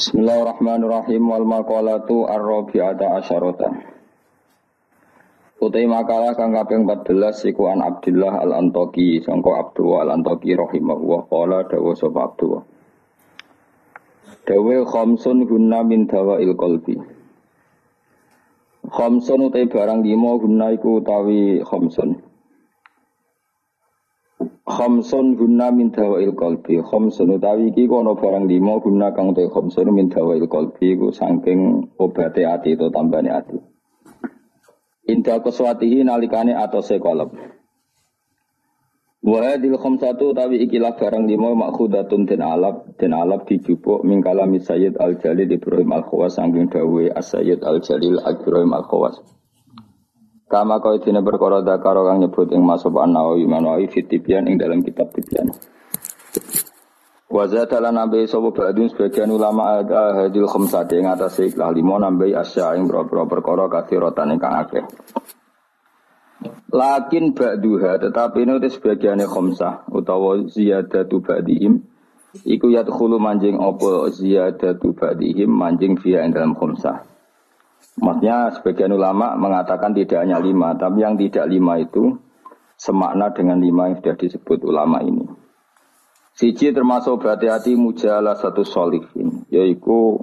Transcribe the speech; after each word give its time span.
Bismillahirrahmanirrahim 0.00 1.28
wal 1.28 1.44
maqalatu 1.44 2.24
ar-rabi'ata 2.24 3.20
asyarata. 3.20 3.68
Utai 5.60 5.84
makalah 5.84 6.32
kang 6.32 6.56
kaping 6.56 6.88
14 6.88 7.52
iku 7.52 7.68
an 7.68 7.84
Abdullah 7.84 8.40
al-Antoki 8.40 9.20
sangka 9.20 9.60
Abdullah 9.60 10.08
al-Antoki 10.08 10.56
rahimahullah 10.56 11.20
qala 11.28 11.68
dawa 11.68 11.92
sapa 11.92 12.32
Abdullah. 12.32 12.64
Dawe 14.48 14.76
khamsun 14.88 15.44
gunna 15.44 15.84
min 15.84 16.08
dawail 16.08 16.56
qalbi. 16.56 16.96
Khamsun 18.88 19.52
utai 19.52 19.68
barang 19.68 20.00
lima 20.00 20.32
gunna 20.40 20.72
iku 20.80 21.04
utawi 21.04 21.60
khamsun. 21.60 22.29
Khamsun 24.70 25.34
guna 25.34 25.74
min 25.74 25.90
dawail 25.90 26.30
qalbi. 26.38 26.78
Khamsun 26.78 27.34
utawi 27.34 27.74
iki 27.74 27.90
kono 27.90 28.14
barang 28.14 28.46
lima 28.46 28.78
guna 28.78 29.10
kang 29.10 29.34
te 29.34 29.50
khamsun 29.50 29.90
min 29.90 30.06
dawail 30.08 30.46
qalbi 30.46 30.94
ku 30.94 31.10
saking 31.10 31.90
obate 31.98 32.46
ati 32.46 32.78
itu 32.78 32.86
tambane 32.94 33.30
ati. 33.34 33.58
Indah 35.10 35.42
keswatihi 35.42 36.06
nalikane 36.06 36.54
atose 36.54 37.02
kolab. 37.02 37.34
Wa 39.20 39.38
hadil 39.42 39.74
khamsatu 39.74 40.32
utawi 40.32 40.62
ikilah 40.64 40.94
barang 40.94 41.26
lima 41.26 41.50
makhudatun 41.52 42.30
den 42.30 42.40
alab 42.40 42.94
den 42.94 43.12
alab 43.12 43.44
dijupuk 43.50 44.06
mingkalami 44.06 44.62
Sayyid 44.62 44.96
Al 44.96 45.18
Jalil 45.18 45.50
Ibrahim 45.50 45.90
Al 45.92 46.06
Khawas 46.08 46.38
saking 46.38 46.70
dawe 46.70 47.04
As-Sayyid 47.18 47.60
Al 47.66 47.82
Jalil 47.82 48.22
Ibrahim 48.22 48.72
Al 48.72 48.86
Khawas. 48.86 49.39
Kama 50.50 50.82
kau 50.82 50.98
dina 50.98 51.22
perkara 51.22 51.62
dakaro 51.62 52.10
kang 52.10 52.18
nyebut 52.18 52.50
ing 52.50 52.66
masuk 52.66 52.98
an-Nawawi 52.98 53.46
Manawi 53.46 53.86
fitibian 53.86 54.50
ing 54.50 54.58
dalam 54.58 54.82
kitab 54.82 55.14
Tibyan. 55.14 55.54
Wazat 57.30 57.70
ala 57.78 57.94
nabi 57.94 58.26
sopo 58.26 58.50
badun 58.50 58.90
sebagian 58.90 59.30
ulama 59.30 59.78
ada 59.78 60.26
hadil 60.26 60.50
khamsati 60.50 60.98
ing 60.98 61.06
atas 61.06 61.38
ikhlah 61.38 61.70
limo 61.70 61.94
nambai 61.94 62.34
asya 62.34 62.74
ing 62.74 62.90
bro-bro 62.90 63.30
perkara 63.30 63.70
kathiratan 63.70 64.34
ingkang 64.34 64.58
akeh. 64.58 64.82
Lakin 66.74 67.30
ba'duha 67.30 68.02
tetapi 68.02 68.42
ini 68.42 68.58
sebagiannya 68.58 69.30
khamsah 69.30 69.86
utawa 69.94 70.42
ziyadatu 70.50 71.22
ba'dihim 71.22 71.86
Iku 72.30 72.70
yadkhulu 72.70 73.18
manjing 73.18 73.58
opo 73.58 74.06
ziyadatu 74.06 74.94
ba'dihim 74.94 75.50
manjing 75.50 75.98
via 75.98 76.22
ing 76.22 76.30
dalam 76.30 76.54
khamsah. 76.54 77.09
Maksudnya 77.98 78.54
sebagian 78.54 78.94
ulama 78.94 79.34
mengatakan 79.34 79.90
tidak 79.90 80.22
hanya 80.22 80.38
lima, 80.38 80.78
tapi 80.78 81.02
yang 81.02 81.18
tidak 81.18 81.50
lima 81.50 81.82
itu 81.82 82.14
semakna 82.78 83.34
dengan 83.34 83.58
lima 83.58 83.90
yang 83.90 83.98
sudah 83.98 84.16
disebut 84.16 84.62
ulama 84.62 85.02
ini. 85.02 85.26
Siji 86.30 86.70
termasuk 86.70 87.20
berhati-hati 87.20 87.74
mujalah 87.74 88.38
satu 88.38 88.62
solihin, 88.62 89.44
yaitu 89.50 90.22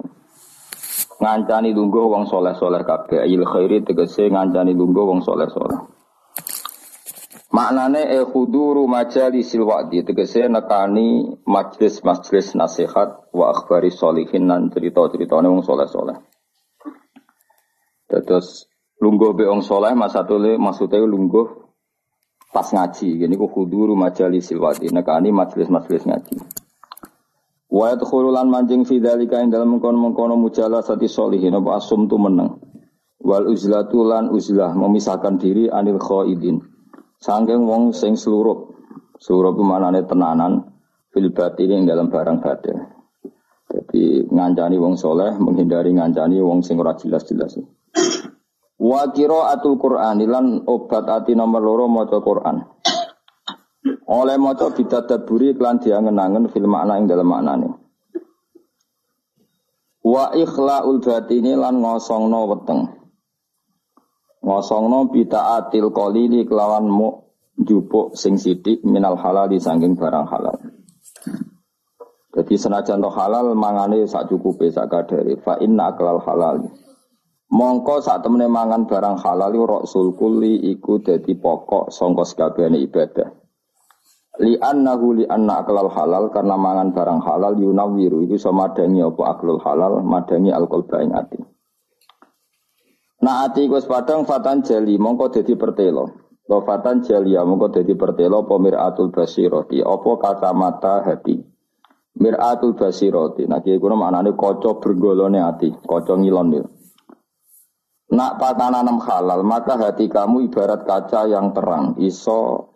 ngancani 1.18 1.70
lungguh 1.74 2.06
wong 2.10 2.30
soleh 2.30 2.54
soleh 2.58 2.82
kabeh 2.82 3.26
il 3.26 3.42
khairi 3.42 3.82
tegese 3.82 4.26
ngancani 4.30 4.74
lungguh 4.74 5.04
wong 5.04 5.20
soleh 5.22 5.46
soleh. 5.50 5.78
Maknane 7.48 8.12
e 8.12 8.22
khuduru 8.28 8.84
majalisil 8.84 9.64
wa'di 9.64 10.04
tegese 10.04 10.46
nekani 10.46 11.38
majlis-majlis 11.48 12.54
nasihat 12.54 13.32
wa 13.32 13.50
akhbari 13.50 13.88
solihin 13.88 14.46
nan 14.46 14.68
cerita-ceritane 14.68 15.48
wong 15.48 15.64
soleh 15.64 15.88
soleh. 15.88 16.27
Terus 18.08 18.64
lungguh 19.04 19.36
beong 19.36 19.60
soleh 19.60 19.92
mas 19.92 20.16
satu 20.16 20.40
le 20.40 20.56
maksudnya 20.56 21.04
lungguh 21.04 21.46
pas 22.48 22.64
ngaji. 22.64 23.20
Gini 23.20 23.34
ku 23.36 23.52
khuduru 23.52 23.92
majalis 23.92 24.48
silwati. 24.48 24.88
Nekani 24.88 25.28
majelis-majelis 25.28 26.08
ngaji. 26.08 26.36
Wa 27.68 27.92
yadkhululan 27.92 28.48
mancing 28.48 28.88
fi 28.88 28.96
dzalika 28.96 29.44
ing 29.44 29.52
dalem 29.52 29.76
mengkono-mengkono 29.76 30.40
mujalasati 30.40 31.04
sholihin 31.04 31.52
apa 31.60 31.76
asum 31.76 32.08
tu 32.08 32.16
meneng. 32.16 32.56
Wal 33.20 33.44
uzlatu 33.44 34.08
lan 34.08 34.32
uzlah 34.32 34.72
memisahkan 34.72 35.36
diri 35.36 35.68
anil 35.68 36.00
khaidin. 36.00 36.64
Sangking 37.20 37.68
wong 37.68 37.92
sing 37.92 38.16
seluruh. 38.16 38.72
Seluruh 39.20 39.52
pemanane 39.52 40.06
tenanan 40.08 40.72
fil 41.12 41.28
batin 41.28 41.76
ing 41.76 41.82
dalam 41.84 42.08
barang 42.08 42.40
batin. 42.40 42.88
Jadi 43.68 44.24
ngancani 44.32 44.80
wong 44.80 44.96
soleh 44.96 45.36
menghindari 45.36 45.92
ngancani 45.92 46.40
wong 46.40 46.64
sing 46.64 46.80
ora 46.80 46.96
jelas-jelas. 46.96 47.60
Wa 48.78 49.10
atul 49.10 49.74
Qur'an 49.74 50.22
lan 50.22 50.62
obat 50.64 51.04
ati 51.10 51.34
nomor 51.34 51.60
loro 51.60 51.86
maca 51.90 52.22
Qur'an. 52.22 52.62
Oleh 54.08 54.36
maca 54.40 54.70
bidadaburi 54.72 55.52
klan 55.58 55.82
diangen-angen 55.82 56.48
fil 56.48 56.70
makna 56.70 56.96
ing 56.96 57.10
dalam 57.10 57.28
maknane. 57.28 57.68
Wa 60.06 60.32
ikhlaul 60.32 61.02
batini 61.04 61.52
lan 61.58 61.84
ngosongno 61.84 62.40
weteng. 62.48 62.80
Ngosongno 64.40 65.12
bidaatil 65.12 65.92
qalili 65.92 66.46
kelawan 66.48 66.88
mu 66.88 67.28
jupuk 67.58 68.14
sing 68.14 68.38
sidik 68.38 68.80
minal 68.86 69.18
halal 69.18 69.50
di 69.50 69.58
sangking 69.58 69.98
barang 69.98 70.26
halal. 70.30 70.56
Jadi 72.32 72.54
senajan 72.54 73.02
halal 73.02 73.52
mangane 73.58 74.06
sak 74.06 74.30
cukupe 74.30 74.70
sak 74.70 74.88
kadare 74.88 75.34
fa 75.42 75.58
inna 75.58 75.90
aklal 75.90 76.22
halal. 76.22 76.70
Mongko 77.48 78.04
saat 78.04 78.20
temene 78.20 78.44
mangan 78.44 78.84
barang 78.84 79.24
halal 79.24 79.56
rasul 79.64 80.12
kulli 80.12 80.68
iku 80.68 81.00
dadi 81.00 81.32
pokok 81.32 81.88
sangka 81.88 82.28
sekabehane 82.28 82.76
ibadah. 82.76 83.24
Li 84.44 84.52
annahu 84.60 85.16
li 85.16 85.24
anna 85.24 85.64
aklal 85.64 85.88
halal 85.88 86.28
karena 86.28 86.60
mangan 86.60 86.92
barang 86.92 87.24
halal 87.24 87.56
yunawiru 87.56 88.28
iku 88.28 88.36
iso 88.36 88.52
madangi 88.52 89.00
apa 89.00 89.22
aklul 89.32 89.64
halal 89.64 90.04
madangi 90.04 90.52
alkohol 90.52 91.00
ing 91.00 91.16
ati. 91.16 91.40
Nah 93.24 93.48
ati 93.48 93.64
iku 93.64 93.80
padang 93.88 94.28
fatan 94.28 94.60
jali 94.60 95.00
mongko 95.00 95.32
dadi 95.32 95.56
pertelo. 95.56 96.04
Lo 96.52 96.60
fatan 96.68 97.00
jalia 97.00 97.48
mongko 97.48 97.80
dadi 97.80 97.96
pertelo 97.96 98.44
pemiratul 98.44 99.08
basiroti 99.08 99.80
apa 99.80 100.10
kacamata 100.20 101.00
hati. 101.00 101.40
Miratul 102.20 102.76
basiroti. 102.76 103.48
Nah 103.48 103.64
kiye 103.64 103.80
kuna 103.80 103.96
maknane 103.96 104.36
kaca 104.36 104.76
bergolone 104.84 105.40
ati, 105.40 105.72
kaca 105.80 106.12
ngilon 106.12 106.48
ya. 106.52 106.64
Nak 108.08 108.40
patananam 108.40 109.04
halal, 109.04 109.44
maka 109.44 109.76
hati 109.76 110.08
kamu 110.08 110.48
ibarat 110.48 110.88
kaca 110.88 111.28
yang 111.28 111.52
terang. 111.52 111.92
Iso 112.00 112.72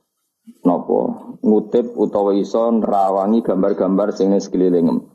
nopo 0.60 1.32
ngutip 1.40 1.96
utawa 1.96 2.36
iso 2.36 2.68
nerawangi 2.68 3.40
gambar-gambar 3.40 4.12
sing 4.12 4.36
sekelilingem. 4.36 5.08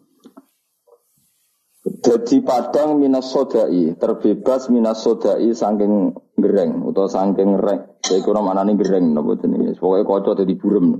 Jadi 1.88 2.44
padang 2.44 3.00
minas 3.00 3.32
sodai, 3.32 3.96
terbebas 3.96 4.68
minas 4.68 5.06
sodai 5.06 5.54
saking 5.56 6.12
gereng 6.36 6.84
utawa 6.84 7.08
saking 7.08 7.56
rek. 7.62 8.02
Saya 8.04 8.20
kurang 8.26 8.50
mana 8.50 8.66
nih 8.66 8.76
gereng 8.76 9.14
nopo 9.14 9.38
jenis. 9.40 9.80
Pokoknya 9.80 10.04
kocok 10.04 10.38
jadi 10.44 10.54
burem. 10.58 10.98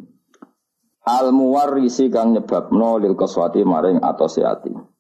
Al 1.08 1.32
muwarisi 1.32 2.12
kang 2.12 2.36
nyebab 2.36 2.72
no 2.76 3.00
lil 3.00 3.16
keswati 3.16 3.64
maring 3.64 4.00
atau 4.04 4.28
seati. 4.28 4.97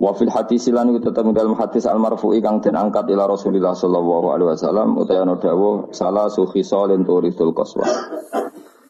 Wa 0.00 0.16
fil 0.16 0.32
hadis 0.32 0.64
lan 0.72 0.96
tetep 0.96 1.28
dalam 1.36 1.52
hadis 1.60 1.84
al 1.84 2.00
marfu'i 2.00 2.40
kang 2.40 2.64
den 2.64 2.72
angkat 2.72 3.04
ila 3.12 3.28
Rasulillah 3.28 3.76
sallallahu 3.76 4.32
alaihi 4.32 4.48
wasallam 4.56 4.96
utawa 4.96 5.36
dawuh 5.36 5.92
salah 5.92 6.32
su 6.32 6.48
khisalin 6.48 7.04
turisul 7.04 7.52
qaswa. 7.52 7.84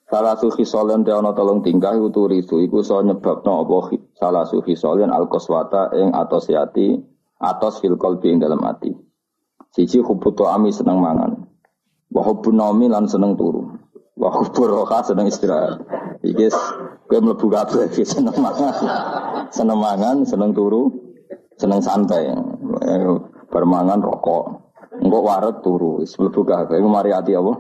Salah 0.06 0.38
su 0.38 0.54
khisalin 0.54 1.02
de 1.02 1.10
ana 1.10 1.34
tolong 1.34 1.66
tingkah 1.66 1.98
iku 1.98 2.14
turisu 2.14 2.62
iku 2.62 2.86
so 2.86 3.02
nyebabno 3.02 3.66
apa 3.66 3.98
salah 4.22 4.46
su 4.46 4.62
khisalin 4.62 5.10
al 5.10 5.26
qaswata 5.26 5.90
ing 5.98 6.14
atos 6.14 6.46
ati 6.46 6.94
atos 7.42 7.82
fil 7.82 7.98
qalbi 7.98 8.30
ing 8.30 8.38
dalam 8.38 8.62
ati. 8.62 8.94
Siji 9.74 9.98
hubutu 9.98 10.46
ami 10.46 10.70
seneng 10.70 11.02
mangan. 11.02 11.42
Wa 12.10 12.22
naumi 12.54 12.86
lan 12.86 13.10
seneng 13.10 13.34
turu. 13.34 13.66
Wa 14.14 14.30
hubbur 14.30 14.86
seneng 15.06 15.26
istirahat. 15.26 15.78
Iki 16.22 16.54
kowe 17.06 17.18
mlebu 17.18 17.46
kabeh 17.50 17.90
seneng 18.02 18.34
mangan. 18.38 18.74
Seneng 19.50 19.78
mangan, 19.82 20.22
seneng 20.26 20.54
turu, 20.54 20.99
seneng 21.60 21.84
santai. 21.84 22.32
Bermangan 23.52 24.00
rokok. 24.00 24.44
Engko 25.04 25.18
waret 25.20 25.60
turu, 25.60 26.00
wis 26.00 26.16
mlebu 26.16 26.44
kabeh. 26.48 26.80
Iku 26.80 26.88
mari 26.88 27.12
ati 27.12 27.36
apa? 27.36 27.52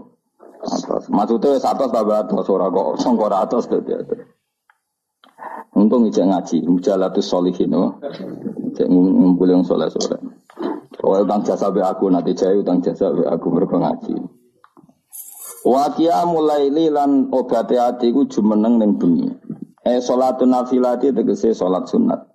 Atas. 0.60 1.08
Maksudnya 1.12 1.56
wis 1.56 1.64
atas 1.64 1.88
tambah 1.92 2.16
atas 2.24 2.48
ora 2.48 2.68
kok 2.72 3.00
sangka 3.00 3.28
atas 3.32 3.68
dadi 3.68 3.92
atas. 3.96 4.24
Untung 5.76 6.10
ijek 6.10 6.26
ngaji, 6.26 6.66
mujalatus 6.66 7.30
solihin. 7.30 7.72
Oh. 7.72 7.96
Ijek 8.74 8.90
ngumpul 8.90 9.48
yang 9.48 9.62
soleh-soleh. 9.62 10.18
Oh, 11.00 11.16
utang 11.16 11.40
jasa 11.46 11.72
be 11.72 11.80
aku 11.80 12.12
nanti 12.12 12.36
jaya 12.36 12.60
utang 12.60 12.84
jasa 12.84 13.08
be 13.14 13.24
aku 13.24 13.48
mergo 13.48 13.80
ngaji. 13.80 14.20
Wakia 15.64 16.28
mulai 16.28 16.68
lilan 16.68 17.32
obate 17.32 17.80
ati 17.80 18.12
ku 18.12 18.28
jumeneng 18.28 18.76
ning 18.76 19.00
bengi. 19.00 19.28
Eh 19.80 20.02
salatun 20.04 20.52
nafilati 20.52 21.08
tegese 21.14 21.56
salat 21.56 21.88
sunat. 21.88 22.29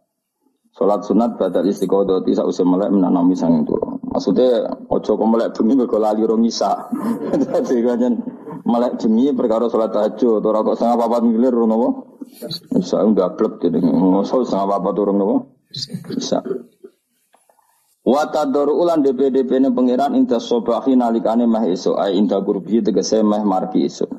Salat 0.76 1.08
sunat 1.08 1.40
badal 1.40 1.72
istiqodoti 1.72 2.36
sausé 2.36 2.68
melek 2.68 2.92
menanami 2.92 3.32
sanging 3.32 3.64
turu. 3.64 3.96
Maksudnya 4.12 4.76
ojo 4.92 5.16
kok 5.16 5.30
melek 5.32 5.56
bengi 5.56 5.74
mergo 5.80 5.96
lali 5.96 6.20
rong 6.28 6.44
isa. 6.44 6.92
Dadi 7.48 7.80
kanjen 7.80 8.20
melek 8.68 9.00
bengi 9.00 9.32
perkara 9.32 9.72
salat 9.72 9.96
tahajud 9.96 10.44
ora 10.44 10.68
kok 10.68 10.76
setengah 10.76 11.00
papat 11.00 11.22
ngono 11.32 11.76
apa? 11.80 11.90
Bisa 12.76 13.00
enggak 13.00 13.40
blek 13.40 13.64
jadi 13.64 13.80
ngosol 13.80 14.44
sama 14.44 14.76
apa 14.76 14.92
turun 14.92 15.16
nopo. 15.16 15.36
Bisa. 16.12 16.44
Wata 18.04 18.44
doru 18.46 18.76
ulan 18.76 19.00
DPDP 19.00 19.64
ini 19.64 19.72
pangeran 19.72 20.14
inta 20.14 20.44
sobahi 20.44 20.94
nalikane 20.94 21.48
mah 21.48 21.66
iso 21.72 21.96
ay 21.96 22.20
inta 22.20 22.38
gurbi 22.44 22.84
tegese 22.84 23.24
mah 23.24 23.48
marki 23.48 23.88
iso. 23.88 24.12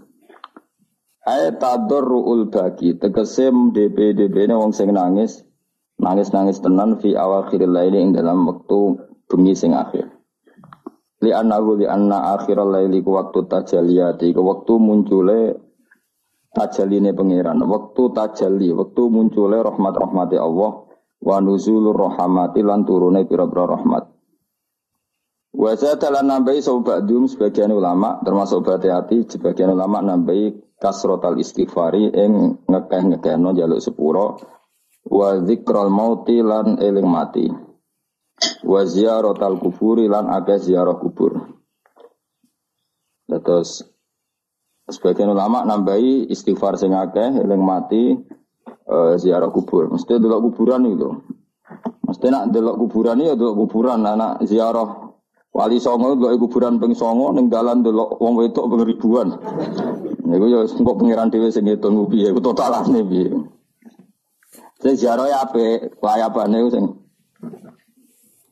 Ay 1.20 1.52
tadorru 1.60 2.24
ul 2.24 2.48
bagi 2.48 2.96
tegese 2.96 3.52
DPDP 3.52 4.48
ini 4.48 4.56
wong 4.56 4.72
sing 4.72 4.90
nangis 4.90 5.45
nangis 6.00 6.32
nangis 6.32 6.60
tenan 6.60 7.00
fi 7.00 7.16
awal 7.16 7.48
khiril 7.48 7.72
laili 7.72 8.02
ing 8.02 8.10
dalam 8.12 8.44
waktu 8.44 9.00
bengi 9.26 9.54
sing 9.56 9.72
akhir. 9.72 10.12
Li 11.24 11.32
annahu 11.32 11.80
li 11.80 11.86
anna 11.88 12.36
akhiral 12.36 12.68
laili 12.68 13.00
ku 13.00 13.16
waktu 13.16 13.48
tajaliyati 13.48 14.36
ku 14.36 14.44
waktu 14.44 14.76
muncule 14.76 15.40
tajaline 16.52 17.12
pangeran, 17.12 17.60
waktu 17.68 18.02
tajalli, 18.16 18.72
waktu 18.72 19.02
muncule 19.12 19.60
rahmat 19.60 19.94
rahmati 19.96 20.40
Allah 20.40 20.88
wa 21.20 21.36
nuzulur 21.40 21.96
rahmati 21.96 22.64
lan 22.64 22.88
turune 22.88 23.28
pira-pira 23.28 23.76
rahmat. 23.76 24.08
Wa 25.56 25.72
zadalan 25.72 26.28
nambahi 26.28 26.60
dum 27.08 27.24
sebagian 27.28 27.72
ulama 27.72 28.20
termasuk 28.20 28.60
berhati 28.60 28.88
hati 28.92 29.16
sebagian 29.24 29.72
ulama 29.72 30.04
nambahi 30.04 30.76
kasrotal 30.76 31.40
istighfari 31.40 32.12
ing 32.12 32.60
ngekeh-ngekehno 32.68 33.56
jaluk 33.56 33.80
sepuro 33.80 34.36
wa 35.06 35.38
zikral 35.46 35.88
mauti 35.88 36.42
lan 36.42 36.82
eling 36.82 37.06
mati 37.06 37.46
wa 38.66 38.80
ziyaratal 38.84 39.56
kuburi 39.62 40.10
lan 40.10 40.28
akeh 40.28 40.58
ziarah 40.60 40.98
kubur. 40.98 41.56
Terus 43.26 43.82
sebagian 44.86 45.34
ulama 45.34 45.66
nambahi 45.66 46.30
istighfar 46.30 46.78
sing 46.78 46.94
akeh 46.94 47.42
eling 47.42 47.62
mati 47.62 48.14
uh, 48.86 49.14
ziarah 49.16 49.50
kubur. 49.50 49.88
Mesti 49.94 50.18
delok 50.18 50.52
kuburan 50.52 50.84
itu. 50.90 51.10
Mesti 52.06 52.26
nak 52.30 52.54
delok 52.54 52.76
kuburan 52.86 53.18
ya 53.22 53.34
delok 53.34 53.66
kuburan 53.66 54.04
anak 54.06 54.42
ziarah 54.46 55.10
wali 55.56 55.80
songo 55.80 56.18
delok 56.18 56.38
kuburan 56.44 56.78
ping 56.78 56.92
songo 56.92 57.32
ning 57.34 57.48
dalan 57.48 57.80
delok 57.82 58.20
wong 58.20 58.36
wedok 58.36 58.68
ping 58.68 58.82
ribuan. 58.84 59.28
Niku 60.26 60.46
ya 60.50 60.66
engko 60.66 60.92
pengiran 60.98 61.30
dhewe 61.30 61.48
sing 61.54 61.64
ngitung 61.66 62.10
piye 62.10 62.34
ku 62.34 62.42
totalane 62.42 63.00
piye. 63.06 63.55
Sing 64.76 64.94
ziarah 64.96 65.26
ya 65.28 65.38
apik, 65.48 65.96
layapane 66.04 66.68
sing 66.68 66.84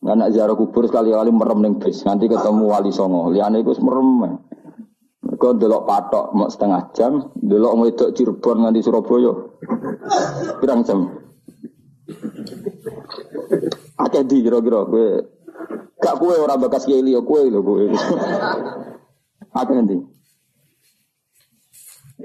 Nggak 0.05 0.17
nak 0.21 0.31
ziarah 0.37 0.53
kubur 0.53 0.85
sekali-kali 0.85 1.33
merem 1.33 1.65
ning 1.65 1.75
bis, 1.81 2.05
nanti 2.05 2.29
ketemu 2.29 2.65
wali 2.69 2.93
songo. 2.93 3.33
Liane 3.33 3.65
iku 3.65 3.73
merem. 3.81 4.37
Kau 5.41 5.57
delok 5.57 5.89
patok 5.89 6.37
mau 6.37 6.53
setengah 6.53 6.93
jam, 6.93 7.33
delok 7.41 7.73
wedok 7.81 8.13
Cirebon 8.13 8.69
nganti 8.69 8.85
Surabaya. 8.85 9.33
Pirang 10.61 10.85
jam? 10.85 11.09
Akeh 13.97 14.23
di 14.29 14.45
kira-kira 14.45 14.85
kowe. 14.85 15.09
Gak 15.97 16.17
kowe 16.21 16.37
ora 16.37 16.61
bakas 16.61 16.85
kiai 16.85 17.01
liya 17.01 17.25
kowe 17.25 17.41
lho 17.41 17.61
kowe. 17.65 17.85
Akeh 19.57 19.75
nanti. 19.75 19.97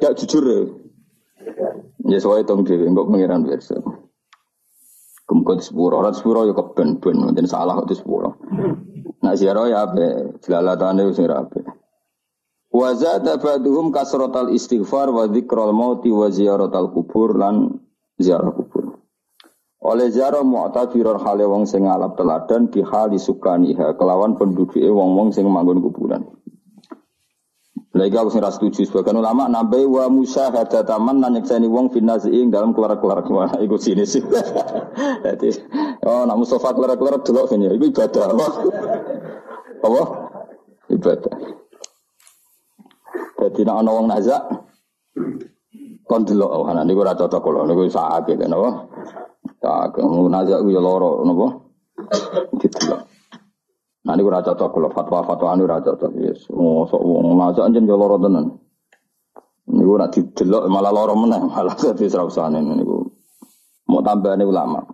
Gak 0.04 0.20
jujur 0.20 0.44
ya. 0.44 0.60
Ya 2.10 2.18
soalnya 2.18 2.50
tong 2.50 2.66
dhewe 2.66 2.90
mbok 2.90 3.14
pengiran 3.14 3.46
biasa. 3.46 3.78
Kemukot 5.30 5.62
sepuro, 5.62 6.02
orang 6.02 6.18
sepuro 6.18 6.42
ya 6.50 6.58
keben-ben, 6.58 7.22
mungkin 7.22 7.46
salah 7.46 7.78
kok 7.78 7.94
sepuro. 7.94 8.42
Nak 9.22 9.38
ziarah 9.38 9.70
ya 9.70 9.86
apa, 9.86 10.34
jelalatane 10.42 11.06
wis 11.06 11.22
ora 11.22 11.46
apa. 11.46 11.62
Wa 12.74 12.98
zada 12.98 13.38
ba'duhum 13.38 13.94
kasratal 13.94 14.50
istighfar 14.50 15.14
wa 15.14 15.30
dzikral 15.30 15.70
mauti 15.70 16.10
wa 16.10 16.34
ziyaratal 16.34 16.90
kubur 16.90 17.38
lan 17.38 17.78
ziarah 18.18 18.50
kubur. 18.50 18.98
Oleh 19.86 20.10
ziarah 20.10 20.42
mu'tabirar 20.42 21.22
hale 21.22 21.46
wong 21.46 21.70
sing 21.70 21.86
ngalap 21.86 22.18
teladan 22.18 22.74
di 22.74 22.82
hali 22.82 23.22
sukaniha 23.22 23.98
kelawan 24.02 24.34
penduduke 24.34 24.82
wong-wong 24.82 25.30
sing 25.30 25.46
manggon 25.46 25.78
kuburan. 25.78 26.26
Lagi 27.90 28.14
aku 28.14 28.30
sing 28.30 28.46
setuju 28.46 28.86
sebagian 28.86 29.18
ulama 29.18 29.50
nambai 29.50 29.82
wa 29.82 30.06
musa 30.14 30.54
taman 30.86 31.26
nan 31.26 31.34
nyekseni 31.34 31.66
wong 31.66 31.90
finazi 31.90 32.30
ing 32.30 32.54
dalam 32.54 32.70
keluar-keluar 32.70 33.26
wah 33.26 33.50
iku 33.58 33.82
sini 33.82 34.06
sih. 34.06 34.22
Jadi 35.26 35.50
oh 36.06 36.22
nak 36.30 36.38
Mustafa 36.38 36.78
keluar-keluar 36.78 37.26
delok 37.26 37.50
sini 37.50 37.66
iku 37.66 37.90
ibadah 37.90 38.30
apa? 38.30 38.48
Apa? 39.90 40.02
Ibadah. 40.94 41.34
Jadi 43.42 43.62
nak 43.66 43.76
ana 43.82 43.90
wong 43.90 44.06
nazak 44.06 44.42
kon 46.06 46.30
delok 46.30 46.52
oh 46.62 46.70
ana 46.70 46.86
niku 46.86 47.02
ora 47.02 47.18
cocok 47.18 47.42
kula 47.42 47.66
niku 47.66 47.90
sakit 47.90 48.38
napa. 48.46 48.86
Tak 49.66 49.98
kamu 49.98 50.30
nazak 50.30 50.62
ku 50.62 50.70
ya 50.70 50.78
lara 50.78 51.26
napa. 51.26 51.48
Didelok. 52.54 53.19
Nah 54.06 54.14
niku 54.16 54.32
ora 54.32 54.46
cocok 54.46 54.70
kula 54.72 54.90
fatwa-fatwa 54.96 55.48
anu 55.52 55.68
ora 55.68 55.84
cocok. 55.84 56.12
Yes, 56.20 56.48
mosok 56.52 57.02
wong 57.04 57.36
nazak 57.36 57.68
anjen 57.68 57.90
ya 57.90 57.96
lara 58.00 58.18
tenan. 58.20 58.46
Niku 59.70 59.92
nak 60.00 60.12
didelok 60.16 60.64
malah 60.72 60.92
lara 60.96 61.14
meneh, 61.14 61.42
malah 61.52 61.76
dadi 61.76 62.08
srausane 62.08 62.64
niku. 62.64 63.04
Mau 63.90 64.02
tambahane 64.06 64.46
ulama. 64.46 64.86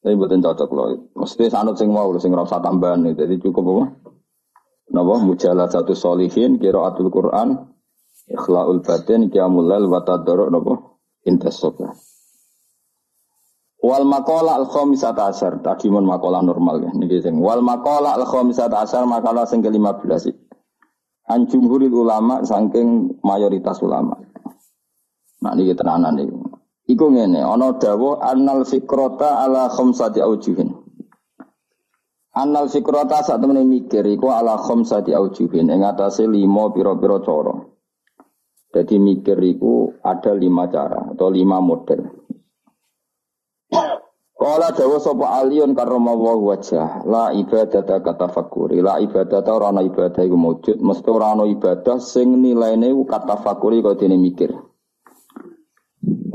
Tapi 0.00 0.14
buatin 0.14 0.38
cocok 0.38 0.70
loh. 0.70 0.86
Mesti 1.18 1.50
sanut 1.50 1.74
sing 1.76 1.90
mau 1.90 2.08
sing 2.16 2.30
ora 2.30 2.46
usah 2.46 2.62
tambahan. 2.62 3.10
Jadi 3.10 3.42
cukup 3.42 3.64
apa? 3.66 3.84
Napa 4.86 5.18
mujalah 5.18 5.66
satu 5.66 5.98
solihin 5.98 6.62
atul 6.62 7.10
Quran 7.10 7.74
Ikhlaul 8.26 8.82
batin 8.82 9.30
qiyamul 9.30 9.70
lail 9.70 9.86
wa 9.86 10.02
tadarruk 10.02 10.50
Wal 13.86 14.02
makola 14.02 14.58
al 14.58 14.66
khamisat 14.66 15.14
asar. 15.14 15.62
Tadi 15.62 15.86
mon 15.94 16.02
makola 16.02 16.42
normal 16.42 16.82
ya. 16.82 16.90
Niki 16.90 17.22
sing 17.22 17.38
wal 17.38 17.62
makola 17.62 18.18
al 18.18 18.26
khamisat 18.26 18.74
asar 18.74 19.06
makalah 19.06 19.46
sing 19.46 19.62
ke-15. 19.62 20.34
An 21.30 21.46
jumhuril 21.46 21.94
ulama 21.94 22.42
saking 22.42 23.22
mayoritas 23.22 23.78
ulama. 23.86 24.18
Nah 25.38 25.52
niki 25.54 25.78
tenanan 25.78 26.18
iki. 26.18 26.34
Iku 26.86 27.10
ngene, 27.10 27.42
ana 27.42 27.74
dawuh 27.78 28.22
annal 28.22 28.62
fikrata 28.62 29.42
ala 29.42 29.66
khamsati 29.70 30.22
aujuhin. 30.22 30.70
Annal 32.30 32.70
fikrata 32.70 33.26
sak 33.26 33.42
temene 33.42 33.66
mikir 33.66 34.06
iku 34.06 34.30
ala 34.30 34.54
khamsati 34.54 35.10
aujuhin 35.10 35.66
ing 35.66 35.82
atase 35.82 36.26
5 36.30 36.74
pira-pira 36.74 37.18
cara. 37.22 37.54
Jadi 38.70 39.02
mikir 39.02 39.38
itu 39.46 39.98
ada 40.02 40.30
lima 40.34 40.70
cara 40.70 41.10
atau 41.10 41.26
lima 41.26 41.58
model. 41.58 42.25
Kala 44.36 44.68
dawa 44.68 45.00
sapa 45.00 45.40
aliyun 45.40 45.72
karoma 45.72 46.12
wa 46.12 46.36
wajah 46.36 47.08
la 47.08 47.32
ibadah 47.32 48.04
kata 48.04 48.28
fakuri 48.28 48.84
la 48.84 49.00
ibadah 49.00 49.40
ta 49.40 49.56
ora 49.56 49.72
ibadah 49.72 50.20
iku 50.20 50.36
mujud 50.36 50.76
mesti 50.76 51.08
ora 51.08 51.32
ana 51.32 51.48
ibadah 51.48 51.96
sing 51.96 52.44
nilaine 52.44 52.92
kata 53.08 53.40
fakuri 53.40 53.80
kok 53.80 53.96
dene 53.96 54.20
mikir. 54.20 54.52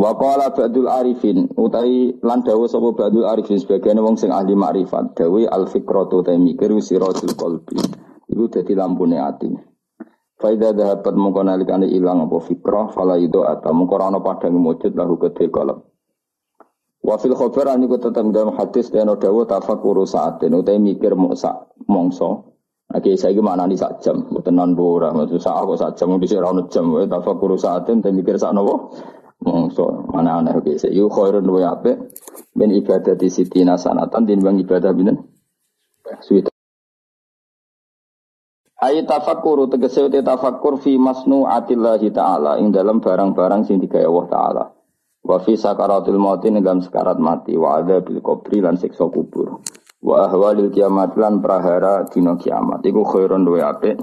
Wa 0.01 0.17
qala 0.17 0.49
ba'dul 0.49 0.89
arifin 0.89 1.45
utai 1.53 2.17
lan 2.25 2.41
dawa 2.41 2.65
sapa 2.65 2.89
ba'dul 2.89 3.21
arifin 3.21 3.61
sebagian 3.61 4.01
wong 4.01 4.17
sing 4.17 4.33
ahli 4.33 4.57
makrifat 4.57 5.13
dawe 5.13 5.41
al 5.45 5.69
fikratu 5.69 6.25
ta 6.25 6.33
mikir 6.33 6.73
siratul 6.81 7.37
qalbi. 7.37 7.77
Iku 8.25 8.49
dadi 8.49 8.73
lampune 8.73 9.21
ati. 9.21 9.53
Faida 10.41 10.73
dahabat 10.73 11.13
mongko 11.13 11.45
nalikane 11.45 11.85
ilang 11.85 12.25
apa 12.25 12.49
fikrah 12.49 12.89
fala 12.89 13.21
ido 13.21 13.45
ata 13.45 13.69
mongko 13.69 13.93
ora 13.93 14.09
ana 14.09 14.25
padang 14.25 14.57
mujud 14.57 14.97
lahu 14.97 15.21
kedhe. 15.21 15.53
Wa 17.01 17.17
fil 17.17 17.33
khabar 17.33 17.73
ani 17.73 17.89
ku 17.89 17.97
tetep 17.97 18.23
dalam 18.29 18.53
hadis 18.53 18.93
dan 18.93 19.09
dawa 19.09 19.41
tafakkur 19.49 20.05
saatin. 20.05 20.53
Utai 20.53 20.77
mikir 20.77 21.17
mongsa 21.17 21.69
mongso. 21.89 22.51
Oke, 22.91 23.15
saya 23.15 23.31
gimana 23.31 23.63
nih 23.71 23.79
sak 23.79 24.03
jam, 24.03 24.27
bukan 24.27 24.51
non 24.51 24.75
bora, 24.75 25.15
maksud 25.15 25.39
saya 25.39 25.63
aku 25.63 25.79
sak 25.79 25.95
jam, 25.95 26.11
bisa 26.19 26.43
rawon 26.43 26.67
jam, 26.67 26.91
ya 26.99 27.07
tafakkur 27.07 27.55
saatin, 27.55 28.03
dan 28.03 28.19
mikir 28.19 28.35
sak 28.35 28.51
nopo, 28.51 28.99
mongso, 29.47 30.11
mana 30.11 30.43
aneh, 30.43 30.59
oke, 30.59 30.75
saya 30.75 30.91
yuk 30.91 31.07
khairun 31.07 31.47
wa 31.47 31.71
ape, 31.71 32.11
ben 32.51 32.67
ibadah 32.67 33.15
di 33.15 33.31
siti 33.31 33.63
nasanatan, 33.63 34.27
bang 34.27 34.59
ibadah 34.59 34.91
binen, 34.91 35.23
suwita. 36.19 36.51
Ayat 38.81 39.07
tafakkur 39.07 39.71
tegese 39.71 40.09
te 40.11 40.19
tafakkur 40.25 40.81
fi 40.81 40.97
masnu 40.97 41.45
atillahi 41.45 42.09
taala. 42.09 42.57
Ing 42.57 42.73
dalam 42.73 42.97
barang-barang 42.97 43.69
sing 43.69 43.77
digawe 43.77 44.09
Allah 44.09 44.25
taala. 44.25 44.63
Wa 45.21 45.37
fi 45.37 45.53
sakaratul 45.53 46.17
maut 46.17 46.41
ing 46.49 46.57
dalam 46.65 46.81
sekarat 46.81 47.21
mati 47.21 47.53
wa 47.53 47.77
ada 47.77 48.01
bil 48.01 48.19
qabri 48.25 48.57
lan 48.57 48.77
siksa 48.77 49.05
kubur. 49.05 49.61
Wa 50.01 50.25
ahwalil 50.25 50.73
kiamat 50.73 51.13
lan 51.13 51.45
prahara 51.45 52.09
dina 52.09 52.33
kiamat. 52.35 52.81
Iku 52.81 53.05
khairun 53.05 53.45
duwe 53.45 53.61
apik. 53.61 54.01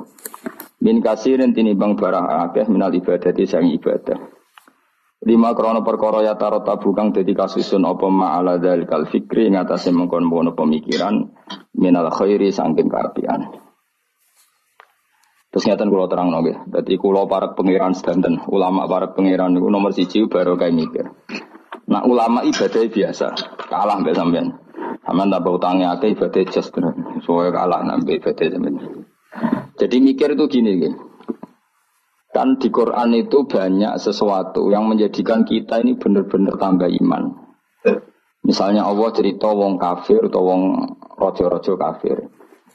Min 0.78 1.02
kasirin 1.02 1.50
tinibang 1.50 1.98
barang 1.98 2.26
akeh 2.48 2.70
minal 2.70 2.94
ibadati 2.94 3.42
sang 3.50 3.66
ibadah. 3.66 4.38
Lima 5.26 5.50
krono 5.50 5.82
perkara 5.82 6.22
ya 6.22 6.38
tarot 6.38 6.62
tabukang 6.62 7.10
dadi 7.10 7.34
kasusun 7.34 7.82
apa 7.82 8.06
ma'ala 8.06 8.62
dalikal 8.62 9.02
fikri 9.10 9.50
ngatasi 9.50 9.90
mengkon-mengkon 9.90 10.54
pemikiran 10.54 11.34
minal 11.74 12.06
khairi 12.14 12.54
sangking 12.54 12.86
karpian. 12.86 13.67
Terus 15.48 15.64
ngeten 15.64 15.88
kula 15.88 16.12
terang 16.12 16.28
nggih. 16.28 16.68
Dadi 16.68 17.00
kula 17.00 17.24
para 17.24 17.56
pangeran 17.56 17.96
sedanten, 17.96 18.44
ulama 18.52 18.84
para 18.84 19.16
pangeran 19.16 19.56
niku 19.56 19.72
nomor 19.72 19.96
siji 19.96 20.28
baru 20.28 20.60
kayak 20.60 20.76
mikir. 20.76 21.04
Nah 21.88 22.04
ulama 22.04 22.44
ibadah 22.44 22.84
biasa, 22.84 23.26
kalah 23.72 23.96
mbek 24.04 24.12
sampean. 24.12 24.60
Sampean 25.08 25.32
tambah 25.32 25.56
utangnya 25.56 25.96
akeh 25.96 26.12
ibadah 26.12 26.44
tenan. 26.44 27.24
Soale 27.24 27.48
kalah 27.48 27.80
nambah 27.80 28.12
ibadah 28.20 28.46
sampean. 28.52 28.74
Jadi 29.80 29.96
mikir 30.04 30.36
itu 30.36 30.44
gini 30.52 30.70
gini. 30.76 30.96
Kan 32.28 32.60
di 32.60 32.68
Quran 32.68 33.16
itu 33.16 33.48
banyak 33.48 33.96
sesuatu 33.96 34.68
yang 34.68 34.84
menjadikan 34.84 35.48
kita 35.48 35.80
ini 35.80 35.96
benar-benar 35.96 36.60
tambah 36.60 36.86
iman. 36.86 37.34
Misalnya 38.44 38.84
Allah 38.84 39.08
cerita 39.16 39.48
wong 39.48 39.80
kafir 39.80 40.28
atau 40.28 40.44
wong 40.44 40.62
rojo-rojo 41.16 41.74
kafir. 41.80 42.28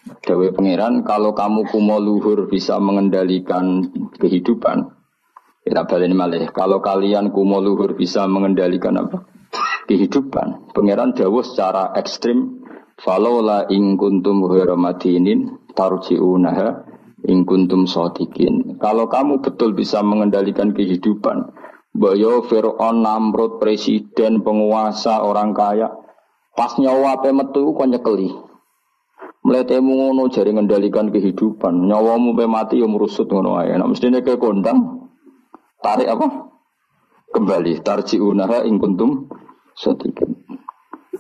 Dewi 0.04 0.52
pangeran, 0.52 1.08
kalau 1.08 1.32
kamu 1.32 1.64
kumo 1.72 1.96
luhur 1.96 2.52
bisa 2.52 2.76
mengendalikan 2.76 3.88
kehidupan, 4.20 4.92
kita 5.64 5.88
balik 5.88 6.12
malih. 6.12 6.44
Kalau 6.52 6.84
kalian 6.84 7.32
kumo 7.32 7.64
luhur 7.64 7.96
bisa 7.96 8.28
mengendalikan 8.28 9.00
apa? 9.00 9.24
Kehidupan. 9.88 10.76
Pangeran 10.76 11.16
Dawo 11.16 11.40
secara 11.40 11.96
ekstrim, 11.96 12.68
falola 13.00 13.64
ing 13.72 13.96
kuntum 13.96 14.44
madinin 14.76 15.72
tarji'unaha 15.72 16.84
ing 17.24 17.48
kuntum 17.48 17.88
sotikin. 17.88 18.76
Kalau 18.84 19.08
kamu 19.08 19.40
betul 19.40 19.72
bisa 19.72 20.04
mengendalikan 20.04 20.76
kehidupan, 20.76 21.48
Bayo 21.96 22.44
Fir'aun, 22.44 23.06
Namrud, 23.06 23.64
presiden, 23.64 24.44
penguasa, 24.44 25.24
orang 25.24 25.56
kaya, 25.56 25.96
pas 26.60 26.76
nyawa 26.76 27.24
metu 27.32 27.72
kau 27.72 27.88
nyekeli. 27.88 28.53
Mletemu 29.44 29.92
ngono 30.00 30.32
jari 30.32 30.56
mengendalikan 30.56 31.12
kehidupan. 31.12 31.84
Nyawamu 31.92 32.32
pe 32.32 32.48
mati 32.48 32.80
yo 32.80 32.88
merusut 32.88 33.28
ngono 33.28 33.60
ae. 33.60 33.76
Nek 33.76 33.92
mestine 33.92 34.24
ke 34.24 34.40
kondang 34.40 35.12
tarik 35.84 36.08
apa? 36.08 36.48
Kembali 37.36 37.84
tarjiunaha 37.84 38.64
ing 38.64 38.80
kuntum 38.80 39.28
sadiqin. 39.76 40.48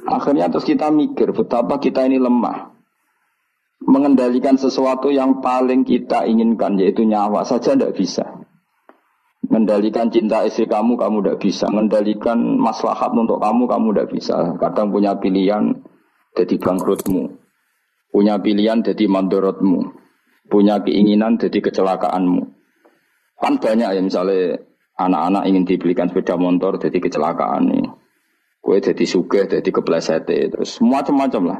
Akhirnya 0.08 0.48
terus 0.48 0.64
kita 0.64 0.88
mikir 0.88 1.36
betapa 1.36 1.84
kita 1.84 2.08
ini 2.08 2.16
lemah. 2.16 2.72
Mengendalikan 3.84 4.56
sesuatu 4.56 5.12
yang 5.12 5.44
paling 5.44 5.84
kita 5.84 6.24
inginkan 6.24 6.80
yaitu 6.80 7.04
nyawa 7.04 7.44
saja 7.44 7.76
tidak 7.76 8.00
bisa. 8.00 8.24
Mengendalikan 9.44 10.08
cinta 10.08 10.48
istri 10.48 10.64
kamu, 10.72 10.96
kamu 10.96 11.20
tidak 11.20 11.38
bisa. 11.44 11.68
Mengendalikan 11.68 12.40
maslahat 12.56 13.12
untuk 13.12 13.44
kamu, 13.44 13.68
kamu 13.68 13.88
tidak 13.92 14.08
bisa. 14.16 14.36
Kadang 14.56 14.96
punya 14.96 15.20
pilihan 15.20 15.84
jadi 16.32 16.56
bangkrutmu. 16.56 17.43
Punya 18.14 18.38
pilihan 18.38 18.86
jadi 18.86 19.10
mandorotmu. 19.10 19.90
Punya 20.46 20.78
keinginan 20.86 21.42
jadi 21.42 21.58
kecelakaanmu. 21.66 22.46
Kan 23.42 23.58
banyak 23.58 23.90
ya 23.98 24.02
misalnya 24.06 24.62
anak-anak 25.02 25.50
ingin 25.50 25.66
dibelikan 25.66 26.14
sepeda 26.14 26.38
motor 26.38 26.78
jadi 26.78 27.02
kecelakaan 27.02 27.74
nih. 27.74 27.90
Kue 28.64 28.80
jadi 28.80 29.04
suge, 29.04 29.50
jadi 29.50 29.66
kepleset 29.66 30.30
terus 30.30 30.80
macam-macam 30.80 31.44
lah. 31.44 31.60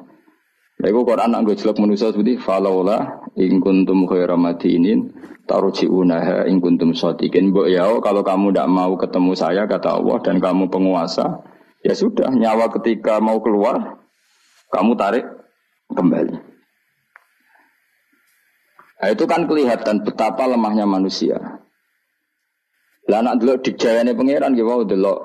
Lalu 0.80 1.00
Quran 1.06 1.30
anak 1.34 1.42
gue 1.52 1.56
jelek 1.60 1.78
manusia 1.80 2.10
seperti 2.10 2.40
falaula 2.40 3.28
ing 3.36 3.62
kuntum 3.62 4.10
khaira 4.10 4.40
madinin 4.40 5.12
tarji'unaha 5.46 6.48
ing 6.48 6.64
kuntum 6.64 6.96
shadiqin. 6.96 7.52
Mbok 7.52 7.68
ya 7.68 7.88
kalau 8.00 8.24
kamu 8.24 8.56
tidak 8.56 8.68
mau 8.72 8.94
ketemu 8.96 9.32
saya 9.36 9.64
kata 9.68 10.00
Allah 10.00 10.18
dan 10.24 10.40
kamu 10.40 10.72
penguasa, 10.72 11.44
ya 11.84 11.94
sudah 11.94 12.32
nyawa 12.32 12.72
ketika 12.80 13.20
mau 13.20 13.44
keluar 13.44 14.00
kamu 14.72 14.92
tarik 14.98 15.26
kembali. 15.94 16.36
Nah, 19.04 19.10
itu 19.12 19.28
kan 19.28 19.44
kelihatan 19.44 20.08
betapa 20.08 20.48
lemahnya 20.48 20.88
manusia. 20.88 21.60
Lah 23.04 23.20
anak 23.20 23.44
dulu 23.44 23.60
dijayane 23.60 24.16
pangeran 24.16 24.56
gitu, 24.56 24.64
wow 24.64 24.88
dulu 24.88 25.16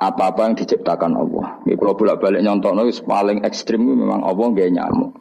apa-apa 0.00 0.48
yang 0.48 0.54
diciptakan 0.56 1.12
Allah. 1.20 1.60
Gitu, 1.68 1.76
kalau 1.76 1.96
bolak 2.00 2.16
balik 2.16 2.40
nyontok 2.40 2.72
itu 2.88 3.04
paling 3.04 3.44
ekstrim 3.44 3.84
memang 3.84 4.24
Allah 4.24 4.46
gak 4.56 4.72
nyamuk. 4.72 5.20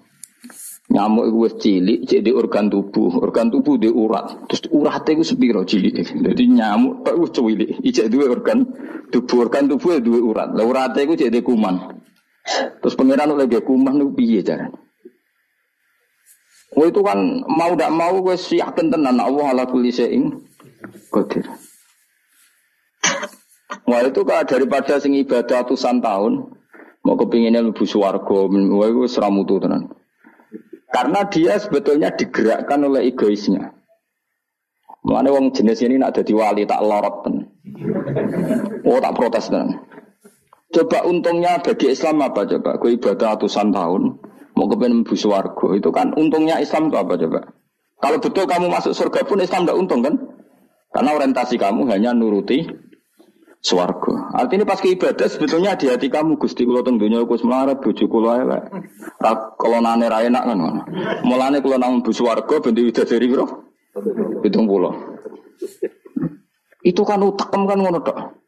Nyamuk 0.85 1.25
itu 1.27 1.38
cilik 1.59 2.00
jadi 2.07 2.31
organ 2.31 2.71
tubuh, 2.71 3.19
organ 3.19 3.51
tubuh 3.51 3.75
di 3.75 3.91
urat. 3.91 4.47
Terus 4.47 4.69
uratnya 4.71 5.12
itu 5.19 5.24
sepiro 5.35 5.67
cilik. 5.67 5.97
Jadi 6.00 6.43
nyamuk 6.45 7.03
itu 7.03 7.41
cilik. 7.41 7.83
Ijek 7.83 8.07
dua 8.07 8.31
organ 8.31 8.63
tubuh, 9.12 9.50
organ 9.50 9.67
tubuh 9.67 10.00
dua 10.00 10.19
urat. 10.24 10.50
Lah 10.55 10.63
uratnya 10.63 11.03
itu 11.03 11.27
jadi 11.27 11.43
kuman. 11.43 12.00
Terus 12.79 12.95
pangeran 12.95 13.33
lagi 13.33 13.59
kuman 13.59 13.97
itu 13.97 14.07
piye 14.13 14.39
caranya? 14.45 14.85
Wah 16.75 16.88
itu 16.91 17.00
kan 17.00 17.20
mau 17.48 17.72
tidak 17.72 17.91
mau 17.96 18.20
gue 18.20 18.36
yakin 18.36 18.91
tenan 18.91 19.15
Allah 19.15 19.55
ala 19.55 19.63
kulli 19.63 19.96
syai'in 19.96 20.44
qadir. 21.08 21.48
Wah 23.88 24.03
itu 24.03 24.22
kan 24.27 24.44
daripada 24.44 25.00
sing 25.00 25.15
ibadah 25.15 25.63
ratusan 25.63 26.03
tahun 26.03 26.51
mau 27.05 27.15
kepinginnya 27.15 27.62
lebih 27.63 27.88
suwargo, 27.88 28.51
wah 28.51 28.88
itu 28.91 29.08
seramutu 29.08 29.62
tenan. 29.62 29.94
Karena 30.91 31.24
dia 31.27 31.55
sebetulnya 31.60 32.12
digerakkan 32.12 32.82
oleh 32.84 33.08
egoisnya. 33.08 33.72
Mana 35.05 35.29
wong 35.29 35.53
jenis 35.53 35.86
ini 35.86 36.01
nak 36.01 36.17
jadi 36.17 36.34
wali 36.34 36.65
tak 36.65 36.82
lorot 36.82 37.15
ten. 37.24 37.36
Oh 38.84 38.98
tak 38.98 39.13
protes 39.13 39.53
tenan. 39.53 39.86
Coba 40.74 41.05
untungnya 41.05 41.62
bagi 41.62 41.94
Islam 41.94 42.25
apa 42.25 42.44
coba? 42.50 42.75
Gue 42.82 42.98
ibadah 42.98 43.38
ratusan 43.38 43.70
tahun, 43.70 44.17
mau 44.55 44.71
kepengen 44.71 45.03
mlebu 45.03 45.15
warga 45.27 45.67
itu 45.75 45.89
kan 45.91 46.15
untungnya 46.15 46.63
Islam 46.63 46.88
itu 46.89 46.95
apa 46.95 47.13
coba? 47.19 47.39
Kalau 48.00 48.17
betul 48.19 48.45
kamu 48.47 48.67
masuk 48.71 48.95
surga 48.95 49.27
pun 49.27 49.43
Islam 49.43 49.67
tidak 49.67 49.77
untung 49.79 50.01
kan? 50.03 50.15
Karena 50.95 51.12
orientasi 51.12 51.59
kamu 51.59 51.91
hanya 51.91 52.15
nuruti 52.15 52.63
swarga. 53.59 54.31
Artinya 54.31 54.63
pas 54.63 54.79
ke 54.79 54.95
ibadah 54.95 55.27
sebetulnya 55.27 55.75
di 55.75 55.91
hati 55.91 56.07
kamu 56.07 56.39
Gusti 56.39 56.63
kula 56.63 56.88
teng 56.88 56.95
donya 56.95 57.25
kus 57.27 57.43
melarat 57.43 57.83
bojo 57.83 58.07
kula 58.07 58.47
elek. 58.47 58.63
Kalau 59.59 59.79
nane 59.83 60.07
ra 60.07 60.24
enak 60.24 60.43
kan. 60.47 60.59
Mulane 61.27 61.59
kula 61.59 61.75
nang 61.75 62.00
mlebu 62.00 62.12
swarga 62.15 62.55
ben 62.63 62.79
widadari 62.79 63.27
piro? 63.27 63.67
70. 64.39 64.45
Itu 66.85 67.01
kan 67.03 67.19
utekem 67.24 67.63
kan 67.67 67.79
ngono 67.79 68.00
tok. 68.03 68.39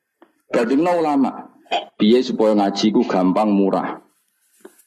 Dadine 0.53 0.91
ulama. 0.95 1.51
Biaya 1.99 2.23
supaya 2.23 2.55
ngaji 2.55 2.95
ku 2.95 3.03
gampang 3.03 3.51
murah 3.51 4.06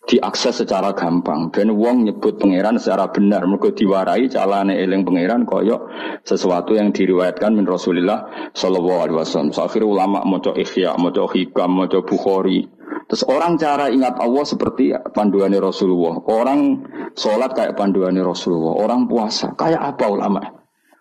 diakses 0.09 0.65
secara 0.65 0.97
gampang 0.97 1.53
dan 1.53 1.77
wong 1.77 2.09
nyebut 2.09 2.41
pangeran 2.41 2.81
secara 2.81 3.13
benar 3.13 3.45
mergo 3.45 3.69
diwarai 3.71 4.33
calane 4.33 4.81
eling 4.81 5.05
pangeran 5.05 5.45
koyo 5.45 5.93
sesuatu 6.25 6.73
yang 6.73 6.91
diriwayatkan 6.91 7.53
min 7.53 7.69
Rasulillah 7.69 8.53
sallallahu 8.57 9.01
alaihi 9.07 9.17
wasallam. 9.21 9.53
Ulama 9.85 10.25
maca 10.25 10.57
Ihya, 10.57 10.97
maca 10.97 11.29
Hikam, 11.29 11.71
maca 11.77 12.01
Bukhari. 12.01 12.65
Terus 13.11 13.27
orang 13.27 13.59
cara 13.59 13.91
ingat 13.91 14.23
Allah 14.23 14.45
seperti 14.47 14.95
panduannya 14.95 15.59
Rasulullah. 15.59 16.23
Orang 16.31 16.87
sholat 17.19 17.55
kayak 17.59 17.75
panduannya 17.75 18.23
Rasulullah. 18.23 18.79
Orang 18.79 19.11
puasa 19.11 19.53
kayak 19.59 19.83
apa 19.83 20.07
ulama? 20.07 20.43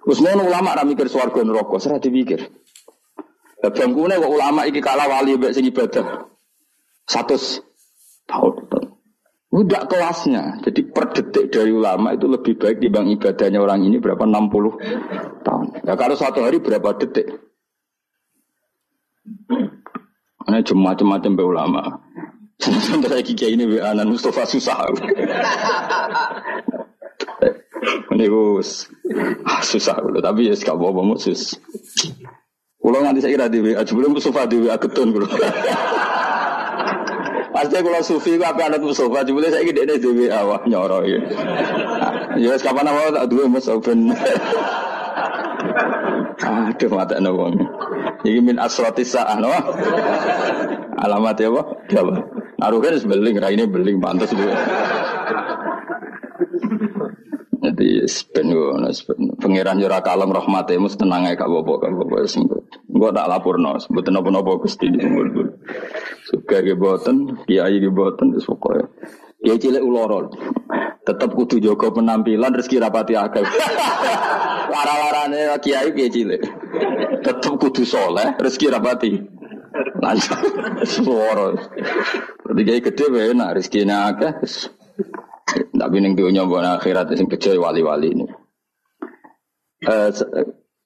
Terus 0.06 0.26
ulama 0.26 0.74
ra 0.74 0.82
mikir 0.82 1.06
swarga 1.06 1.46
neraka, 1.46 1.78
serah 1.78 2.02
dipikir. 2.02 2.50
Lah 3.62 3.72
bangkune 3.76 4.16
kok 4.18 4.32
ulama 4.32 4.66
iki 4.66 4.80
kalah 4.80 5.06
wali 5.06 5.38
mbek 5.38 5.54
sing 5.54 5.68
ibadah. 5.68 6.26
Satu 7.06 7.36
tahun. 8.26 8.89
Udah 9.50 9.90
kelasnya. 9.90 10.62
Jadi 10.62 10.94
per 10.94 11.10
detik 11.10 11.50
dari 11.50 11.74
ulama 11.74 12.14
itu 12.14 12.30
lebih 12.30 12.54
baik 12.62 12.78
dibanding 12.78 13.18
ibadahnya 13.18 13.58
orang 13.58 13.82
ini 13.82 13.98
berapa 13.98 14.22
60 14.22 15.42
tahun. 15.42 15.66
Ya 15.82 15.94
kalau 15.98 16.14
satu 16.14 16.46
hari 16.46 16.62
berapa 16.62 16.94
detik? 17.02 17.34
Ini 20.50 20.62
macam-macam 20.62 21.32
be 21.34 21.44
ulama. 21.46 21.84
Sampai 22.60 23.10
saya 23.10 23.24
kiki 23.26 23.58
ini 23.58 23.82
anak 23.82 24.06
Mustafa 24.06 24.46
susah. 24.46 24.86
Ini 28.14 28.26
ah, 29.48 29.62
susah 29.64 29.98
tapi 30.20 30.52
ya 30.52 30.54
sekarang 30.54 30.94
bawa 30.94 31.16
sus. 31.18 31.58
Kalau 32.80 33.00
nanti 33.06 33.22
saya 33.22 33.36
kira 33.36 33.48
di 33.52 33.60
WA, 33.60 33.84
sebelum 33.84 34.16
Mustafa 34.16 34.50
di 34.50 34.66
WA 34.66 34.76
ketun 34.80 35.14
Pasti 37.60 37.76
kalau 37.84 38.00
sufi 38.00 38.40
itu 38.40 38.46
apa 38.48 38.72
anak 38.72 38.80
Mustafa, 38.80 39.20
cuma 39.28 39.44
saya 39.52 39.68
gede 39.68 39.84
deh 39.84 40.00
dewi 40.00 40.32
awak 40.32 40.64
nyoro 40.64 41.04
ya. 41.04 41.20
Ya 42.40 42.56
kapan 42.56 42.88
nama 42.88 43.12
tak 43.12 43.28
dua 43.28 43.52
mas 43.52 43.68
open. 43.68 44.16
Aduh 46.40 46.88
mata 46.96 47.20
nawang. 47.20 47.60
Ini 48.24 48.40
min 48.40 48.64
asrati 48.64 49.04
sa'ah. 49.04 49.44
Alamat 51.04 51.36
ya 51.36 51.52
pak? 51.52 51.68
Ya 51.92 52.00
pak. 52.00 52.20
Naruhnya 52.64 52.96
beling, 53.04 53.36
ini 53.44 53.64
beling 53.68 53.98
pantas 54.00 54.32
juga. 54.32 54.56
Jadi 57.60 58.08
sepen 58.08 58.56
ngono, 58.56 58.88
pangeran 59.44 59.84
jura 59.84 60.00
kalem 60.00 60.32
rahmate 60.32 60.80
mus 60.80 60.96
kak 60.96 61.50
bobo 61.52 61.76
kak 61.76 61.92
bobo 61.92 62.24
sembut. 62.24 62.59
Gua 63.00 63.16
tak 63.16 63.32
lapor 63.32 63.56
no, 63.56 63.80
sebut 63.80 64.04
nopo 64.12 64.28
nopo 64.28 64.60
gusti 64.60 64.92
sembut. 64.92 65.56
Suka 66.28 66.60
ge 66.60 66.76
boten, 66.76 67.40
kiai 67.48 67.80
ge 67.80 67.88
boten, 67.88 68.36
wis 68.36 68.44
pokoke. 68.44 68.92
Kiai 69.40 69.56
cilik 69.56 69.80
ulorol. 69.80 70.28
Tetap 71.08 71.32
kudu 71.32 71.64
jaga 71.64 71.96
penampilan 71.96 72.52
rezeki 72.52 72.84
rapati 72.84 73.16
akeh. 73.16 73.40
Lara-larane 74.76 75.56
kiai 75.64 75.96
piye 75.96 76.12
cilik. 76.12 76.44
Tetep 77.24 77.56
kudu 77.56 77.88
soleh, 77.88 78.36
rezeki 78.36 78.68
rapati. 78.68 79.12
Lancar. 80.04 80.44
Suara. 80.84 81.56
Berarti 82.44 82.62
kiai 82.68 82.84
gede 82.84 83.06
wae 83.16 83.32
nak 83.32 83.56
rezekine 83.56 83.96
akeh. 83.96 84.32
Tapi 85.72 85.98
ning 86.04 86.20
dunya 86.20 86.44
mbok 86.44 86.84
akhirat 86.84 87.16
sing 87.16 87.32
bejo 87.32 87.56
wali-wali 87.64 88.12
ini. 88.12 88.28
Eh 89.88 90.12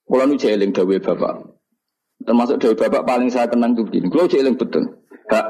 kula 0.06 0.30
nu 0.30 0.38
jeling 0.38 0.70
dawuh 0.70 1.02
Bapak. 1.02 1.53
Termasuk 2.24 2.56
dawuh 2.60 2.78
Bapak 2.78 3.04
paling 3.04 3.30
saya 3.30 3.48
kenang 3.52 3.76
tuh 3.76 3.88
begini. 3.88 4.08
Kula 4.08 4.28
jeling 4.32 4.56
betul. 4.56 4.88
Hak 5.28 5.46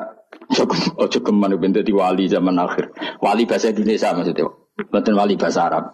ojo 0.98 1.20
geman 1.22 1.54
ben 1.58 1.74
dadi 1.74 1.94
wali 1.94 2.26
zaman 2.30 2.58
akhir. 2.58 2.94
Wali 3.22 3.46
bahasa 3.46 3.70
Indonesia 3.70 4.14
maksudnya. 4.14 4.50
Bukan 4.74 5.14
wali 5.14 5.38
bahasa 5.38 5.70
Arab. 5.70 5.94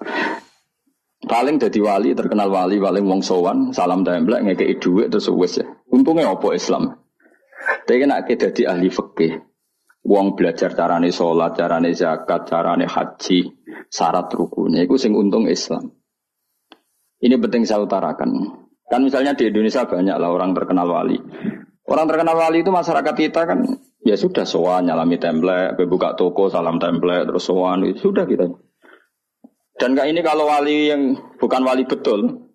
Paling 1.20 1.60
jadi 1.60 1.84
wali, 1.84 2.16
terkenal 2.16 2.48
wali, 2.48 2.80
paling 2.80 3.04
wong 3.04 3.20
sowan, 3.20 3.76
salam 3.76 4.08
templek, 4.08 4.40
ngekei 4.40 4.80
duit, 4.80 5.12
terus 5.12 5.28
wes 5.36 5.60
ya. 5.60 5.68
Untungnya 5.92 6.32
apa 6.32 6.56
Islam? 6.56 6.96
Tapi 7.84 8.08
nak 8.08 8.24
jadi 8.24 8.72
ahli 8.72 8.88
fikih. 8.88 9.44
Wong 10.08 10.40
belajar 10.40 10.72
carane 10.72 11.12
sholat, 11.12 11.60
carane 11.60 11.92
zakat, 11.92 12.48
carane 12.48 12.88
haji, 12.88 13.52
syarat 13.92 14.32
rukunnya. 14.32 14.88
Itu 14.88 14.96
sing 14.96 15.12
untung 15.12 15.52
Islam. 15.52 15.92
Ini 17.20 17.36
penting 17.36 17.68
saya 17.68 17.84
utarakan. 17.84 18.59
Kan 18.90 19.06
misalnya 19.06 19.38
di 19.38 19.48
Indonesia 19.54 19.86
banyak 19.86 20.18
lah 20.18 20.30
orang 20.34 20.58
terkenal 20.58 20.90
wali. 20.90 21.18
Orang 21.86 22.06
terkenal 22.10 22.38
wali 22.38 22.66
itu 22.66 22.74
masyarakat 22.74 23.14
kita 23.14 23.42
kan 23.46 23.62
ya 24.02 24.18
sudah 24.18 24.46
sowan 24.50 24.90
nyalami 24.90 25.22
template, 25.22 25.78
buka 25.86 26.18
toko 26.18 26.50
salam 26.50 26.82
template 26.82 27.30
terus 27.30 27.46
sowan 27.46 27.86
itu 27.86 28.10
sudah 28.10 28.26
kita. 28.26 28.50
Dan 29.80 29.96
kayak 29.96 30.10
ini 30.12 30.22
kalau 30.26 30.50
wali 30.50 30.92
yang 30.92 31.16
bukan 31.38 31.62
wali 31.64 31.88
betul, 31.88 32.50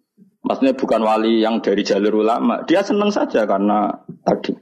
maksudnya 0.44 0.76
bukan 0.76 1.00
wali 1.00 1.40
yang 1.40 1.62
dari 1.64 1.80
jalur 1.80 2.20
ulama, 2.20 2.66
dia 2.68 2.84
senang 2.84 3.08
saja 3.08 3.48
karena 3.48 4.04
tadi. 4.26 4.52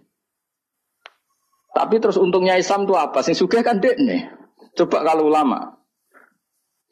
Tapi 1.72 1.96
terus 1.98 2.20
untungnya 2.20 2.60
Islam 2.60 2.84
itu 2.84 2.94
apa? 2.94 3.24
Sing 3.24 3.32
suka 3.32 3.64
kan 3.64 3.80
dek 3.80 3.96
nih. 3.96 4.28
Coba 4.76 5.04
kalau 5.04 5.28
ulama 5.32 5.82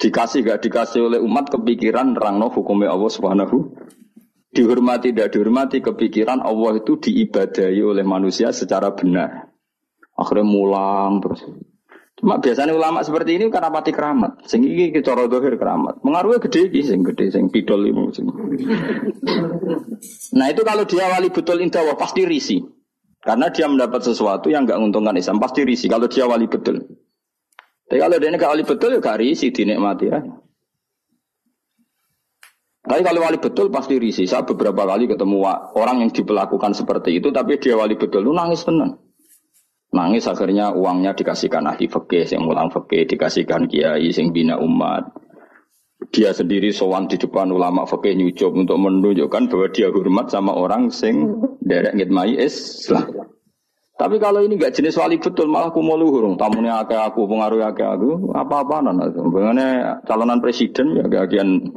dikasih 0.00 0.40
gak 0.48 0.64
dikasih 0.64 1.12
oleh 1.12 1.20
umat 1.20 1.52
kepikiran 1.52 2.16
rangno 2.16 2.48
hukumnya 2.48 2.88
Allah 2.88 3.10
Subhanahu 3.12 3.56
dihormati 4.50 5.14
tidak 5.14 5.30
dihormati 5.34 5.78
kepikiran 5.78 6.42
Allah 6.42 6.82
itu 6.82 6.98
diibadahi 6.98 7.80
oleh 7.82 8.04
manusia 8.06 8.50
secara 8.50 8.94
benar. 8.94 9.50
Akhirnya 10.18 10.44
mulang 10.44 11.22
terus. 11.22 11.40
Cuma 12.20 12.36
biasanya 12.36 12.76
ulama 12.76 13.00
seperti 13.00 13.40
ini 13.40 13.48
karena 13.48 13.72
mati 13.72 13.96
keramat. 13.96 14.44
Sing 14.44 14.60
iki 14.60 14.92
cara 15.00 15.24
dohir 15.24 15.56
keramat. 15.56 16.04
Mengaruhnya 16.04 16.44
gede 16.44 16.68
iki 16.68 16.84
sing 16.84 17.00
gede 17.00 17.32
sing 17.32 17.48
pidol. 17.48 17.88
Sing. 18.12 18.28
Nah 20.36 20.46
itu 20.52 20.60
kalau 20.60 20.84
dia 20.84 21.08
wali 21.08 21.32
betul 21.32 21.64
indah 21.64 21.96
pasti 21.96 22.28
risi. 22.28 22.60
Karena 23.24 23.48
dia 23.48 23.68
mendapat 23.68 24.04
sesuatu 24.04 24.52
yang 24.52 24.68
nggak 24.68 24.76
menguntungkan 24.76 25.16
Islam 25.16 25.40
pasti 25.40 25.64
risi. 25.64 25.88
Kalau 25.88 26.12
dia 26.12 26.28
wali 26.28 26.44
betul. 26.44 26.84
Tapi 27.88 27.96
kalau 27.96 28.16
dia 28.20 28.28
nggak 28.36 28.52
wali 28.52 28.64
betul 28.68 28.90
ya 28.92 29.00
gak 29.00 29.18
risi 29.24 29.48
dinikmati 29.48 30.04
ya. 30.12 30.20
Tapi 32.80 33.04
kalau 33.04 33.20
wali 33.20 33.36
betul 33.36 33.68
pasti 33.68 34.00
risi. 34.00 34.24
Saya 34.24 34.48
beberapa 34.48 34.88
kali 34.88 35.04
ketemu 35.04 35.44
orang 35.76 36.00
yang 36.00 36.10
diperlakukan 36.10 36.72
seperti 36.72 37.20
itu, 37.20 37.28
tapi 37.28 37.60
dia 37.60 37.76
wali 37.76 37.92
betul, 37.92 38.24
lu 38.24 38.32
nangis 38.32 38.64
tenang. 38.64 38.96
Nangis 39.90 40.24
akhirnya 40.30 40.72
uangnya 40.72 41.12
dikasihkan 41.12 41.66
ahli 41.66 41.90
fikih, 41.90 42.24
yang 42.30 42.46
mulang 42.46 42.70
fikih, 42.72 43.04
dikasihkan 43.04 43.68
kiai, 43.68 44.08
sing 44.14 44.32
bina 44.32 44.56
umat. 44.56 45.12
Dia 46.08 46.32
sendiri 46.32 46.72
sowan 46.72 47.04
di 47.04 47.20
depan 47.20 47.52
ulama 47.52 47.84
fikih 47.84 48.16
nyucup 48.16 48.56
untuk 48.56 48.80
menunjukkan 48.80 49.52
bahwa 49.52 49.68
dia 49.68 49.92
hormat 49.92 50.32
sama 50.32 50.56
orang 50.56 50.88
sing 50.88 51.42
derek 51.60 51.92
ngitmai 51.92 52.40
Islam. 52.40 53.28
Tapi 54.00 54.16
kalau 54.16 54.40
ini 54.40 54.56
gak 54.56 54.80
jenis 54.80 54.96
wali 54.96 55.20
betul 55.20 55.52
malah 55.52 55.68
aku 55.68 55.84
mau 55.84 56.00
luhur, 56.00 56.32
tamunya 56.40 56.80
akeh 56.80 56.96
aku, 56.96 57.28
pengaruh 57.28 57.60
aku, 57.68 58.32
apa-apa. 58.32 58.80
Bagaimana 59.12 60.00
calonan 60.08 60.40
presiden 60.40 60.96
ya 60.96 61.04
gagian 61.04 61.68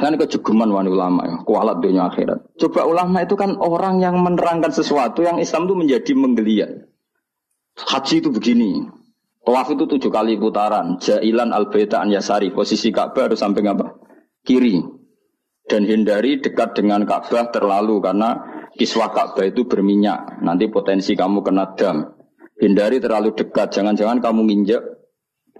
Kan 0.00 0.16
kejegeman 0.16 0.72
wani 0.72 0.88
ulama 0.88 1.28
ya, 1.28 1.36
kualat 1.44 1.84
dunia 1.84 2.08
akhirat. 2.08 2.56
Coba 2.56 2.88
ulama 2.88 3.20
itu 3.20 3.36
kan 3.36 3.60
orang 3.60 4.00
yang 4.00 4.16
menerangkan 4.16 4.72
sesuatu 4.72 5.20
yang 5.20 5.36
Islam 5.36 5.68
itu 5.68 5.76
menjadi 5.76 6.12
menggeliat. 6.16 6.70
Haji 7.76 8.24
itu 8.24 8.32
begini. 8.32 8.88
Tawaf 9.44 9.72
itu 9.72 9.84
tujuh 9.84 10.08
kali 10.08 10.40
putaran. 10.40 10.96
Jailan 11.00 11.52
al 11.52 11.68
an 11.72 12.08
yasari. 12.12 12.52
Posisi 12.52 12.88
Ka'bah 12.92 13.28
harus 13.28 13.40
sampai 13.40 13.60
apa? 13.68 13.96
Kiri. 14.44 14.80
Dan 15.68 15.84
hindari 15.84 16.40
dekat 16.40 16.76
dengan 16.76 17.04
Ka'bah 17.08 17.52
terlalu 17.52 18.00
karena 18.04 18.36
kiswah 18.76 19.12
Ka'bah 19.12 19.48
itu 19.48 19.64
berminyak. 19.64 20.44
Nanti 20.44 20.68
potensi 20.68 21.16
kamu 21.16 21.40
kena 21.44 21.72
dam. 21.76 22.04
Hindari 22.60 23.00
terlalu 23.00 23.32
dekat. 23.32 23.72
Jangan-jangan 23.72 24.20
kamu 24.20 24.40
nginjek 24.48 24.99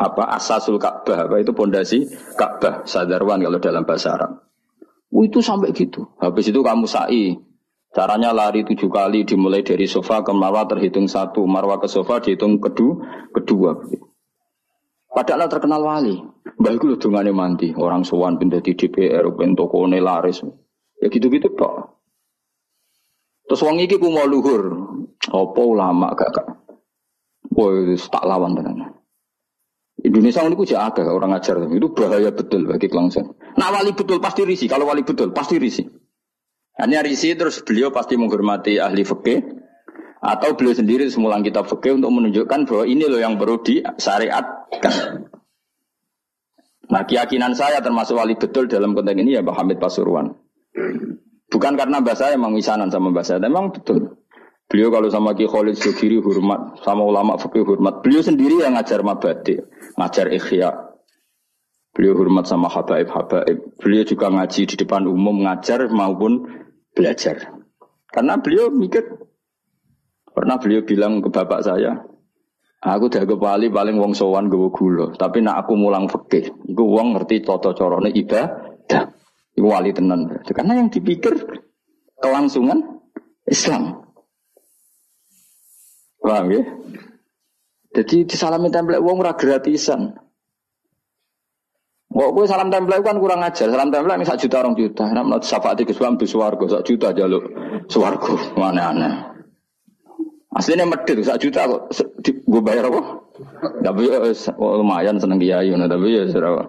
apa 0.00 0.32
asasul 0.32 0.80
Ka'bah 0.80 1.28
apa 1.28 1.44
itu 1.44 1.52
pondasi 1.52 2.08
Ka'bah 2.40 2.88
sadarwan 2.88 3.44
kalau 3.44 3.60
dalam 3.60 3.84
bahasa 3.84 4.16
Arab. 4.16 4.48
Oh, 5.10 5.26
itu 5.26 5.44
sampai 5.44 5.76
gitu. 5.76 6.08
Habis 6.22 6.48
itu 6.48 6.62
kamu 6.62 6.86
sa'i. 6.88 7.36
Caranya 7.90 8.30
lari 8.30 8.62
tujuh 8.62 8.86
kali 8.86 9.26
dimulai 9.26 9.66
dari 9.66 9.90
sofa 9.90 10.22
ke 10.22 10.30
marwah 10.30 10.62
terhitung 10.70 11.10
satu, 11.10 11.42
marwah 11.42 11.82
ke 11.82 11.90
sofa 11.90 12.22
dihitung 12.22 12.62
kedua, 12.62 13.26
kedua. 13.34 13.74
Padahal 15.10 15.50
terkenal 15.50 15.82
wali. 15.82 16.14
Baik 16.54 16.86
itu 16.86 16.96
dungane 17.02 17.34
mandi. 17.34 17.74
Orang 17.74 18.06
sowan 18.06 18.38
pindah 18.38 18.62
di 18.62 18.78
DPR, 18.78 19.26
toko 19.58 19.90
laris. 19.90 20.46
Ya 21.02 21.10
gitu-gitu 21.10 21.50
kok. 21.58 21.98
Terus 23.50 23.66
wong 23.66 23.82
iki 23.82 23.98
ku 23.98 24.14
mau 24.14 24.22
luhur. 24.30 24.94
Apa 25.26 25.60
ulama 25.66 26.14
gak 26.14 26.30
gak. 26.30 26.46
Woi, 27.50 27.98
tak 27.98 28.22
lawan 28.22 28.54
tenan. 28.54 28.99
Indonesia 30.00 30.40
ini 30.44 30.56
kuja 30.56 30.88
agak 30.88 31.08
orang 31.08 31.36
ajar 31.36 31.60
itu 31.68 31.88
bahaya 31.92 32.32
betul 32.32 32.64
bagi 32.64 32.88
kelangsungan. 32.88 33.36
Nah 33.56 33.68
wali 33.68 33.92
betul 33.92 34.16
pasti 34.20 34.48
risi. 34.48 34.66
Kalau 34.70 34.88
wali 34.88 35.04
betul 35.04 35.32
pasti 35.36 35.60
risi. 35.60 35.84
Hanya 36.80 37.04
risi 37.04 37.36
terus 37.36 37.60
beliau 37.60 37.92
pasti 37.92 38.16
menghormati 38.16 38.80
ahli 38.80 39.04
fikih 39.04 39.60
atau 40.20 40.56
beliau 40.56 40.72
sendiri 40.72 41.08
semulang 41.12 41.44
kitab 41.44 41.68
fikih 41.68 42.00
untuk 42.00 42.12
menunjukkan 42.12 42.64
bahwa 42.64 42.84
ini 42.88 43.04
loh 43.04 43.20
yang 43.20 43.36
perlu 43.36 43.60
disyariatkan. 43.60 44.94
Nah 46.90 47.02
keyakinan 47.06 47.52
saya 47.52 47.84
termasuk 47.84 48.16
wali 48.16 48.34
betul 48.34 48.66
dalam 48.66 48.96
konteks 48.96 49.20
ini 49.20 49.36
ya 49.36 49.44
Pak 49.44 49.54
Hamid 49.60 49.78
Pasuruan. 49.78 50.32
Bukan 51.50 51.72
karena 51.74 51.98
bahasa 51.98 52.30
saya 52.30 52.38
emang 52.38 52.54
misanan 52.54 52.88
sama 52.88 53.10
bahasa 53.10 53.36
memang 53.42 53.74
betul. 53.74 54.19
Beliau 54.70 54.94
kalau 54.94 55.10
sama 55.10 55.34
Ki 55.34 55.50
Khalid 55.50 55.74
Sugiri 55.74 56.22
hormat, 56.22 56.78
sama 56.86 57.02
ulama 57.02 57.34
fikih 57.34 57.66
hormat. 57.66 58.06
Beliau 58.06 58.22
sendiri 58.22 58.62
yang 58.62 58.78
ngajar 58.78 59.02
mabadi, 59.02 59.58
ngajar 59.98 60.30
ikhya. 60.30 60.94
Beliau 61.90 62.14
hormat 62.14 62.46
sama 62.46 62.70
habaib-habaib. 62.70 63.82
Beliau 63.82 64.06
juga 64.06 64.30
ngaji 64.30 64.70
di 64.70 64.74
depan 64.78 65.10
umum, 65.10 65.42
ngajar 65.42 65.90
maupun 65.90 66.46
belajar. 66.94 67.50
Karena 68.14 68.38
beliau 68.38 68.70
mikir, 68.70 69.02
pernah 70.30 70.62
beliau 70.62 70.86
bilang 70.86 71.18
ke 71.18 71.34
bapak 71.34 71.66
saya, 71.66 72.06
aku 72.78 73.10
udah 73.10 73.26
kepali 73.26 73.74
paling 73.74 73.98
wong 73.98 74.14
sowan 74.14 74.46
gue 74.46 74.70
gula. 74.70 75.10
Tapi 75.18 75.42
nak 75.42 75.66
aku 75.66 75.74
mulang 75.74 76.06
fikih, 76.06 76.46
gue 76.70 76.86
wong 76.86 77.18
ngerti 77.18 77.42
toto 77.42 77.74
corone 77.74 78.14
ibadah. 78.14 79.18
Wali 79.60 79.92
tenan. 79.92 80.30
Karena 80.46 80.78
yang 80.78 80.88
dipikir 80.88 81.36
kelangsungan 82.22 83.02
Islam. 83.44 84.09
Paham 86.20 86.46
ya? 86.52 86.62
Jadi 87.90 88.28
disalami 88.28 88.70
template 88.70 89.02
wong 89.02 89.18
ora 89.18 89.34
gratisan. 89.34 90.14
Kok 92.10 92.30
kowe 92.34 92.46
salam 92.46 92.70
template 92.70 93.02
kan 93.02 93.16
kurang 93.18 93.40
ajar. 93.42 93.66
Salam 93.70 93.90
template 93.90 94.26
sak 94.26 94.38
juta 94.42 94.62
orang 94.62 94.74
juta. 94.78 95.04
Nek 95.10 95.24
menurut 95.26 95.44
syafaat 95.46 95.80
ke 95.82 95.94
suam 95.94 96.14
swarga 96.20 96.64
sak 96.78 96.84
juta 96.86 97.10
jaluk 97.16 97.50
swarga. 97.90 98.34
Mana 98.54 98.82
aneh. 98.94 99.14
Aslinya 100.54 100.86
medit 100.86 101.22
sak 101.22 101.38
juta 101.38 101.66
kok 101.66 101.94
gue 102.26 102.62
bayar 102.62 102.90
apa? 102.90 103.00
Tapi 103.80 104.10
ya, 104.10 104.18
lumayan 104.58 105.16
seneng 105.16 105.40
kiai 105.40 105.72
tapi 105.72 106.06
ya 106.12 106.28
serah. 106.28 106.68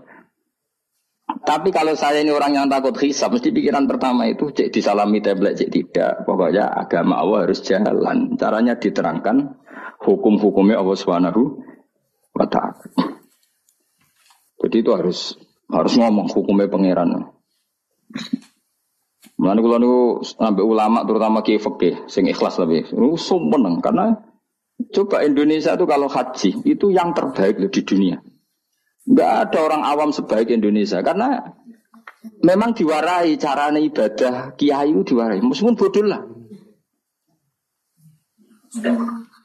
Tapi 1.42 1.72
kalau 1.72 1.96
saya 1.96 2.20
ini 2.20 2.36
orang 2.36 2.54
yang 2.54 2.68
takut 2.68 2.94
hisab, 3.00 3.32
mesti 3.34 3.56
pikiran 3.56 3.88
pertama 3.88 4.28
itu 4.28 4.52
cek 4.52 4.70
disalami 4.70 5.24
tablet, 5.24 5.56
cek 5.56 5.72
tidak. 5.72 6.14
Pokoknya 6.28 6.68
agama 6.68 7.24
Allah 7.24 7.48
harus 7.48 7.64
jalan. 7.64 8.36
Caranya 8.36 8.76
diterangkan 8.76 9.56
hukum-hukumnya 10.04 10.82
Allah 10.82 10.98
Subhanahu 10.98 11.42
wa 12.36 12.46
taala. 12.50 12.84
Jadi 14.62 14.76
itu 14.78 14.92
harus 14.94 15.34
harus 15.72 15.94
ngomong 15.98 16.30
hukumnya 16.30 16.70
pangeran. 16.70 17.34
Mulane 19.42 19.60
kula 19.66 19.78
niku 19.82 20.22
sampai 20.22 20.62
ulama 20.62 21.02
terutama 21.02 21.42
kiai 21.42 21.58
fikih 21.58 22.06
sing 22.06 22.30
ikhlas 22.30 22.62
lebih. 22.62 22.94
Niku 22.94 23.18
sumeneng 23.18 23.82
karena 23.82 24.22
coba 24.94 25.26
Indonesia 25.26 25.74
itu 25.74 25.86
kalau 25.90 26.06
haji 26.06 26.62
itu 26.62 26.94
yang 26.94 27.18
terbaik 27.18 27.58
di 27.74 27.82
dunia. 27.82 28.22
Nggak 29.12 29.32
ada 29.44 29.60
orang 29.60 29.84
awam 29.84 30.10
sebaik 30.16 30.48
Indonesia 30.56 31.04
karena 31.04 31.52
memang 32.40 32.72
diwarai 32.72 33.36
cara 33.36 33.68
ibadah 33.76 34.56
kiai 34.56 34.96
diwarai 34.96 35.44
meskipun 35.44 35.76
bodoh 35.76 36.06
lah. 36.08 36.22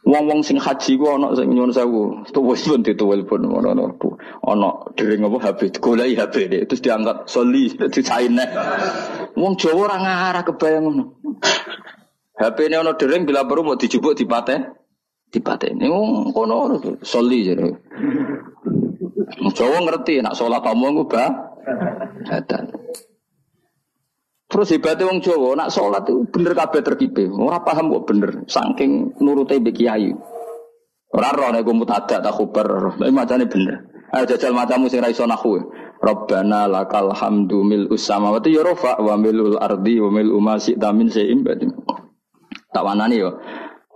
Wong-wong 0.07 0.46
sing 0.46 0.55
haji 0.55 1.02
ku 1.02 1.11
ana 1.11 1.35
sing 1.35 1.50
nyuwun 1.50 1.74
sewu, 1.74 2.22
tuwes 2.31 2.62
pun 2.62 2.87
dituwel 2.87 3.26
pun 3.26 3.42
ana 3.42 3.74
ana 3.74 4.68
dering 4.94 5.26
apa 5.26 5.66
goleki 5.83 6.14
HP 6.14 6.35
deh 6.46 6.62
terus 6.70 6.79
diangkat 6.79 7.26
soli 7.26 7.74
dicaine. 7.74 8.46
Wong 9.35 9.59
Jawa 9.59 9.90
ora 9.90 9.96
ngarah 9.98 10.42
kebayang 10.46 10.83
ngono. 10.87 11.05
HP 12.38 12.70
ini 12.70 12.76
ana 12.79 12.94
dering 12.94 13.26
bila 13.26 13.50
perlu 13.50 13.66
mau 13.66 13.74
dijupuk 13.74 14.14
dipaten 14.14 14.79
dipateni. 15.35 15.90
Wong 15.90 16.31
kono 16.31 16.79
soli 17.02 17.42
jare. 17.42 17.74
Jawa 19.26 19.78
ngerti 19.82 20.22
nak 20.22 20.38
sholat 20.38 20.62
omong 20.62 21.02
ku 21.02 21.04
ba 21.10 21.24
badan. 22.26 22.70
Terus 24.46 24.70
hebatnya 24.70 25.10
wong 25.10 25.18
Jawa, 25.18 25.58
nak 25.58 25.74
sholat 25.74 26.06
itu 26.06 26.22
bener 26.30 26.54
kabeh 26.54 26.80
terkipe. 26.86 27.26
Ora 27.34 27.58
paham 27.66 27.90
kok 27.90 28.06
bener, 28.06 28.46
saking 28.46 29.18
nurute 29.18 29.58
mbek 29.58 29.74
kiai. 29.74 30.14
Ora 31.10 31.34
roh 31.34 31.50
nek 31.50 31.66
mutada 31.74 32.22
tak 32.22 32.34
khubar, 32.34 32.94
macane 33.10 33.50
bener. 33.50 33.90
Ayo 34.14 34.22
jajal 34.30 34.54
macamu 34.54 34.86
sing 34.86 35.02
ra 35.02 35.10
iso 35.10 35.26
nahu. 35.26 35.58
Rabbana 35.98 36.70
lakal 36.70 37.10
hamdu 37.10 37.66
mil 37.66 37.90
usamawati 37.90 38.54
ya 38.54 38.62
rafa 38.62 39.00
wa 39.02 39.18
milul 39.18 39.58
ardi 39.58 39.98
wa 39.98 40.12
mil 40.12 40.30
umasi 40.30 40.78
tamin 40.78 41.10
seim 41.10 41.42
Tak 41.42 42.84
wanani 42.84 43.16
yo. 43.18 43.40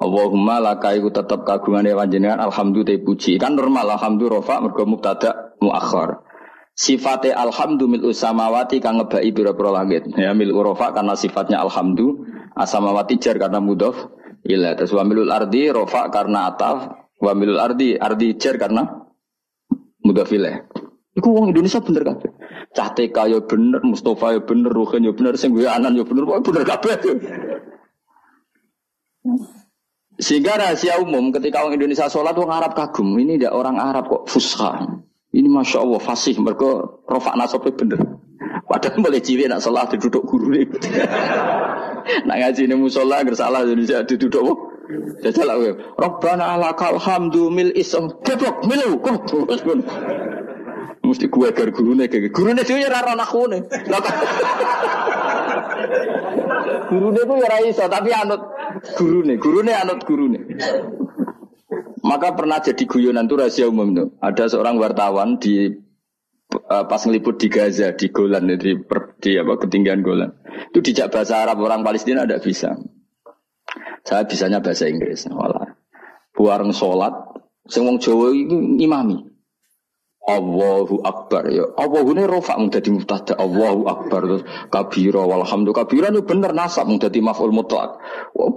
Allahumma 0.00 0.64
laka 0.64 0.96
iku 0.96 1.12
tetep 1.12 1.44
kagungane 1.44 1.92
panjenengan 1.92 2.40
alhamdulillah 2.40 3.04
puji. 3.04 3.36
Kan 3.36 3.52
normal 3.52 4.00
alhamdulillah 4.00 4.40
rafa 4.40 4.56
mergo 4.64 4.88
mubtada 4.88 5.52
muakhir. 5.60 6.24
Sifatnya 6.72 7.36
alhamdu 7.36 7.84
mil 7.84 8.08
usamawati 8.08 8.80
kang 8.80 8.96
ngebai 8.96 9.28
biro-biro 9.28 9.76
langit. 9.76 10.08
Ya 10.16 10.32
mil 10.32 10.56
urofa 10.56 10.96
karena 10.96 11.12
sifatnya 11.12 11.60
alhamdu. 11.60 12.24
Asamawati 12.56 13.20
jar 13.20 13.36
karena 13.36 13.60
mudhof 13.60 14.08
ilah. 14.48 14.72
Terus 14.80 14.96
wa 14.96 15.04
milul 15.04 15.28
ardi 15.28 15.68
rofa 15.68 16.08
karena 16.08 16.48
ataf. 16.48 16.96
Wa 17.20 17.36
milul 17.36 17.60
ardi 17.60 18.00
ardi 18.00 18.40
jar 18.40 18.56
karena 18.56 19.04
mudhof 20.00 20.32
ilah. 20.32 20.64
Iku 21.12 21.28
wong 21.28 21.52
Indonesia 21.52 21.84
bener 21.84 22.08
kabeh. 22.08 22.32
Cah 22.72 22.88
TK 22.96 23.16
ya 23.28 23.38
bener, 23.44 23.82
Mustafa 23.84 24.32
ya 24.32 24.40
bener, 24.40 24.70
Ruhin 24.70 25.04
ya 25.04 25.12
bener, 25.12 25.34
sing 25.34 25.52
anan 25.58 25.92
ya 25.98 26.06
bener, 26.06 26.22
bener 26.22 26.62
kabeh. 26.64 26.96
Sehingga 30.20 30.61
rahasia 30.61 31.00
umum 31.00 31.33
ketika 31.33 31.64
orang 31.64 31.80
Indonesia 31.80 32.12
sholat 32.12 32.37
orang 32.37 32.61
Arab 32.61 32.72
kagum. 32.76 33.16
Ini 33.16 33.40
tidak 33.40 33.56
orang 33.56 33.80
Arab 33.80 34.04
kok 34.06 34.22
fusha. 34.28 34.85
Ini 35.33 35.48
masya 35.48 35.80
Allah 35.80 36.00
fasih 36.02 36.37
mereka 36.37 37.00
rofak 37.09 37.35
nasabnya 37.40 37.72
bener. 37.72 38.00
Padahal 38.68 39.02
boleh 39.02 39.18
cilik 39.18 39.50
nak 39.50 39.64
salah 39.64 39.88
duduk 39.88 40.22
guru 40.28 40.54
nih. 40.54 40.68
nak 42.28 42.37
ngaji 42.38 42.70
ini 42.70 42.76
musola 42.78 43.24
agar 43.24 43.35
salah 43.35 43.66
Indonesia 43.66 44.04
duduk? 44.06 44.70
Jajal 45.22 45.46
lah 45.46 45.54
gue. 45.59 45.72
Robbana 45.98 46.59
alakal 46.59 46.98
hamdu 46.98 47.50
mil 47.50 47.70
isam. 47.78 48.11
Keblok 48.26 48.66
milu. 48.66 48.98
Mesti 51.06 51.26
gue 51.26 51.46
agar 51.50 51.68
guru 51.74 51.98
nih 51.98 52.06
kayak 52.06 52.30
guru 52.30 52.54
nih 52.54 52.64
dia 52.66 52.90
rara 52.90 53.14
aku 53.18 53.50
nih. 53.50 53.62
Gue 56.90 57.37
ya 57.38 57.48
raiso 57.50 57.87
tapi 57.87 58.11
anut 58.14 58.42
guru 58.98 59.24
nih. 59.24 59.36
Guru 59.38 59.58
nih 59.64 59.74
anut 59.76 60.00
guru 60.04 60.26
nih. 60.30 60.42
Maka 62.00 62.34
pernah 62.34 62.58
jadi 62.58 62.82
guyonan 62.88 63.28
itu 63.28 63.36
rahasia 63.36 63.66
umum 63.68 63.92
tuh. 63.92 64.08
Ada 64.18 64.56
seorang 64.56 64.80
wartawan 64.80 65.38
di 65.38 65.68
uh, 66.50 66.84
pas 66.88 67.00
ngeliput 67.04 67.38
di 67.38 67.48
Gaza 67.52 67.94
di 67.94 68.10
Golan 68.10 68.50
di, 68.58 68.74
di 69.20 69.30
apa 69.38 69.52
ketinggian 69.60 70.02
Golan. 70.02 70.32
Itu 70.74 70.82
dijak 70.82 71.14
bahasa 71.14 71.44
Arab 71.44 71.62
orang 71.62 71.86
Palestina 71.86 72.26
ada 72.26 72.42
bisa. 72.42 72.74
Saya 74.02 74.26
bisanya 74.26 74.58
bahasa 74.58 74.88
Inggris. 74.90 75.28
Walah. 75.30 75.76
Buareng 76.34 76.72
sholat, 76.72 77.12
semua 77.68 78.00
Jawa 78.00 78.32
itu 78.32 78.56
imami. 78.80 79.29
Allahu 80.20 81.00
Akbar 81.00 81.48
ya. 81.48 81.64
Allahu 81.80 82.12
ini 82.12 82.28
rofa 82.28 82.61
menjadi 82.61 82.92
mubtada. 82.92 83.35
Allahu 83.40 83.88
Akbar 83.88 84.20
terus 84.28 84.42
kabira 84.68 85.24
walhamdulillah. 85.24 85.80
Kabira 85.85 86.09
itu 86.12 86.22
bener 86.22 86.52
nasab 86.52 86.92
menjadi 86.92 87.18
maf'ul 87.24 87.50
mutlak. 87.50 87.96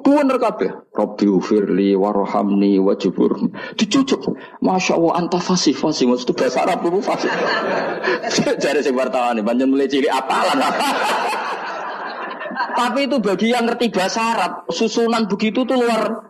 Bener 0.03 0.37
kabeh. 0.37 0.91
Rabbi 0.91 1.25
ufirli 1.31 1.95
warhamni 1.95 2.77
wajibur. 2.83 3.39
Dicucuk. 3.79 4.35
Masya 4.59 4.99
Allah 4.99 5.13
anta 5.23 5.39
fasih 5.39 5.73
fasih. 5.73 6.11
Maksud 6.11 6.35
bahasa 6.35 6.67
Arab 6.67 6.83
itu 6.83 6.99
fasih. 6.99 7.31
Jadi 8.63 8.83
si 8.83 8.91
wartawan 8.91 9.39
banyak 9.39 9.65
mulai 9.65 9.87
ciri 9.87 10.11
apalan. 10.11 10.59
Tapi 12.73 13.05
itu 13.05 13.17
bagi 13.21 13.53
yang 13.53 13.69
ngerti 13.69 13.93
bahasa 13.93 14.33
Arab, 14.33 14.51
susunan 14.73 15.29
begitu 15.29 15.61
tuh 15.63 15.77
luar 15.77 16.25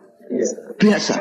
biasa. 0.75 1.15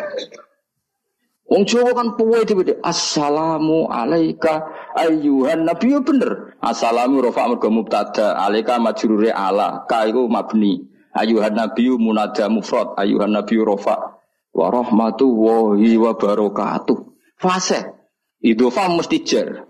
Wong 1.52 1.68
Jawa 1.68 1.92
kan 1.92 2.16
puwe 2.16 2.48
dhewe 2.48 2.80
Assalamu 2.80 3.84
alaika 3.92 4.64
ayyuhan 4.96 5.68
nabi 5.68 5.92
yo 5.92 6.00
bener. 6.00 6.56
Assalamu 6.64 7.20
rafa 7.20 7.44
mergo 7.44 7.68
mubtada, 7.68 8.40
alaika 8.40 8.80
majrure 8.80 9.28
ala, 9.28 9.84
ka 9.84 10.08
iku 10.08 10.32
mabni. 10.32 10.88
Ayyuhan 11.12 11.52
nabi 11.52 11.92
munada 11.92 12.48
mufrad, 12.48 12.96
ayyuhan 12.96 13.36
nabi 13.36 13.60
rafa 13.60 14.16
wa 14.56 14.66
rahmatullahi 14.72 15.92
wa 16.00 16.16
barakatuh. 16.16 16.96
Fase. 17.36 18.00
Idhofa 18.40 18.88
mesti 18.88 19.20
jar. 19.20 19.68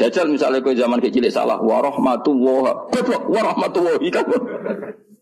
Jajal 0.00 0.32
misalnya 0.32 0.64
kau 0.64 0.72
zaman 0.72 0.96
kecil 1.04 1.28
salah 1.28 1.60
wa 1.60 1.84
rahmatullah. 1.84 2.88
Goblok 2.88 3.28
wa 3.28 3.40
rahmatullahi 3.52 4.08
kan. 4.08 4.24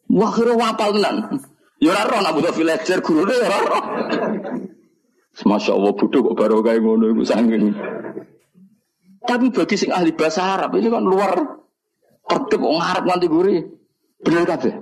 Wah 0.07 0.31
kira 0.31 0.55
wapal 0.55 0.95
tenan. 0.95 1.43
Ya 1.83 1.93
ora 1.93 2.09
roh 2.09 2.21
nak 2.23 2.33
butuh 2.39 2.55
villager 2.55 3.03
gurune 3.03 3.35
ya 3.37 3.51
ora 3.51 3.59
roh. 3.69 3.85
Masya 5.45 5.77
Allah 5.77 5.93
bodoh 5.93 6.21
kok 6.33 6.37
baru 6.39 6.65
kayak 6.65 6.81
ngono 6.81 7.13
itu 7.13 7.29
sangking. 7.29 7.77
Tapi 9.27 9.53
bagi 9.53 9.77
sing 9.77 9.93
ahli 9.93 10.17
bahasa 10.17 10.57
Arab 10.57 10.79
ini 10.79 10.89
kan 10.89 11.05
luar 11.05 11.35
tertib 12.25 12.63
wong 12.63 12.81
Arab 12.81 13.05
nganti 13.05 13.27
guri. 13.29 13.61
Bener 14.23 14.49
kabeh. 14.49 14.75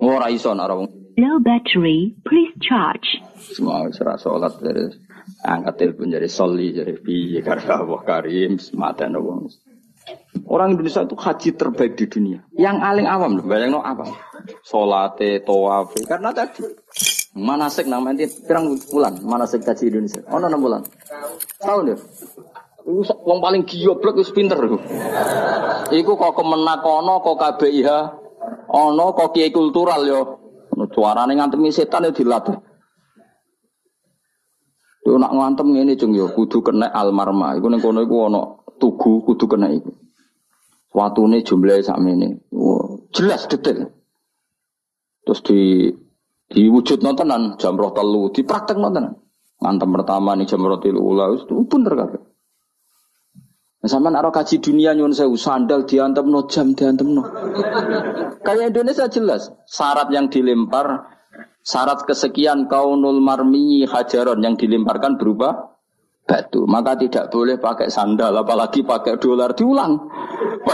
Ora 0.00 0.32
iso 0.32 0.56
nak 0.56 0.72
Low 1.16 1.40
battery, 1.40 2.12
please 2.28 2.52
charge. 2.60 3.24
Semua 3.40 3.88
serah 3.88 4.20
sholat 4.20 4.60
dari 4.60 4.84
angkat 5.48 5.74
telepon 5.80 6.12
jadi 6.12 6.28
soli 6.28 6.76
jadi 6.76 6.92
piye 7.00 7.40
karena 7.40 7.80
Allah 7.80 8.00
Karim 8.04 8.60
semata 8.60 9.08
wong. 9.08 9.48
Orang 10.46 10.76
Indonesia 10.76 11.02
itu 11.02 11.16
haji 11.18 11.50
terbaik 11.56 11.98
di 11.98 12.06
dunia. 12.06 12.38
Yang 12.54 12.76
paling 12.78 13.06
awam 13.08 13.30
loh, 13.40 13.46
bayang 13.48 13.74
no 13.74 13.80
apa? 13.82 14.06
Solate, 14.62 15.42
toafe, 15.42 16.06
karena 16.06 16.30
tadi 16.30 16.62
Manasik 17.36 17.84
nang 17.84 18.00
nanti 18.00 18.24
pirang 18.48 18.80
bulan 18.88 19.20
manasik 19.20 19.60
kaji 19.60 19.92
Indonesia. 19.92 20.24
Oh, 20.32 20.40
enam 20.40 20.56
bulan. 20.56 20.80
Tahun 21.60 21.92
deh. 21.92 21.98
Iku 22.86 23.02
wong 23.28 23.44
paling 23.44 23.68
goblok 23.68 24.16
wis 24.16 24.32
pinter 24.32 24.56
iku. 24.56 24.80
Iku 25.92 26.16
kok 26.16 26.32
kemenak 26.32 26.80
ana 26.80 27.20
kok 27.20 27.36
KBIH 27.36 27.88
ana 28.72 29.04
kok 29.12 29.36
kiai 29.36 29.52
kultural 29.52 30.00
yo. 30.08 30.20
Suarane 30.96 31.36
ngantemi 31.36 31.68
setan 31.68 32.08
yo 32.08 32.16
dilatih. 32.16 32.56
Yo 35.04 35.20
nak 35.20 35.36
ngantem 35.36 35.76
ngene 35.76 35.92
cung 36.00 36.16
yo 36.16 36.32
kudu 36.32 36.64
kena 36.64 36.88
almarma. 36.88 37.52
Iku 37.60 37.68
ning 37.68 37.84
kono 37.84 38.00
iku 38.00 38.16
ana 38.32 38.40
tugu 38.80 39.20
kudu 39.28 39.44
kena 39.44 39.68
iku. 39.76 39.92
Watune 40.96 41.44
jumlahe 41.44 41.84
sakmene. 41.84 42.48
Jelas 43.12 43.44
detail. 43.44 43.92
Terus 45.20 45.40
di 45.44 45.92
Diwujud 46.46 47.02
nontonan 47.02 47.58
jam 47.58 47.74
roh 47.74 47.90
telu, 47.90 48.30
dipraktek 48.30 48.78
nontonan. 48.78 49.18
Ngantem 49.58 49.90
pertama 49.90 50.38
nih 50.38 50.46
jam 50.46 50.62
roh 50.62 50.78
telu 50.78 51.00
ulah 51.02 51.34
itu 51.34 51.66
bener 51.66 51.92
kabeh. 51.96 52.22
Nah, 53.86 53.88
sama 53.92 54.08
naro 54.10 54.34
kaji 54.34 54.58
dunia 54.58 54.98
nyun 54.98 55.14
saya 55.14 55.30
sandal 55.38 55.86
diantem 55.86 56.26
no 56.26 56.50
jam 56.50 56.74
diantem 56.74 57.12
no. 57.12 57.22
Kayak 58.46 58.74
Indonesia 58.74 59.06
jelas 59.10 59.50
syarat 59.66 60.10
yang 60.14 60.30
dilempar 60.30 61.06
syarat 61.66 62.06
kesekian 62.06 62.70
kaunul 62.70 63.18
marmi 63.18 63.82
hajaron 63.86 64.38
yang 64.38 64.54
dilemparkan 64.54 65.18
berubah 65.18 65.76
batu. 66.26 66.66
Maka 66.66 66.98
tidak 66.98 67.30
boleh 67.30 67.62
pakai 67.62 67.86
sandal, 67.86 68.34
apalagi 68.34 68.82
pakai 68.82 69.18
dolar 69.22 69.54
diulang. 69.54 69.98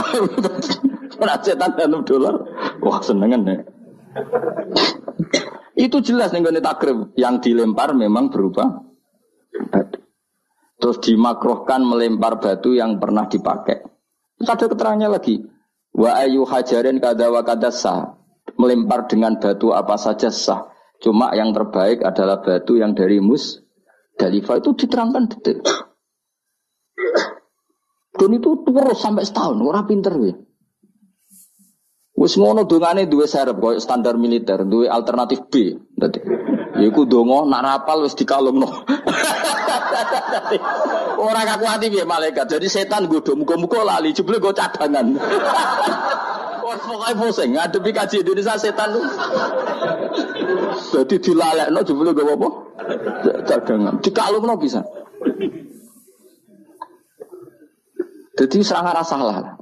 Penacetan 1.21 1.77
dalam 1.77 2.03
dolar, 2.09 2.35
wah 2.81 2.99
senengan 3.05 3.45
ya. 3.45 3.57
Itu 5.73 6.05
jelas 6.05 6.37
nih 6.37 6.45
takrib 6.61 7.17
yang 7.17 7.41
dilempar 7.41 7.97
memang 7.97 8.29
berubah 8.29 8.85
batu. 9.73 10.01
Terus 10.83 10.99
dimakrohkan 11.01 11.87
melempar 11.87 12.43
batu 12.43 12.75
yang 12.75 12.99
pernah 12.99 13.31
dipakai. 13.31 13.87
Terus 14.37 14.51
ada 14.51 14.67
keterangannya 14.67 15.09
lagi. 15.15 15.41
Wa 15.95 16.27
ayu 16.27 16.43
hajarin 16.43 16.99
kada 16.99 17.31
wa 17.31 17.41
kada 17.47 17.71
sah. 17.71 18.19
Melempar 18.59 19.07
dengan 19.09 19.39
batu 19.39 19.71
apa 19.73 19.97
saja 19.97 20.29
sah. 20.29 20.69
Cuma 20.99 21.33
yang 21.39 21.55
terbaik 21.55 22.03
adalah 22.03 22.43
batu 22.43 22.77
yang 22.77 22.93
dari 22.93 23.23
mus. 23.23 23.63
Dalifah 24.19 24.61
itu 24.61 24.77
diterangkan 24.77 25.25
detik. 25.31 25.65
Dan 28.13 28.31
itu 28.37 28.51
terus 28.69 29.01
sampai 29.01 29.25
setahun, 29.25 29.57
orang 29.57 29.89
pinter 29.89 30.13
ya. 30.21 30.37
Wis 32.23 32.39
ngono 32.39 32.63
dongane 32.71 33.11
duwe 33.11 33.27
serep 33.27 33.59
koyo 33.59 33.83
standar 33.83 34.15
militer, 34.15 34.63
duwe 34.63 34.87
alternatif 34.87 35.43
B. 35.51 35.75
Dadi 35.99 36.23
iku 36.87 37.03
donga 37.03 37.43
nak 37.51 37.63
rapal 37.67 38.07
wis 38.07 38.15
dikalungno. 38.15 38.71
Ora 41.27 41.43
kaku 41.43 41.67
hati 41.67 41.91
piye 41.91 42.07
malaikat. 42.07 42.47
Jadi 42.47 42.71
setan 42.71 43.11
godho 43.11 43.35
muga-muga 43.35 43.83
lali 43.83 44.15
jebule 44.15 44.39
go 44.39 44.55
cadangan. 44.55 45.19
Wah, 46.63 46.79
pokoknya 46.79 47.19
pusing 47.19 47.59
ngadepi 47.59 47.91
kaji 47.91 48.23
Indonesia 48.23 48.55
setan 48.55 48.95
tuh. 48.95 49.03
Jadi 50.95 51.19
dilalekno 51.19 51.81
jebule 51.83 52.15
go 52.15 52.23
apa? 52.23 52.49
Cadangan. 53.51 53.99
Dikalungno 53.99 54.55
bisa. 54.63 54.87
Jadi 58.39 58.63
sangat 58.63 59.03
salah. 59.03 59.59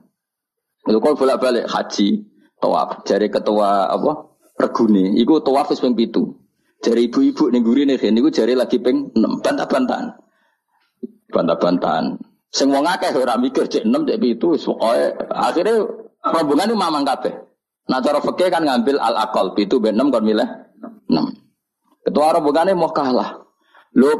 Lalu 0.88 0.98
kalau 1.04 1.16
bolak-balik 1.16 1.68
haji, 1.68 2.29
tawaf, 2.60 3.02
jari 3.08 3.32
ketua 3.32 3.88
apa? 3.88 4.30
Regune, 4.60 5.16
iku 5.16 5.40
tawaf 5.40 5.72
wis 5.72 5.80
ping 5.80 5.96
7. 5.96 6.20
Jari 6.80 7.08
ibu-ibu 7.08 7.48
ning 7.52 7.64
gurine 7.64 7.96
niku 7.96 8.28
jari 8.28 8.56
lagi 8.56 8.80
ping 8.80 9.12
6 9.16 9.44
bantah-bantahan. 9.44 10.16
Bantah-bantahan. 11.32 12.20
Sing 12.50 12.68
wong 12.68 12.84
akeh 12.84 13.14
ora 13.16 13.40
mikir 13.40 13.68
cek 13.68 13.84
6 13.88 14.08
cek 14.08 14.18
7 14.20 14.52
wis 14.52 14.64
pokoke 14.68 15.04
akhire 15.32 15.74
rombongan 16.20 16.72
mamang 16.76 17.04
kabeh. 17.08 17.32
Nah 17.88 17.98
cara 18.04 18.20
fikih 18.20 18.48
kan 18.52 18.64
ngambil 18.64 19.00
al 19.00 19.16
aqal 19.28 19.56
7 19.56 19.66
ben 19.80 19.96
6 19.96 20.12
kon 20.12 20.24
milih 20.24 20.48
6. 21.08 22.04
Ketua 22.04 22.36
rombongane 22.36 22.72
mau 22.76 22.92
kalah. 22.92 23.44
Lho 23.96 24.12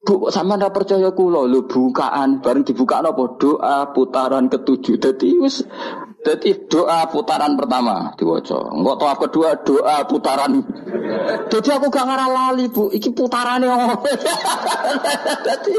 Bu, 0.00 0.32
sama 0.32 0.56
ndak 0.56 0.72
percaya 0.72 1.12
kulo, 1.12 1.44
lu 1.44 1.68
bukaan, 1.68 2.40
bareng 2.40 2.64
dibuka 2.64 3.04
apa? 3.04 3.36
Doa 3.36 3.92
putaran 3.92 4.48
ketujuh. 4.48 4.96
Jadi 4.96 5.36
jadi 6.20 6.68
doa 6.68 7.08
putaran 7.08 7.56
pertama 7.56 8.12
diwaca. 8.20 8.76
Enggak 8.76 8.96
tahu 9.00 9.14
kedua 9.24 9.48
doa 9.64 9.96
putaran. 10.04 10.60
Jadi 11.48 11.68
aku 11.72 11.88
gak 11.88 12.04
ngarah 12.04 12.28
lali 12.28 12.68
bu, 12.68 12.92
iki 12.92 13.08
putarannya 13.16 13.72
oh. 13.72 13.96
Jadi 15.40 15.74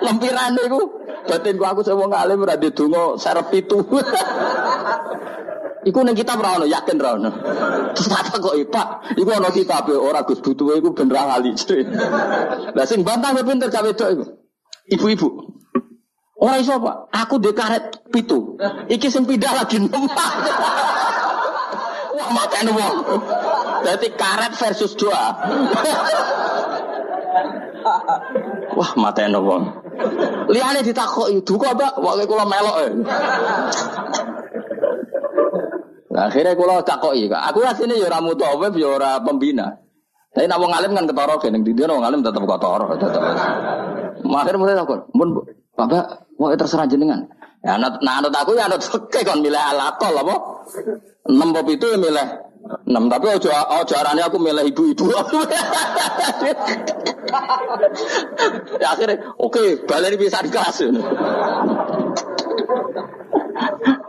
lempiran 0.00 0.56
itu, 0.56 0.80
batin 1.28 1.56
aku 1.60 1.84
semua 1.84 2.08
ngalim 2.08 2.40
berarti 2.40 2.72
dungo 2.72 3.20
serep 3.20 3.52
itu. 3.52 3.84
Iku 5.82 5.98
neng 6.06 6.14
kita 6.14 6.38
ora 6.38 6.62
yakin 6.62 6.96
ora 7.02 7.18
Terus 7.92 8.08
apa 8.14 8.38
kok 8.38 8.54
Pak? 8.70 9.18
Iku 9.18 9.28
ono 9.34 9.50
kitab 9.50 9.90
ora 9.90 10.22
Gus 10.22 10.38
butuhe 10.38 10.78
iku 10.78 10.94
ben 10.94 11.10
ra 11.10 11.36
lali. 11.36 11.52
Lah 12.76 12.86
sing 12.86 13.02
bantah 13.02 13.34
pinter 13.42 13.68
cawe 13.68 13.90
iku. 13.90 14.24
Ibu-ibu. 14.88 15.28
Ora 16.42 16.58
iso 16.58 16.74
Pak, 16.74 17.14
aku 17.14 17.38
ndek 17.38 17.54
karet 17.54 17.84
pitu. 18.10 18.58
Iki 18.90 19.06
sing 19.06 19.22
pindah 19.22 19.62
lagi 19.62 19.78
nom. 19.78 20.10
Wah 22.18 22.28
matene 22.34 22.74
wong. 22.74 22.94
Berarti 23.86 24.10
karet 24.18 24.50
versus 24.58 24.98
doa. 24.98 25.30
Wah 28.78 28.92
matene 28.98 29.38
wong. 29.38 29.70
Liane 30.50 30.82
ditakoki, 30.82 31.46
duka 31.46 31.78
Pak, 31.78 32.02
wae 32.02 32.26
kula 32.26 32.42
melok. 32.42 32.90
Nah, 36.10 36.26
akhirnya 36.26 36.58
kalau 36.58 36.82
takoki, 36.82 37.30
aku 37.30 37.62
aslinya 37.62 37.94
ya 37.94 38.10
ora 38.10 38.18
mutawif 38.18 38.74
ya 38.74 38.90
ora 38.90 39.22
pembina. 39.22 39.78
Tapi 40.34 40.50
nak 40.50 40.58
wong 40.58 40.74
alim 40.74 40.90
kan 40.96 41.06
ketara 41.06 41.38
kene 41.38 41.62
di 41.62 41.70
dia 41.70 41.86
wong 41.86 42.02
alim 42.02 42.18
tetep 42.24 42.42
ketara 42.42 42.98
tetep. 42.98 43.22
Akhirnya 44.26 44.58
mulai 44.58 44.80
takon, 44.80 45.04
"Mun 45.12 45.28
Bapak, 45.76 46.28
mau 46.36 46.52
terserah 46.56 46.86
jenengan." 46.88 47.28
Ya 47.62 47.78
anut 47.78 48.02
nah 48.02 48.18
anut 48.18 48.34
aku 48.34 48.58
ya 48.58 48.66
anut 48.66 48.82
fikih 48.90 49.22
kon 49.22 49.38
milih 49.38 49.58
alakol 49.58 50.10
apa? 50.18 50.34
Enam 51.30 51.54
bab 51.54 51.70
itu 51.70 51.86
ya 51.86 51.94
milih 51.94 52.26
enam 52.90 53.06
tapi 53.06 53.26
ojo 53.38 53.50
ojo 53.54 53.94
aku 53.94 54.38
milih 54.42 54.66
ibu-ibu. 54.66 55.06
ya 58.82 58.88
akhirnya 58.98 59.30
oke 59.38 59.86
baleni 59.86 60.18
bisa 60.18 60.42
di 60.42 60.50
kelas. 60.50 60.82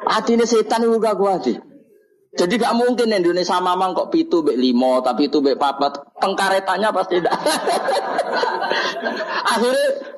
Atine 0.09 0.45
setan 0.49 0.85
gak 0.97 1.17
kuat 1.17 1.45
sih. 1.45 1.57
Jadi 2.33 2.57
gak 2.57 2.73
mungkin 2.73 3.13
Indonesia 3.13 3.61
mamang 3.61 3.93
kok 3.93 4.09
pitu 4.09 4.41
bek 4.41 4.57
limo, 4.57 5.05
tapi 5.05 5.29
itu 5.29 5.37
bek 5.37 5.61
papat. 5.61 6.01
Pengkaretannya 6.17 6.89
pasti 6.89 7.21
tidak. 7.21 7.37
Akhirnya 9.53 10.12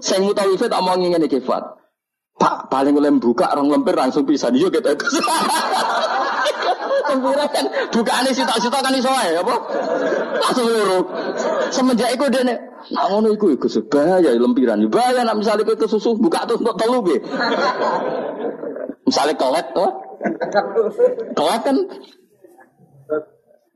saya 0.00 0.24
mutawifat 0.24 0.72
omongin 0.72 1.18
ini 1.18 1.28
kifat. 1.28 1.82
Pak 2.40 2.72
paling 2.72 2.96
oleh 2.96 3.12
buka 3.20 3.52
orang 3.52 3.68
lempir 3.68 3.92
langsung 3.92 4.24
bisa 4.24 4.48
dia 4.48 4.72
kita. 4.72 4.96
Lempiran 7.12 7.48
kan 7.52 7.66
bukaan 7.92 8.24
ini 8.24 8.32
sitok-sitok 8.32 8.80
kan 8.80 8.94
iso 8.96 9.12
ae 9.12 9.36
apa? 9.36 9.54
Langsung 10.40 10.64
loro. 10.64 11.00
Semenjak 11.68 12.16
itu 12.16 12.24
dia 12.32 12.40
nih, 12.40 12.56
ngono 12.88 13.36
iku 13.36 13.52
iku 13.52 13.68
sebaya 13.68 14.32
lempiran. 14.32 14.80
Bahaya 14.88 15.20
nak 15.20 15.36
misalnya 15.36 15.68
kowe 15.68 15.76
kesusu 15.76 16.16
buka 16.16 16.48
tuh 16.48 16.56
untuk 16.56 16.72
telu 16.80 17.04
be. 17.04 17.20
Misalnya 19.04 19.34
kelet 19.36 19.66
tuh. 19.76 19.90
Kelet 21.36 21.60
kan 21.60 21.76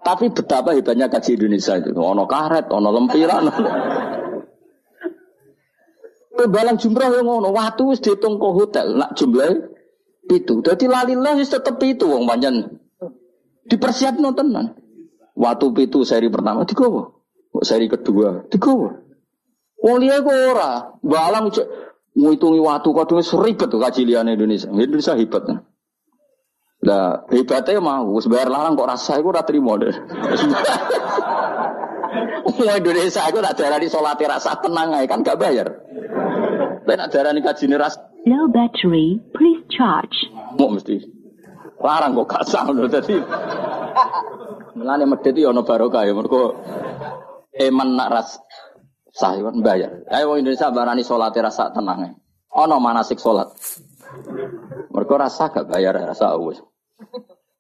tapi 0.01 0.31
betapa 0.31 0.71
hebatnya 0.73 1.11
kaji 1.13 1.37
Indonesia 1.37 1.77
itu. 1.77 1.93
Ono 1.93 2.25
karet, 2.25 2.73
ono 2.73 2.89
lempiran. 2.89 3.53
Ono. 3.53 3.71
Balang 6.37 6.77
jumroh 6.77 7.09
yang 7.17 7.25
ngono, 7.25 7.49
waktu 7.57 7.83
wis 7.89 8.05
dihitung 8.05 8.37
ke 8.37 8.49
hotel, 8.53 8.93
nak 9.01 9.17
jumlah 9.17 9.73
itu. 10.29 10.55
Jadi 10.61 10.85
lalilah 10.85 11.39
wis 11.41 11.49
tetep 11.49 11.81
itu 11.81 12.05
wong 12.05 12.29
panjen. 12.29 12.83
Dipersiap 13.67 14.21
tenan. 14.21 14.77
Waktu 15.37 15.67
itu 15.85 16.05
seri 16.05 16.33
pertama 16.33 16.65
digowo. 16.65 17.25
Seri 17.61 17.89
kedua 17.89 18.49
digowo. 18.49 18.89
Wong 19.81 19.97
liya 20.01 20.25
kok 20.25 20.33
ora. 20.33 20.97
Balang 21.05 21.53
cek 21.53 21.67
ngitungi 22.17 22.61
waktu 22.65 22.89
kadung 22.89 23.19
wis 23.21 23.33
ribet 23.37 23.69
tuh 23.69 23.77
kaji 23.77 24.09
liane 24.09 24.35
Indonesia. 24.35 24.73
Indonesia 24.73 25.13
hebat. 25.13 25.45
Lah 26.87 27.27
hebatnya 27.29 27.81
mau, 27.81 28.17
wis 28.17 28.29
bayar 28.29 28.49
larang 28.49 28.77
kok 28.77 28.89
rasa 28.89 29.21
iku 29.21 29.33
ora 29.33 29.45
trimo 29.45 29.77
deh. 29.77 29.93
Wong 32.47 32.63
Indonesia 32.63 33.27
aku 33.27 33.43
tak 33.43 33.59
darani 33.59 33.91
salat 33.91 34.17
rasa 34.23 34.57
tenang 34.63 34.97
ae 34.97 35.05
kan 35.05 35.21
gak 35.21 35.37
bayar. 35.37 35.69
Tapi 36.87 37.03
nak 37.03 37.11
darani 37.11 37.43
kajine 37.43 37.75
rasa 37.83 37.99
Low 38.31 38.47
battery, 38.47 39.19
please 39.35 39.59
charge. 39.75 40.15
mau 40.55 40.71
mesti 40.71 41.03
larang 41.83 42.15
kok 42.15 42.27
gak 42.31 42.43
sah 42.47 42.67
lho 42.71 42.87
dadi. 42.87 43.19
Mulane 44.79 45.03
medhit 45.07 45.35
yo 45.35 45.51
ono 45.51 45.67
barokah 45.67 46.07
ya 46.07 46.15
mergo 46.15 46.55
eman 47.59 47.99
nak 47.99 48.09
ras 48.15 48.39
sah 49.11 49.35
yo 49.35 49.51
bayar. 49.59 50.07
Ayo 50.15 50.31
wong 50.31 50.47
Indonesia 50.47 50.71
barani 50.71 51.03
salat 51.03 51.35
rasa 51.35 51.75
tenang 51.75 52.07
ae. 52.07 52.13
Ono 52.55 52.79
manasik 52.79 53.19
salat. 53.19 53.51
Mergo 54.95 55.15
rasa 55.19 55.51
gak 55.51 55.67
bayar 55.67 55.99
rasa 55.99 56.39
wis. 56.39 56.63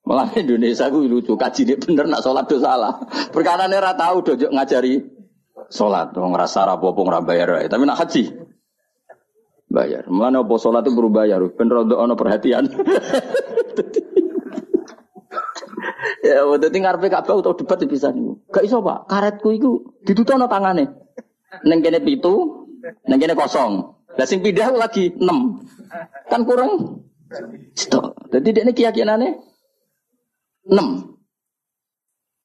Malah 0.07 0.31
Indonesia 0.39 0.87
gue 0.87 1.11
lucu, 1.11 1.35
kaji 1.35 1.67
dia 1.67 1.75
bener 1.83 2.07
nak 2.07 2.23
sholat 2.23 2.47
do 2.47 2.63
salah. 2.63 2.95
Perkara 3.35 3.67
ora 3.67 3.91
tahu 3.91 4.23
do 4.23 4.39
ngajari 4.55 5.03
sholat, 5.67 6.15
wong 6.15 6.31
rasa 6.31 6.63
rapopo 6.63 7.03
ora 7.03 7.19
bayar. 7.19 7.67
Tapi 7.67 7.83
nak 7.83 8.07
haji 8.07 8.46
bayar. 9.77 10.09
Malah 10.09 10.41
opo 10.41 10.57
sholat 10.57 10.89
itu 10.89 10.97
berubah 10.97 11.29
bayar, 11.29 11.45
ben 11.53 11.69
rondo 11.69 12.01
ono 12.01 12.17
perhatian. 12.17 12.65
ya, 16.25 16.41
itu 16.49 16.79
ngarepe 16.81 17.13
Ka'bah 17.13 17.37
utawa 17.37 17.53
debat 17.53 17.85
bisa 17.85 18.09
nih. 18.17 18.41
Gak 18.49 18.65
iso 18.65 18.81
pak, 18.81 19.05
karetku 19.13 19.53
itu 19.53 19.93
ditutono 20.09 20.49
tangane. 20.49 20.89
Neng 21.69 21.85
kene 21.85 22.01
pitu, 22.01 22.65
neng 23.05 23.21
kene 23.21 23.37
kosong. 23.37 23.93
Lah 24.17 24.25
pindah 24.25 24.73
lagi 24.73 25.13
enam, 25.21 25.61
kan 26.33 26.49
kurang. 26.49 27.05
Stok. 27.77 28.33
Jadi 28.33 28.49
dia 28.55 28.63
ini 28.65 28.73
keyakinannya 28.73 29.31
enam. 30.73 31.21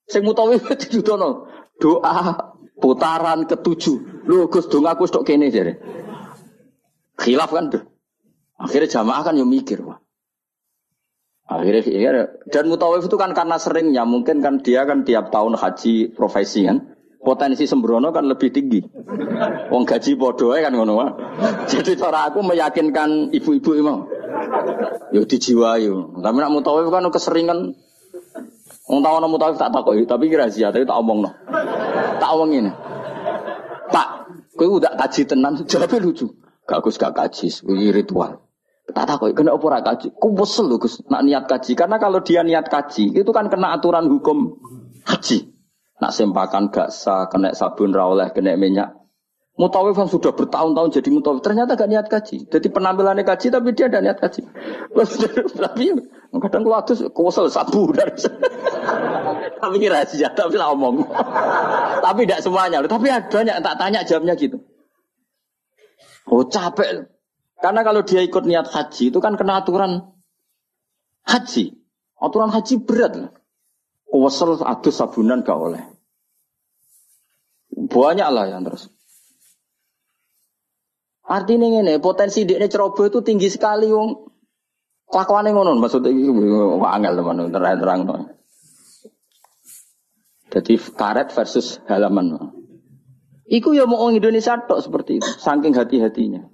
Sing 0.10 0.28
mutawi 0.28 0.60
didudono 0.84 1.48
doa 1.80 2.52
putaran 2.82 3.48
ketujuh. 3.48 4.28
Lu 4.28 4.52
Gus 4.52 4.67
dongaku 4.67 5.08
stok 5.08 5.24
kene 5.24 5.48
jare. 5.48 5.80
Khilaf 7.19 7.50
kan 7.52 7.71
tuh. 7.71 7.84
Akhirnya 8.62 9.02
jamaah 9.02 9.24
kan 9.26 9.34
yang 9.36 9.50
mikir, 9.50 9.82
wah. 9.82 9.97
Akhirnya 11.52 11.84
ya, 11.84 12.12
dan 12.47 12.71
mutawif 12.71 13.12
itu 13.12 13.17
kan 13.19 13.36
karena 13.36 13.60
seringnya 13.60 14.08
mungkin 14.08 14.39
kan 14.39 14.63
dia 14.63 14.88
kan 14.88 15.04
tiap 15.04 15.36
tahun 15.36 15.60
haji 15.60 16.15
profesi 16.15 16.63
kan 16.63 16.95
potensi 17.19 17.67
sembrono 17.67 18.15
kan 18.15 18.24
lebih 18.24 18.56
tinggi. 18.56 18.80
Wong 19.67 19.84
gaji 19.84 20.15
podo 20.15 20.56
kan 20.56 20.71
ngono 20.71 20.93
wah. 20.95 21.12
Jadi 21.67 22.00
cara 22.00 22.32
aku 22.32 22.39
meyakinkan 22.39 23.36
ibu-ibu 23.36 23.71
emang. 23.76 24.08
Yo 25.12 25.28
dijiwai. 25.28 25.91
Tapi 26.24 26.38
nak 26.39 26.52
mutawif 26.56 26.88
kan 26.88 27.04
keseringan 27.12 27.76
Wong 28.91 29.08
ana 29.08 29.24
mutawif 29.24 29.56
tak 29.56 29.71
takoki, 29.71 30.04
tapi 30.04 30.28
kira 30.28 30.52
rahasia, 30.52 30.67
tapi 30.67 30.84
tak 30.84 31.00
omongno. 31.00 31.32
Tak 32.19 32.28
omong 32.36 32.52
ini. 32.52 32.71
Pak, 33.88 34.08
kowe 34.60 34.67
udah 34.67 35.00
kaji 35.00 35.24
tenan, 35.24 35.63
jawabnya 35.63 36.04
lucu. 36.04 36.28
Gak 36.72 36.88
gak 36.88 37.12
kaji, 37.12 37.52
kuwi 37.68 37.92
ritual. 37.92 38.48
Tak 38.96 39.04
tahu 39.04 39.36
kena 39.36 39.60
apa 39.60 39.66
ora 39.68 39.80
kaji. 39.84 40.16
Ku 40.16 40.32
lho 40.32 40.76
Gus 40.80 41.04
nak 41.12 41.28
niat 41.28 41.44
kaji 41.52 41.76
karena 41.76 42.00
kalau 42.00 42.24
dia 42.24 42.48
niat 42.48 42.72
kaji 42.72 43.12
itu 43.12 43.32
kan 43.36 43.52
kena 43.52 43.76
aturan 43.76 44.08
hukum 44.08 44.56
haji. 45.04 45.52
Nak 46.00 46.12
sempakan 46.16 46.72
gak 46.72 46.96
sah, 46.96 47.28
kena 47.28 47.52
sabun 47.52 47.92
ra 47.92 48.08
oleh, 48.08 48.32
kena 48.32 48.56
minyak. 48.56 48.96
Mutawif 49.60 50.00
yang 50.00 50.08
sudah 50.08 50.32
bertahun-tahun 50.32 50.96
jadi 50.96 51.10
mutawif 51.12 51.44
ternyata 51.44 51.76
gak 51.76 51.92
niat 51.92 52.08
kaji. 52.08 52.48
Jadi 52.48 52.68
penampilannya 52.72 53.28
kaji 53.28 53.52
tapi 53.52 53.76
dia 53.76 53.92
ada 53.92 54.00
niat 54.00 54.18
kaji. 54.24 54.42
tapi 55.68 55.86
kadang 56.32 56.64
kalau 56.64 56.80
atus 56.80 57.04
kuwesel 57.12 57.52
sabu 57.52 57.92
tapi 59.62 59.76
ini 59.78 59.92
rahasia, 59.92 60.32
tapi 60.32 60.56
lah 60.56 60.72
omong. 60.72 61.04
tapi 62.06 62.24
tidak 62.26 62.42
semuanya, 62.48 62.80
tapi 62.88 63.12
ada 63.12 63.28
banyak 63.28 63.60
tak 63.60 63.76
tanya 63.78 64.00
jawabnya 64.08 64.34
gitu. 64.40 64.58
Oh 66.30 66.46
capek. 66.46 67.10
Karena 67.62 67.82
kalau 67.86 68.02
dia 68.02 68.26
ikut 68.26 68.44
niat 68.46 68.70
haji 68.70 69.14
itu 69.14 69.20
kan 69.22 69.38
kena 69.38 69.62
aturan 69.62 70.14
haji. 71.26 71.78
Aturan 72.18 72.50
haji 72.50 72.76
berat. 72.82 73.34
Kuwesel 74.12 74.60
adus 74.62 75.00
sabunan 75.00 75.46
gak 75.46 75.56
oleh. 75.56 75.82
Banyak 77.72 78.28
lah 78.28 78.46
yang 78.52 78.68
terus. 78.68 78.92
Artinya 81.32 81.80
ini 81.80 81.96
potensi 82.04 82.44
dia 82.44 82.60
ceroboh 82.68 83.08
itu 83.08 83.24
tinggi 83.24 83.48
sekali 83.48 83.88
wong. 83.88 84.28
Kelakuan 85.08 85.48
ngono 85.48 85.76
maksudnya 85.80 86.12
itu 86.12 86.32
angel 86.84 87.14
teman 87.20 87.52
terang 87.52 87.80
terang. 87.80 88.02
Jadi 90.52 90.74
karet 90.76 91.32
versus 91.32 91.80
halaman. 91.88 92.52
Iku 93.52 93.76
ya 93.76 93.84
mau 93.84 94.00
orang 94.00 94.16
Indonesia 94.16 94.56
tok 94.64 94.80
seperti 94.80 95.20
itu, 95.20 95.28
saking 95.28 95.76
hati-hatinya. 95.76 96.48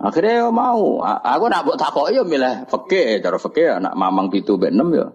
Akhirnya 0.00 0.48
ya 0.48 0.48
mau, 0.48 1.04
aku 1.04 1.44
nak 1.52 1.68
buat 1.68 1.76
takok 1.76 2.16
ya 2.16 2.24
milih 2.24 2.64
fakih, 2.66 3.20
cara 3.20 3.36
fakih 3.36 3.76
anak 3.76 3.92
mamang 3.92 4.32
pitu 4.32 4.56
benem 4.56 4.88
ya. 4.96 5.12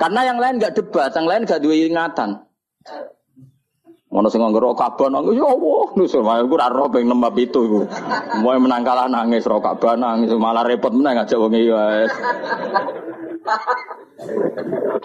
Karena 0.00 0.32
yang 0.32 0.40
lain 0.40 0.56
gak 0.56 0.80
debat, 0.80 1.12
yang 1.12 1.28
lain 1.28 1.44
gak 1.44 1.60
dua 1.60 1.76
ingatan. 1.76 2.40
Ngono 4.08 4.32
sing 4.32 4.40
nganggo 4.40 4.72
kaban 4.72 5.12
nangis 5.12 5.36
ya 5.36 5.44
Allah, 5.44 5.86
nusul 5.92 6.24
wae 6.24 6.40
aku 6.40 6.56
roh 6.56 6.88
ping 6.88 7.04
6 7.04 7.36
pitu 7.36 7.60
iku. 7.68 7.80
Moe 8.40 8.56
menang 8.56 8.80
kalah 8.80 9.12
nangis 9.12 9.44
ro 9.44 9.60
kaban 9.60 10.00
nangis 10.00 10.32
malah 10.40 10.64
repot 10.64 10.94
menang 10.94 11.20
ngajak 11.20 11.36
wong 11.36 11.52
iki 11.52 11.68
wae. 11.68 12.08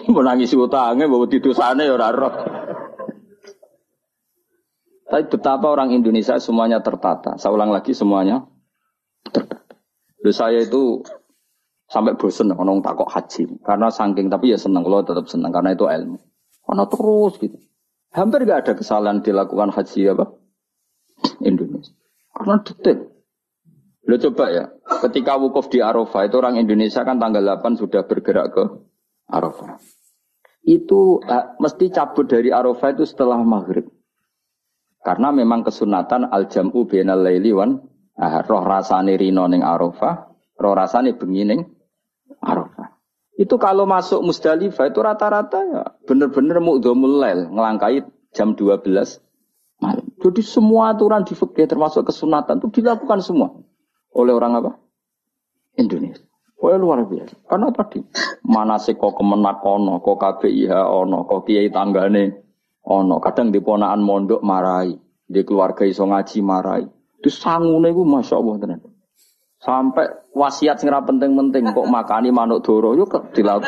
Menangis 0.08 0.56
utange 0.56 1.04
bawa 1.10 1.28
titusane 1.28 1.84
ya 1.84 1.92
ora 1.92 2.08
roh. 2.08 2.34
Tapi 5.12 5.28
betapa 5.28 5.68
orang 5.68 5.92
Indonesia 5.92 6.40
semuanya 6.40 6.80
tertata. 6.80 7.36
Saya 7.36 7.52
ulang 7.52 7.68
lagi 7.68 7.92
semuanya 7.92 8.48
Lalu 10.22 10.32
saya 10.32 10.62
itu 10.62 11.02
sampai 11.90 12.14
bosen 12.14 12.54
ngomong 12.54 12.78
takok 12.80 13.10
haji 13.10 13.58
karena 13.66 13.90
saking 13.90 14.30
tapi 14.30 14.54
ya 14.54 14.58
seneng 14.58 14.86
kalau 14.86 15.02
tetap 15.02 15.26
seneng 15.26 15.50
karena 15.50 15.74
itu 15.74 15.84
ilmu. 15.90 16.18
Karena 16.62 16.84
terus 16.86 17.32
gitu. 17.42 17.58
Hampir 18.14 18.46
gak 18.46 18.60
ada 18.64 18.72
kesalahan 18.78 19.18
dilakukan 19.18 19.74
haji 19.74 20.14
apa 20.14 20.30
Indonesia 21.42 21.90
karena 22.32 22.56
detail. 22.62 22.98
Lo 24.02 24.18
coba 24.18 24.44
ya, 24.50 24.64
ketika 25.06 25.38
wukuf 25.38 25.70
di 25.70 25.78
Arafah 25.78 26.26
itu 26.26 26.34
orang 26.38 26.58
Indonesia 26.58 27.06
kan 27.06 27.22
tanggal 27.22 27.38
8 27.38 27.78
sudah 27.78 28.02
bergerak 28.02 28.50
ke 28.50 28.64
Arafah. 29.30 29.78
Itu 30.66 31.22
uh, 31.22 31.54
mesti 31.62 31.90
cabut 31.94 32.26
dari 32.26 32.50
Arafah 32.50 32.98
itu 32.98 33.06
setelah 33.06 33.38
maghrib. 33.42 33.86
Karena 35.02 35.34
memang 35.34 35.66
kesunatan 35.66 36.30
al-jam'u 36.30 36.86
bainal 36.86 37.26
laili 37.26 37.50
wan 37.50 37.92
Ah, 38.12 38.44
roh 38.44 38.60
rasane 38.60 39.16
rino 39.16 39.48
ning 39.48 39.64
Arafah, 39.64 40.28
roh 40.60 40.74
rasane 40.76 41.16
bengi 41.16 41.48
ning 41.48 41.60
Arafah. 42.44 43.00
Itu 43.40 43.56
kalau 43.56 43.88
masuk 43.88 44.20
Musdalifah 44.20 44.92
itu 44.92 45.00
rata-rata 45.00 45.58
ya 45.64 45.82
bener-bener 46.04 46.60
mu'dhamul 46.60 47.24
lail, 47.24 47.48
ngelangkai 47.48 48.04
jam 48.36 48.52
12 48.52 48.84
malam. 49.80 50.06
Jadi 50.20 50.42
semua 50.44 50.92
aturan 50.92 51.24
di 51.24 51.32
fikih 51.32 51.64
termasuk 51.64 52.04
kesunatan 52.04 52.60
itu 52.60 52.84
dilakukan 52.84 53.24
semua 53.24 53.56
oleh 54.12 54.36
orang 54.36 54.60
apa? 54.60 54.70
Indonesia. 55.80 56.22
Wah 56.60 56.78
luar 56.78 57.08
biasa. 57.08 57.42
Karena 57.48 57.74
tadi 57.74 58.04
mana 58.46 58.78
sih 58.78 58.94
kok 58.94 59.18
kemenak 59.18 59.64
ono, 59.64 59.98
kok 59.98 60.20
KBIH 60.20 60.70
ono, 60.70 61.26
kok 61.26 61.48
kiai 61.48 61.72
tanggane 61.72 62.51
ono. 62.86 63.16
Kadang 63.22 63.54
di 63.54 63.60
ponaan 63.62 64.02
mondok 64.02 64.42
marai, 64.42 64.94
di 65.26 65.40
keluarga 65.46 65.86
iso 65.86 66.06
ngaji 66.06 66.38
marai. 66.42 66.82
Itu 67.22 67.30
sangune 67.30 67.94
Masya 67.94 68.34
Allah 68.34 68.54
tenan. 68.58 68.80
Sampai 69.62 70.10
wasiat 70.34 70.82
sing 70.82 70.90
penting-penting 70.90 71.70
kok 71.70 71.86
makani 71.86 72.34
manuk 72.34 72.66
doro 72.66 72.98
yo 72.98 73.06
dilaut. 73.30 73.62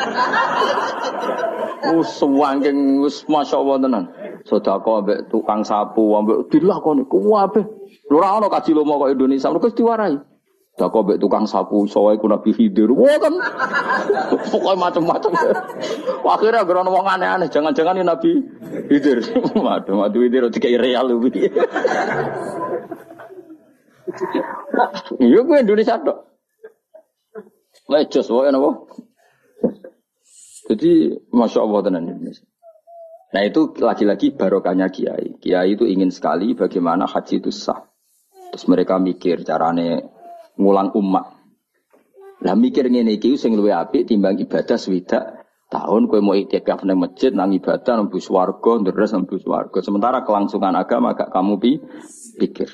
Wis 1.95 2.19
wangking 2.19 2.99
wis 2.99 3.23
Masya 3.31 3.55
Allah 3.55 3.77
tenan. 3.79 4.05
Sedekah 4.45 5.01
ambek 5.01 5.31
tukang 5.31 5.63
sapu 5.65 6.13
ambek 6.19 6.51
dilakoni 6.51 7.07
kuwabe. 7.07 7.65
Ora 8.11 8.37
ono 8.37 8.51
kaji 8.51 8.75
lomo 8.75 9.01
kok 9.01 9.15
Indonesia 9.15 9.49
mergo 9.49 9.71
diwarai. 9.71 10.34
Dako 10.75 11.07
mbek 11.07 11.23
tukang 11.23 11.47
sapu 11.47 11.87
soe 11.87 12.19
ku 12.19 12.27
Nabi 12.27 12.51
Khidir. 12.51 12.91
Wah 12.91 13.15
kan 13.15 13.31
pokoknya 14.51 14.75
macam-macam. 14.75 15.31
Akhirnya 16.27 16.67
gerono 16.67 16.91
wong 16.91 17.07
aneh-aneh, 17.07 17.47
jangan-jangan 17.47 17.95
ini 17.95 18.03
Nabi 18.03 18.31
Khidir. 18.91 19.23
Waduh, 19.65 20.03
Nabi 20.03 20.17
Khidir 20.27 20.51
dikai 20.51 20.75
real 20.75 21.15
lebih. 21.15 21.47
Iya 25.23 25.39
gue 25.47 25.57
Indonesia 25.63 25.95
dok. 25.95 26.17
Lecos 27.87 28.27
wae 28.33 28.49
napa? 28.51 28.71
Jadi 30.65 30.91
masya 31.29 31.59
Allah 31.61 31.79
tenan 31.85 32.09
Indonesia. 32.09 32.45
Nah 33.31 33.41
itu 33.43 33.75
lagi-lagi 33.79 34.33
barokahnya 34.33 34.89
kiai. 34.89 35.37
Kiai 35.39 35.75
itu 35.75 35.87
ingin 35.87 36.09
sekali 36.09 36.55
bagaimana 36.55 37.05
haji 37.05 37.43
itu 37.43 37.51
sah. 37.51 37.85
Terus 38.51 38.65
mereka 38.71 38.95
mikir 38.97 39.43
carane 39.43 40.14
ngulang 40.55 40.91
umat. 40.95 41.35
Lah 42.43 42.55
mikir 42.55 42.91
ngene 42.91 43.15
iki 43.15 43.39
sing 43.39 43.55
luwih 43.55 43.73
apik 43.73 44.05
timbang 44.05 44.37
ibadah 44.37 44.75
swidak 44.75 45.45
tahun 45.71 46.05
kowe 46.05 46.21
mau 46.21 46.37
itikaf 46.37 46.85
nang 46.85 47.01
masjid 47.01 47.33
nang 47.33 47.49
ibadah 47.55 47.97
nang 47.97 48.07
swarga 48.11 48.71
ndres 48.83 49.15
nang 49.15 49.25
swarga. 49.25 49.79
Sementara 49.81 50.21
kelangsungan 50.27 50.75
agama 50.77 51.17
gak 51.17 51.33
kamu 51.33 51.57
pikir. 52.37 52.69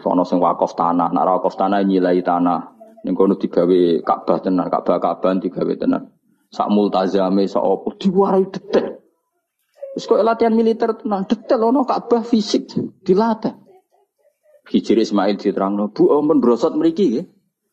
Sono 0.00 0.22
sing 0.22 0.38
wakaf 0.38 0.78
tanah, 0.78 1.10
nak 1.10 1.26
wakaf 1.26 1.58
tanah 1.58 1.82
nyilai 1.82 2.22
tanah. 2.22 2.78
Ning 3.00 3.16
kono 3.16 3.34
digawe 3.40 4.04
Ka'bah 4.04 4.38
tenan, 4.44 4.68
Ka'bah 4.68 5.00
Ka'bah 5.00 5.32
digawe 5.40 5.72
tenan. 5.76 6.12
Sak 6.52 6.68
multazame 6.68 7.48
sak 7.48 7.64
opo 7.64 7.96
diwarai 7.96 8.44
detail. 8.50 9.00
Wis 9.96 10.04
kok 10.04 10.20
latihan 10.20 10.52
militer 10.52 10.94
tenan, 11.00 11.24
detail 11.24 11.72
ono 11.72 11.88
Ka'bah 11.88 12.22
fisik 12.22 12.70
dilatih. 13.02 13.69
Hijri 14.70 15.02
Ismail 15.02 15.34
diterangno, 15.34 15.90
Bu 15.90 16.14
ampun 16.14 16.38
brosot 16.38 16.78
mriki 16.78 17.04
nggih. 17.10 17.26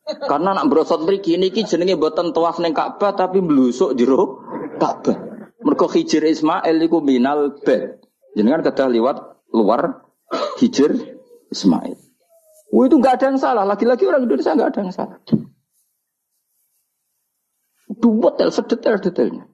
Karena 0.08 0.56
nak 0.56 0.66
brosot 0.72 1.04
mriki 1.06 1.38
niki 1.38 1.62
jenenge 1.68 1.94
mboten 1.94 2.34
tawaf 2.34 2.58
ning 2.58 2.72
Ka'bah 2.74 3.14
tapi 3.14 3.38
mblusuk 3.44 3.94
jero 3.94 4.42
Ka'bah. 4.80 5.28
Mergo 5.58 5.86
Hijr 5.90 6.22
Ismail 6.22 6.76
iku 6.86 7.02
minal 7.02 7.58
bed. 7.60 8.02
Jenengan 8.38 8.62
kedah 8.62 8.88
liwat 8.88 9.16
luar 9.50 10.06
Hijr 10.62 10.94
Ismail. 11.50 11.98
Oh, 12.68 12.84
itu 12.84 13.00
nggak 13.00 13.14
ada 13.20 13.26
yang 13.32 13.40
salah. 13.40 13.64
Lagi-lagi 13.64 14.04
orang 14.04 14.28
Indonesia 14.28 14.52
nggak 14.54 14.70
ada 14.76 14.80
yang 14.84 14.92
salah. 14.92 15.18
Dua 17.88 18.30
tel 18.36 18.52
sedetail-detailnya. 18.52 19.47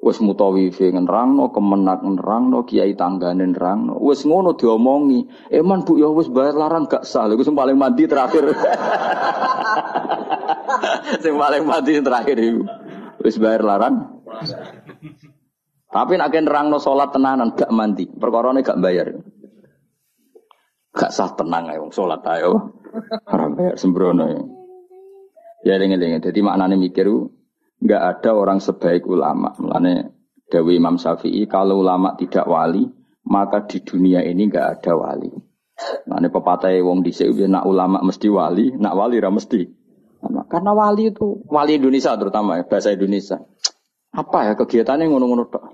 Wes 0.00 0.16
mutawifi 0.24 0.96
ngerangno, 0.96 1.52
kemenak 1.52 2.00
ngerangno, 2.00 2.64
kiai 2.64 2.96
tanggane 2.96 3.52
ngerangno. 3.52 4.00
Wes 4.00 4.24
ngono 4.24 4.56
diomongi. 4.56 5.28
Eman 5.52 5.84
bu 5.84 6.00
ya 6.00 6.08
wes 6.08 6.32
bayar 6.32 6.56
larang 6.56 6.88
gak 6.88 7.04
sah. 7.04 7.28
Lha 7.28 7.36
sing 7.44 7.52
paling 7.52 7.76
mati 7.76 8.08
terakhir. 8.08 8.48
sing 11.24 11.36
paling 11.36 11.62
mati 11.68 12.00
terakhir 12.00 12.36
itu. 12.40 12.64
Wes 13.20 13.36
bayar 13.36 13.60
larang. 13.60 14.24
Tapi 15.92 16.12
nak 16.16 16.32
nerangno 16.32 16.80
salat 16.80 17.12
tenanan 17.12 17.52
gak 17.52 17.68
mandi. 17.68 18.08
Perkarane 18.08 18.64
gak 18.64 18.80
bayar. 18.80 19.12
Gak 20.96 21.12
sah 21.12 21.28
tenang 21.36 21.76
ayo 21.76 21.92
sholat 21.92 22.24
ayo. 22.24 22.72
Haram 23.28 23.52
bayar 23.52 23.76
sembrono 23.76 24.24
ya. 24.32 24.42
Ya 25.60 25.74
dengen-dengen. 25.76 26.24
Jadi 26.24 26.40
maknanya 26.40 26.80
mikir 26.80 27.04
nggak 27.80 28.02
ada 28.16 28.30
orang 28.36 28.60
sebaik 28.60 29.08
ulama. 29.08 29.56
Mulane 29.56 30.12
Dewi 30.52 30.76
Imam 30.76 31.00
Syafi'i 31.00 31.48
kalau 31.48 31.80
ulama 31.80 32.14
tidak 32.14 32.44
wali 32.44 32.88
maka 33.26 33.64
di 33.68 33.80
dunia 33.84 34.24
ini 34.24 34.48
nggak 34.48 34.80
ada 34.80 34.92
wali. 34.96 35.30
Nah, 35.80 36.20
pepatah 36.20 36.76
wong 36.84 37.00
di 37.00 37.12
sini 37.12 37.48
nak 37.48 37.64
ulama 37.64 38.04
mesti 38.04 38.28
wali, 38.28 38.76
nak 38.76 38.92
wali 38.92 39.16
ra 39.16 39.32
mesti. 39.32 39.64
Karena 40.50 40.76
wali 40.76 41.08
itu 41.08 41.40
wali 41.48 41.80
Indonesia 41.80 42.12
terutama 42.20 42.60
ya 42.60 42.64
bahasa 42.68 42.92
Indonesia. 42.92 43.40
Apa 44.12 44.50
ya 44.50 44.52
kegiatannya 44.58 45.08
ngono-ngono 45.08 45.48
tok. 45.48 45.64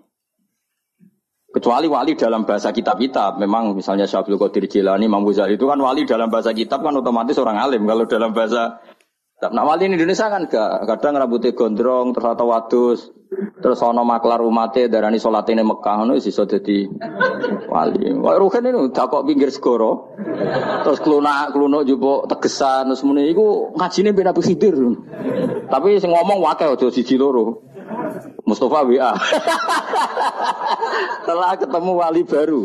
Kecuali 1.50 1.88
wali 1.88 2.12
dalam 2.14 2.44
bahasa 2.44 2.68
kitab-kitab. 2.68 3.40
Memang 3.40 3.72
misalnya 3.72 4.04
Syabdul 4.04 4.36
Qadir 4.36 4.68
Jilani, 4.68 5.08
Imam 5.08 5.24
Ghazali 5.24 5.56
itu 5.56 5.64
kan 5.64 5.80
wali 5.80 6.04
dalam 6.04 6.28
bahasa 6.28 6.52
kitab 6.52 6.84
kan 6.84 6.92
otomatis 6.92 7.40
orang 7.40 7.56
alim. 7.56 7.88
Kalau 7.88 8.04
dalam 8.04 8.36
bahasa 8.36 8.84
Nah 9.36 9.68
wali 9.68 9.84
di 9.84 10.00
Indonesia 10.00 10.32
kan 10.32 10.48
gak. 10.48 10.88
Kadang 10.88 11.20
rambutnya 11.20 11.52
gondrong, 11.52 12.16
terus 12.16 12.28
atau 12.32 12.48
wadus. 12.48 13.00
Terus 13.60 13.78
ono 13.84 14.00
maklar 14.00 14.40
umatnya 14.40 14.88
darani 14.88 15.20
sholat 15.20 15.44
ini 15.52 15.60
Mekah, 15.60 16.08
itu 16.16 16.30
sih 16.30 16.32
jadi 16.32 16.88
wali. 17.68 18.16
Wah 18.16 18.38
Ruhen 18.40 18.64
ini 18.64 18.88
udah 18.88 19.04
kok 19.12 19.28
pinggir 19.28 19.52
segoro. 19.52 20.16
Terus 20.88 21.04
keluna 21.04 21.52
keluna 21.52 21.84
juga 21.84 22.24
tegesan, 22.32 22.88
terus 22.88 23.04
muni 23.04 23.28
itu 23.28 23.76
ngajinya 23.76 24.16
beda 24.16 24.32
Khidir. 24.32 24.78
Tapi 25.68 26.00
sing 26.00 26.16
ngomong 26.16 26.40
wakil 26.40 26.78
ojo 26.78 26.88
siji 26.88 27.20
loro. 27.20 27.60
Mustafa 28.46 28.86
WA. 28.88 29.12
Setelah 31.20 31.52
ketemu 31.60 31.92
wali 31.98 32.22
baru, 32.22 32.60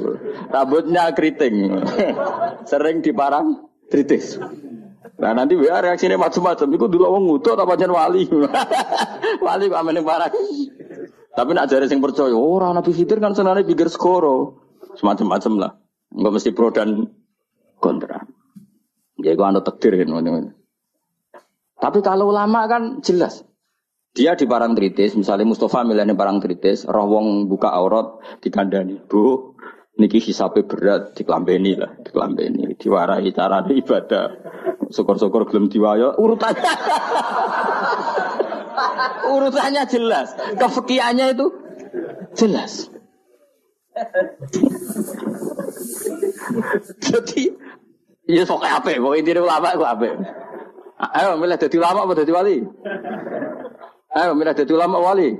rambutnya 0.54 1.10
keriting, 1.12 1.84
sering 2.70 3.02
diparang 3.02 3.66
kritis. 3.90 4.38
Nah 5.22 5.38
nanti 5.38 5.54
WA 5.54 5.78
reaksinya 5.86 6.18
macam-macam. 6.18 6.66
Iku 6.66 6.86
dulu 6.90 7.06
orang 7.06 7.24
ngutuk 7.30 7.54
apa 7.54 7.78
jen 7.78 7.94
wali. 7.94 8.26
wali 9.46 9.66
kok 9.70 9.80
amen 9.86 10.02
parang. 10.02 10.34
Tapi 11.32 11.50
nak 11.54 11.70
jare 11.70 11.86
sing 11.86 12.02
percaya, 12.02 12.34
orang 12.34 12.76
Nabi 12.76 12.92
Khidir 12.92 13.22
kan 13.22 13.38
senane 13.38 13.62
pikir 13.62 13.88
skoro. 13.94 14.66
Semacam-macam 14.98 15.54
lah. 15.62 15.72
Enggak 16.12 16.34
mesti 16.36 16.52
pro 16.52 16.74
dan 16.74 17.08
kontra. 17.78 18.26
Ya 19.22 19.38
gua 19.38 19.54
anu 19.54 19.62
takdir 19.62 19.96
kan. 19.96 20.10
Tapi 21.78 22.00
kalau 22.02 22.34
ulama 22.34 22.66
kan 22.66 23.00
jelas. 23.06 23.46
Dia 24.12 24.36
di 24.36 24.44
barang 24.44 24.76
tritis, 24.76 25.16
misalnya 25.16 25.48
Mustafa 25.48 25.88
milihnya 25.88 26.20
barang 26.20 26.44
tritis, 26.44 26.84
roh 26.84 27.08
wong 27.08 27.48
buka 27.48 27.72
aurat 27.72 28.20
dikandani. 28.44 29.00
Bu, 29.08 29.56
niki 29.96 30.20
hisabe 30.20 30.68
berat 30.68 31.16
diklambeni 31.16 31.80
lah, 31.80 31.96
diklambeni, 32.04 32.76
diwarai 32.76 33.32
cara 33.32 33.64
ibadah. 33.72 34.28
Syukur-syukur 34.92 35.48
gelem 35.48 35.72
diwayo 35.72 36.14
urutannya. 36.20 36.74
urutannya 39.32 39.84
jelas, 39.88 40.36
kefekiannya 40.60 41.26
itu 41.34 41.48
jelas. 42.36 42.92
Jadi, 47.02 47.44
ya 48.28 48.44
sok 48.48 48.64
apa? 48.64 48.92
Pokoknya 48.96 49.20
intinya 49.20 49.42
ulama 49.48 49.68
itu 49.76 49.86
apa? 49.88 50.06
Ayo 51.02 51.34
milih 51.42 51.58
jadi 51.58 51.76
ulama 51.82 52.06
atau 52.06 52.22
jadi 52.22 52.30
wali? 52.30 52.58
Ayo 54.14 54.32
milih 54.38 54.54
jadi 54.54 54.72
ulama 54.78 55.02
wali. 55.02 55.34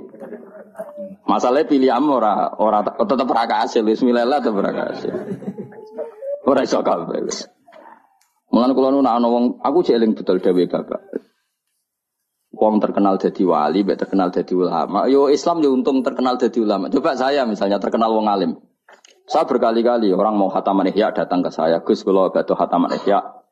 Masalahnya 1.22 1.70
pilih 1.70 1.90
am 1.94 2.10
ora 2.10 2.50
ora 2.58 2.82
tetap 2.82 3.30
raka 3.30 3.62
hasil. 3.62 3.86
Bismillah 3.86 4.42
tetap 4.42 4.58
raka 4.58 4.82
hasil. 4.90 5.14
Ora 6.42 6.66
iso 6.66 6.82
kabeh. 6.82 7.30
Mulan 8.52 8.76
kula 8.76 8.92
nu 8.92 9.00
ana 9.00 9.24
wong 9.24 9.64
aku 9.64 9.80
jeling 9.80 10.12
betul 10.12 10.36
dewe 10.36 10.68
bapak. 10.68 11.00
Wong 12.52 12.84
terkenal 12.84 13.16
jadi 13.16 13.42
wali, 13.48 13.80
mbek 13.80 13.96
terkenal 13.96 14.28
jadi 14.28 14.52
ulama. 14.52 15.08
Yo 15.08 15.32
Islam 15.32 15.64
yo 15.64 15.72
untung 15.72 16.04
terkenal 16.04 16.36
jadi 16.36 16.60
ulama. 16.60 16.92
Coba 16.92 17.16
saya 17.16 17.48
misalnya 17.48 17.80
terkenal 17.80 18.12
wong 18.12 18.28
alim. 18.28 18.60
Saya 19.24 19.48
berkali-kali 19.48 20.12
orang 20.12 20.36
mau 20.36 20.52
khataman 20.52 20.92
ihya 20.92 21.16
datang 21.16 21.40
ke 21.40 21.48
saya, 21.48 21.80
Gus 21.80 22.04
kalau 22.04 22.28
batu 22.28 22.52
khataman 22.52 22.92
ihya 23.00 23.42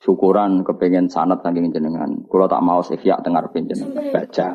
syukuran 0.00 0.60
kepengen 0.60 1.08
sanat 1.08 1.40
saking 1.40 1.72
jenengan. 1.72 2.28
Kalau 2.28 2.46
tak 2.48 2.60
mau 2.60 2.84
ihya 2.84 3.16
dengar 3.24 3.48
jenengan 3.52 3.96
baca. 4.12 4.48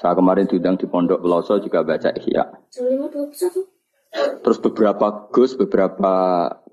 Saya 0.00 0.12
kemarin 0.16 0.48
diundang 0.48 0.80
di 0.80 0.88
Pondok 0.88 1.20
Peloso 1.20 1.60
juga 1.60 1.84
baca 1.84 2.08
ihya. 2.16 2.48
Terus 4.40 4.58
beberapa 4.64 5.28
Gus, 5.28 5.52
beberapa 5.52 6.12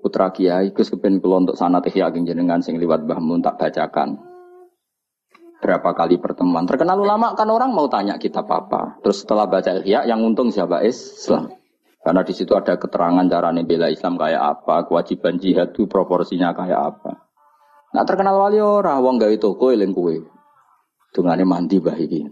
putra 0.06 0.30
kiai 0.30 0.70
Gus 0.70 0.94
kepengen 0.94 1.18
kulo 1.18 1.42
untuk 1.42 1.58
sanat 1.58 1.82
ihya 1.90 2.14
saking 2.14 2.30
jenengan 2.30 2.62
sing 2.62 2.78
liwat 2.78 3.02
bahmun 3.10 3.42
tak 3.42 3.58
bacakan. 3.58 4.22
Berapa 5.58 5.98
kali 5.98 6.22
pertemuan. 6.22 6.62
Terkenal 6.62 6.94
ulama 6.94 7.34
kan 7.34 7.50
orang 7.50 7.74
mau 7.74 7.90
tanya 7.90 8.14
kita 8.22 8.46
apa. 8.46 9.02
Terus 9.02 9.26
setelah 9.26 9.50
baca 9.50 9.82
ihya 9.82 10.06
yang 10.06 10.22
untung 10.22 10.54
siapa 10.54 10.86
Islam. 10.86 11.50
Karena 12.06 12.22
di 12.22 12.30
situ 12.38 12.54
ada 12.54 12.78
keterangan 12.78 13.26
cara 13.26 13.50
bela 13.66 13.90
Islam 13.90 14.14
kayak 14.14 14.38
apa, 14.62 14.86
kewajiban 14.86 15.42
jihad 15.42 15.74
itu 15.74 15.90
proporsinya 15.90 16.54
kayak 16.54 16.94
apa. 16.94 17.26
Nah 17.90 18.06
terkenal 18.06 18.38
wali 18.38 18.62
ora 18.62 19.02
wong 19.02 19.18
gawe 19.18 19.34
toko 19.42 19.74
eling 19.74 19.90
kowe. 19.90 20.14
Dungane 21.10 21.42
mandi 21.42 21.82
bah 21.82 21.98
iki. 21.98 22.22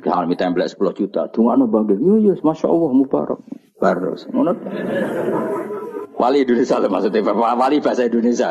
Kalau 0.00 0.24
minta 0.24 0.48
template 0.48 0.72
10 0.72 0.96
juta, 0.96 1.28
dungane 1.28 1.68
bangga. 1.68 1.92
Yo 2.00 2.16
yo 2.24 2.32
Masya 2.40 2.72
Allah 2.72 2.90
mubarak. 2.96 3.40
Baros. 3.76 4.24
Ngono. 4.32 4.56
Wali 6.16 6.44
Indonesia 6.44 6.76
lah 6.78 6.90
maksudnya, 6.92 7.20
wali 7.32 7.78
bahasa 7.80 8.06
Indonesia. 8.06 8.50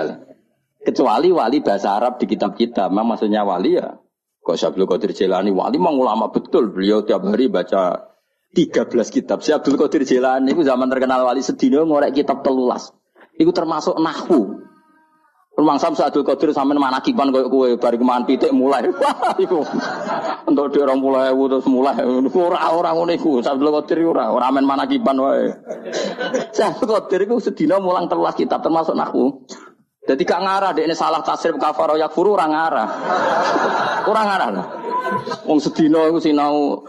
Kecuali 0.81 1.29
wali 1.29 1.61
bahasa 1.61 1.93
Arab 1.93 2.17
di 2.17 2.25
kitab 2.25 2.57
kita, 2.57 2.89
memang 2.89 3.15
maksudnya 3.15 3.45
wali 3.45 3.77
ya. 3.77 4.01
Kok 4.41 4.57
Syabdul 4.57 4.89
Qadir 4.89 5.13
Jilani, 5.13 5.53
wali 5.53 5.77
memang 5.77 6.01
ulama 6.01 6.33
betul. 6.33 6.73
Beliau 6.73 7.05
tiap 7.05 7.21
hari 7.21 7.45
baca 7.45 8.09
13 8.57 8.89
kitab. 9.13 9.45
Si 9.45 9.53
Abdul 9.53 9.77
Qadir 9.77 10.01
Jilani 10.01 10.57
itu 10.57 10.65
zaman 10.65 10.89
terkenal 10.89 11.21
wali 11.21 11.45
sedino 11.45 11.85
ngorek 11.85 12.17
kitab 12.17 12.41
telulas. 12.41 12.89
Itu 13.37 13.53
termasuk 13.53 14.01
nahwu. 14.01 14.70
Rumang 15.51 15.83
sam 15.83 15.91
Abdul 15.99 16.23
Qadir 16.23 16.55
sampean 16.55 16.79
mana 16.79 17.03
kipan 17.03 17.27
koyo 17.27 17.51
kowe 17.51 17.67
bari 17.75 17.99
keman 17.99 18.23
pitik 18.23 18.55
mulai. 18.55 18.87
Untuk 20.47 20.71
di 20.71 20.79
orang 20.79 21.03
mulai 21.03 21.35
terus 21.35 21.67
mulai. 21.67 21.99
Ora 22.31 22.71
ora 22.71 22.95
ngono 22.95 23.11
iku. 23.11 23.43
Abdul 23.43 23.67
Qadir 23.83 24.07
ora 24.07 24.31
ora 24.31 24.47
men 24.47 24.63
mana 24.63 24.87
kipan 24.87 25.19
wae. 25.19 25.51
Abdul 26.71 26.87
Qadir 26.95 27.27
iku 27.27 27.43
sedina 27.43 27.83
mulang 27.83 28.07
telas 28.07 28.39
kitab 28.39 28.63
termasuk 28.63 28.95
nahwu. 28.95 29.43
Jadi 30.07 30.23
gak 30.23 30.39
ngarah 30.39 30.71
ini 30.79 30.95
salah 30.95 31.19
tasrif 31.19 31.59
kafaro 31.59 31.99
yakfuru 31.99 32.39
orang 32.39 32.55
ngarah. 32.55 32.89
Orang 34.09 34.25
ngarah 34.33 34.49
lah. 34.55 34.65
Wong 35.45 35.59
sedina 35.59 36.07
iku 36.07 36.23
sinau 36.23 36.87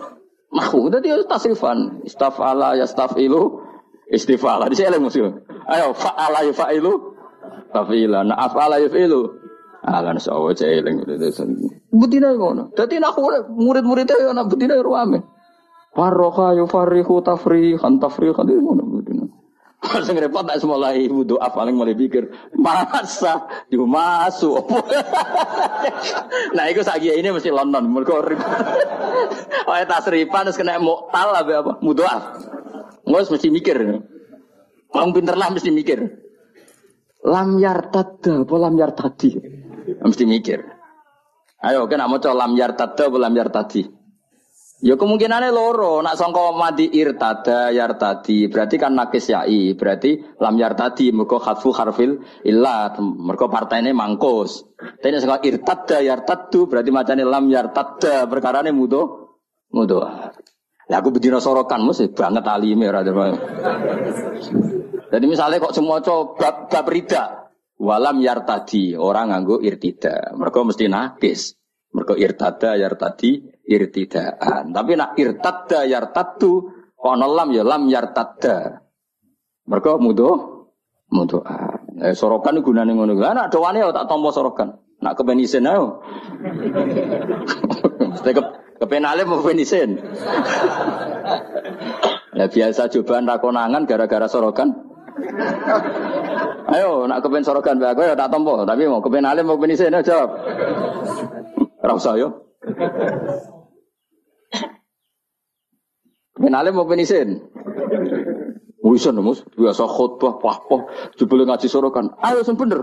nahwu. 0.54 0.86
Dadi 0.86 1.10
tasrifan. 1.26 2.06
Istafala 2.06 2.78
yastafilu 2.78 3.58
istifala. 4.06 4.70
Di 4.70 4.78
sini 4.78 4.96
musuh. 5.02 5.28
Ayo 5.66 5.92
fa'ala 5.92 6.46
yafa'ilu 6.46 7.11
Fafila, 7.72 8.20
nah 8.22 8.36
afala 8.36 8.76
yafilu. 8.78 9.42
Alan 9.82 10.14
sawo 10.22 10.54
celing 10.54 11.02
Betina 11.90 12.30
ngono. 12.38 12.70
Dadi 12.70 13.02
nak 13.02 13.18
murid-muridnya 13.50 14.14
ya 14.14 14.30
nak 14.30 14.54
betina 14.54 14.78
ruame. 14.78 15.26
Farroha 15.90 16.54
yufarrihu 16.54 17.18
tafrihan 17.26 17.98
tafrihan 17.98 18.46
itu 18.46 18.62
ngono 18.62 18.82
betina. 19.02 19.26
Sing 19.82 20.14
repot 20.14 20.46
tak 20.46 20.62
mulai 20.62 21.10
wudu 21.10 21.42
paling 21.42 21.74
mulai 21.74 21.98
pikir 21.98 22.30
masa 22.54 23.42
di 23.66 23.74
masuk. 23.74 24.62
nah 26.56 26.70
itu 26.70 26.86
sagi 26.86 27.10
ini 27.10 27.34
mesti 27.34 27.50
London 27.50 27.90
mergo 27.90 28.22
Oh 28.22 29.74
tasrifan 29.90 30.46
terus 30.46 30.54
kena 30.54 30.78
muktal 30.78 31.34
apa 31.34 31.82
mudoaf. 31.82 32.38
Ngos 33.02 33.34
mesti 33.34 33.50
mikir. 33.50 33.82
Wong 34.94 35.10
pinter 35.10 35.34
lah 35.34 35.50
mesti 35.50 35.74
mikir. 35.74 35.98
Lam 37.22 37.62
yartadda 37.62 38.42
apa 38.42 38.54
lam 38.58 38.74
yartadi? 38.74 39.30
Mesti 40.02 40.24
mikir. 40.26 40.58
Ayo 41.62 41.86
kena 41.86 42.10
mau 42.10 42.18
coba 42.18 42.46
lam 42.46 42.58
yartadda 42.58 43.06
apa 43.06 43.16
lam 43.22 43.34
yartadi? 43.38 43.82
Ya 44.82 44.98
kemungkinannya 44.98 45.54
loro, 45.54 46.02
nak 46.02 46.18
songko 46.18 46.58
mati 46.58 46.90
irtada 46.90 47.70
yartadi, 47.70 48.50
berarti 48.50 48.82
kan 48.82 48.98
nakis 48.98 49.30
yai, 49.30 49.78
berarti 49.78 50.18
lam 50.42 50.58
yartadi, 50.58 51.14
mereka 51.14 51.38
khatfu 51.38 51.70
harfil 51.70 52.18
illa, 52.42 52.90
mereka 52.98 53.46
partainya 53.46 53.94
mangkus. 53.94 54.66
Tapi 54.74 55.22
songko 55.22 55.38
irtada 55.46 56.02
yartadu, 56.02 56.66
berarti 56.66 56.90
macamnya 56.90 57.22
lam 57.22 57.46
yartada, 57.46 58.26
perkara 58.26 58.66
ini 58.66 58.74
mudo, 58.74 59.38
mudo. 59.70 60.02
Ya 60.90 60.98
aku 60.98 61.14
bedino 61.14 61.38
sorokan, 61.38 61.86
mesti 61.86 62.10
banget 62.10 62.42
alimnya, 62.42 63.06
jadi 65.12 65.24
misalnya 65.28 65.60
kok 65.60 65.76
semua 65.76 66.00
coba 66.00 66.64
bab, 66.72 66.86
rida, 66.88 67.52
walam 67.76 68.24
yartadi 68.24 68.96
orang 68.96 69.28
nganggo 69.28 69.60
irtida, 69.60 70.32
mereka 70.32 70.64
mesti 70.64 70.88
nakis. 70.88 71.52
Mereka 71.92 72.16
irtada 72.16 72.72
yartadi 72.80 73.44
irtidaan. 73.68 74.72
Tapi 74.72 74.96
nak 74.96 75.12
irtada 75.20 75.84
yartadu 75.84 76.72
kono 76.96 77.28
lam 77.28 77.52
ya 77.52 77.60
lam 77.60 77.84
yartada. 77.92 78.80
Mereka 79.68 80.00
mudo 80.00 80.30
mudo. 81.12 81.44
Eh, 82.00 82.16
sorokan 82.16 82.64
gunane 82.64 82.96
ngono. 82.96 83.12
Lah 83.12 83.36
nak 83.36 83.52
doane 83.52 83.84
ya 83.84 83.92
tak 83.92 84.08
tompo 84.08 84.32
sorokan. 84.32 84.80
Nak 85.04 85.20
kepenisen 85.20 85.68
ayo. 85.68 86.00
Mesti 88.16 88.30
ke 88.32 88.42
kepenale 88.80 89.28
mau 89.28 89.44
kepenisen. 89.44 90.00
Ya 92.32 92.48
biasa 92.56 92.88
cobaan 92.88 93.28
rakonangan 93.28 93.84
gara-gara 93.84 94.32
sorokan. 94.32 94.91
Ayo, 96.72 97.04
nak 97.04 97.20
kepen 97.20 97.44
sorogan 97.44 97.80
aku 97.82 98.02
ya 98.06 98.16
tak 98.16 98.32
tompo, 98.32 98.64
tapi 98.64 98.88
mau 98.88 99.04
kepen 99.04 99.28
alim 99.28 99.44
mau 99.46 99.56
kepen 99.60 99.74
isin 99.76 99.96
jawab. 100.00 100.30
Ora 101.82 101.92
usah 101.96 102.16
yo. 102.16 102.28
Kepen 106.32 106.54
alim 106.56 106.72
mau 106.76 106.84
kepen 106.88 107.04
isin. 107.04 107.28
Wisan 108.82 109.14
mus, 109.22 109.46
biasa 109.54 109.86
khutbah, 109.86 110.42
wah, 110.42 110.58
wah, 110.66 110.82
jebule 111.14 111.46
ngaji 111.46 111.70
sorokan. 111.70 112.18
Ayo 112.18 112.42
sing 112.42 112.58
bener. 112.58 112.82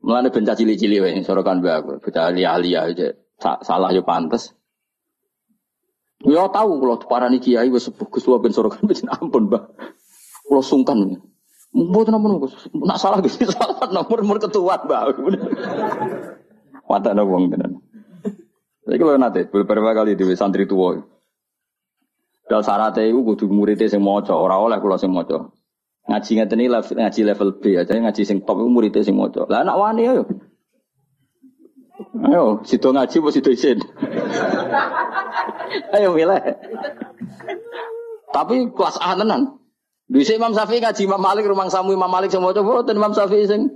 Mulane 0.00 0.30
benca 0.30 0.54
cili-cili 0.54 1.02
wae 1.02 1.20
sorokan 1.26 1.58
mbak 1.58 1.74
aku. 1.82 1.92
Bocah 2.06 2.30
ahli 2.30 2.46
aja. 2.78 3.18
Salah 3.40 3.90
yo 3.90 4.06
pantes. 4.06 4.54
Ya 6.20 6.44
tahu 6.52 6.84
kalau 6.84 7.00
parani 7.08 7.40
kiai 7.40 7.72
wis 7.72 7.88
sepuh 7.88 8.04
Gus 8.12 8.28
ben 8.28 8.52
sorokan 8.52 8.84
wis 8.84 9.00
ampun, 9.08 9.48
Mbak. 9.48 9.64
Kalau 10.50 10.62
sungkan. 10.66 11.22
Mboten 11.70 12.18
ampun 12.18 12.42
Gus. 12.42 12.66
Nak 12.74 12.98
salah 12.98 13.22
Gus 13.22 13.38
salah 13.54 13.86
nomor 13.94 14.26
nomor 14.26 14.42
ketua, 14.42 14.82
Mbak. 14.82 15.22
Mata 16.90 17.14
wong 17.14 17.54
tenan. 17.54 17.78
Jadi 18.82 18.96
kalau 18.98 19.14
nanti 19.14 19.46
beberapa 19.46 19.94
kali 19.94 20.18
di 20.18 20.26
santri 20.34 20.66
tua, 20.66 20.98
Dal 22.50 22.66
syaratnya 22.66 23.06
itu 23.06 23.22
kudu 23.22 23.46
muridnya 23.46 23.86
sing 23.86 24.02
maca, 24.02 24.34
ora 24.34 24.58
oleh 24.58 24.82
kula 24.82 24.98
sing 24.98 25.14
maca. 25.14 25.54
Ngaji 26.10 26.30
ngeten 26.42 26.58
level 26.66 26.98
ngaji 26.98 27.20
level 27.22 27.48
B 27.62 27.78
aja 27.78 27.94
ngaji 27.94 28.26
sing 28.26 28.42
top 28.42 28.58
itu 28.58 28.66
muridnya 28.66 29.06
sing 29.06 29.14
maca. 29.14 29.46
Lah 29.46 29.62
anak 29.62 29.78
wani 29.78 30.10
ayo. 30.10 30.26
Ayo, 32.26 32.66
situ 32.66 32.90
ngaji 32.90 33.16
apa 33.22 33.28
situ 33.30 33.48
isin? 33.54 33.78
ayo 35.94 36.10
milih. 36.10 36.42
Tapi 38.34 38.74
kelas 38.74 38.98
A 38.98 39.14
tenan. 39.14 39.59
Bisa 40.10 40.34
Imam 40.34 40.50
Syafi'i 40.50 40.82
ngaji 40.82 41.06
Imam 41.06 41.22
Malik 41.22 41.46
rumang 41.46 41.70
samu 41.70 41.94
Imam 41.94 42.10
Malik 42.10 42.34
sing 42.34 42.42
maca 42.42 42.58
boten 42.66 42.98
Imam 42.98 43.14
Syafi'i 43.14 43.46
sing 43.46 43.70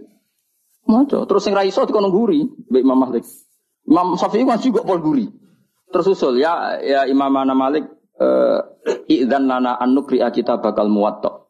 maca. 0.83 1.23
Terus 1.31 1.43
sing 1.47 1.55
ra 1.55 1.63
iso 1.63 1.87
dikono 1.87 2.11
guri 2.11 2.43
mbek 2.43 2.83
Imam 2.83 2.99
Malik. 2.99 3.23
Imam 3.87 4.19
Syafi'i 4.19 4.43
ngaji 4.43 4.67
kok 4.75 4.83
pol 4.83 4.99
guri. 4.99 5.31
Tersusul 5.95 6.43
ya 6.43 6.83
ya 6.83 7.07
Imam 7.07 7.31
Ana 7.39 7.55
Malik 7.55 7.87
uh, 8.19 8.67
idzan 9.07 9.47
lana 9.47 9.79
an 9.79 9.95
kita 10.35 10.59
bakal 10.59 10.91
muwatta. 10.91 11.47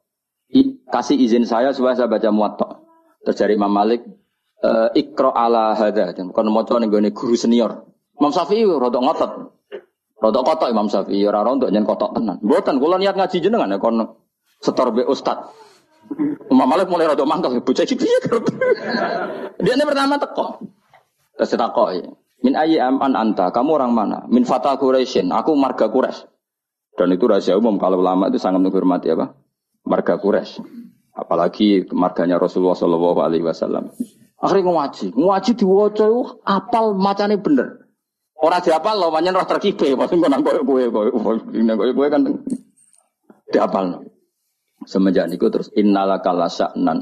Kasih 0.93 1.17
izin 1.17 1.49
saya 1.49 1.73
supaya 1.73 1.97
saya 1.97 2.13
baca 2.13 2.29
muwatta. 2.29 2.85
Terus 3.25 3.41
dari 3.41 3.57
Imam 3.57 3.73
Malik 3.73 4.05
uh, 4.61 4.93
ikra 4.93 5.33
ala 5.33 5.73
hadza. 5.73 6.13
Kon 6.13 6.53
maca 6.53 6.77
ning 6.77 6.93
guru 6.93 7.41
senior. 7.41 7.89
Imam 8.21 8.37
Syafi'i 8.37 8.69
rodok 8.69 9.01
ngotot. 9.01 9.33
Rodok 10.21 10.45
kotok 10.45 10.69
Imam 10.69 10.93
Syafi'i 10.93 11.25
ora 11.25 11.41
rodok 11.41 11.73
nyen 11.73 11.89
kotok 11.89 12.21
tenan. 12.21 12.37
Mboten 12.45 12.77
kula 12.77 13.01
niat 13.01 13.17
ngaji 13.17 13.41
jenengan 13.41 13.73
ya 13.73 13.81
kon 13.81 14.24
setor 14.65 14.89
be 14.97 15.05
ustad. 15.05 15.53
Imam 16.49 16.69
Malik 16.69 16.89
mulai 16.89 17.09
rodok 17.09 17.29
mangkel 17.29 17.61
bocah 17.65 17.85
iki 17.85 17.97
piye 17.97 18.17
Dia 19.61 19.73
ini 19.73 19.85
pertama 19.89 20.21
teko. 20.21 20.61
Terus 21.37 21.57
takok 21.57 21.89
Min 22.45 22.61
ayi 22.61 22.77
am 22.77 23.01
an 23.01 23.17
anta, 23.17 23.49
kamu 23.49 23.81
orang 23.81 23.93
mana? 23.97 24.19
Min 24.29 24.45
fata 24.45 24.77
Quraisyin, 24.77 25.33
aku 25.33 25.57
marga 25.57 25.89
Quraisy. 25.89 26.29
Dan 26.93 27.17
itu 27.17 27.25
rahasia 27.25 27.57
umum 27.57 27.81
kalau 27.81 28.05
ulama 28.05 28.29
itu 28.29 28.37
sangat 28.37 28.61
menghormati 28.61 29.09
apa? 29.17 29.33
Marga 29.89 30.21
Quraisy. 30.21 30.61
Apalagi 31.17 31.89
marganya 31.97 32.37
Rasulullah 32.37 32.77
Shallallahu 32.77 33.25
Alaihi 33.25 33.49
Wasallam. 33.49 33.89
Akhirnya 34.45 34.77
ngaji, 34.77 35.17
ngaji 35.17 35.53
diwaca 35.57 36.05
apal 36.45 36.93
macane 36.93 37.41
bener. 37.41 37.89
Orang 38.37 38.61
siapa 38.61 38.93
lo 38.93 39.09
manyen 39.09 39.33
roh 39.33 39.49
terkibe, 39.49 39.97
pasti 39.97 40.21
kau 40.21 40.29
nangkoy 40.29 40.61
kue 40.69 40.83
kue 40.93 41.65
nangkoy 41.65 41.97
kue 41.97 42.07
kan 42.13 42.29
diapal. 43.49 44.05
Semenjak 44.85 45.29
niku 45.33 45.49
terus 45.49 45.69
innalaka 45.75 46.31
la 46.33 46.49
sya'nan 46.49 46.99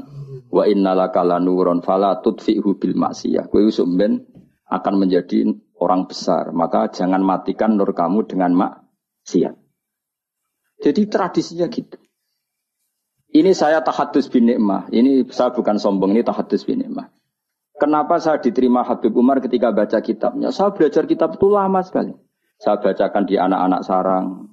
wa 0.49 0.63
innalaka 0.67 1.21
la 1.23 1.39
nuron 1.39 1.83
fala 1.83 2.19
tudfi'hu 2.19 2.79
bil 2.79 2.95
maksiyah. 2.95 3.47
Kowe 3.47 3.63
ben 3.95 4.23
akan 4.67 4.93
menjadi 4.97 5.49
orang 5.77 6.07
besar, 6.07 6.49
maka 6.55 6.89
jangan 6.89 7.21
matikan 7.21 7.75
nur 7.75 7.91
kamu 7.91 8.25
dengan 8.25 8.51
maksiat. 8.55 9.55
Jadi 10.83 11.01
tradisinya 11.07 11.67
gitu. 11.71 11.99
Ini 13.33 13.49
saya 13.57 13.81
tahadus 13.81 14.29
bin 14.29 14.45
nikmah. 14.45 14.93
Ini 14.93 15.25
saya 15.33 15.49
bukan 15.49 15.81
sombong, 15.81 16.13
ini 16.13 16.21
tahadus 16.21 16.69
bin 16.69 16.85
nikmah. 16.85 17.09
Kenapa 17.73 18.21
saya 18.21 18.37
diterima 18.37 18.85
Habib 18.85 19.17
Umar 19.17 19.41
ketika 19.41 19.73
baca 19.73 19.97
kitabnya? 19.97 20.53
Saya 20.53 20.69
belajar 20.69 21.09
kitab 21.09 21.35
itu 21.35 21.49
lama 21.49 21.81
sekali. 21.81 22.13
Saya 22.61 22.77
bacakan 22.77 23.25
di 23.25 23.35
anak-anak 23.35 23.81
sarang. 23.81 24.52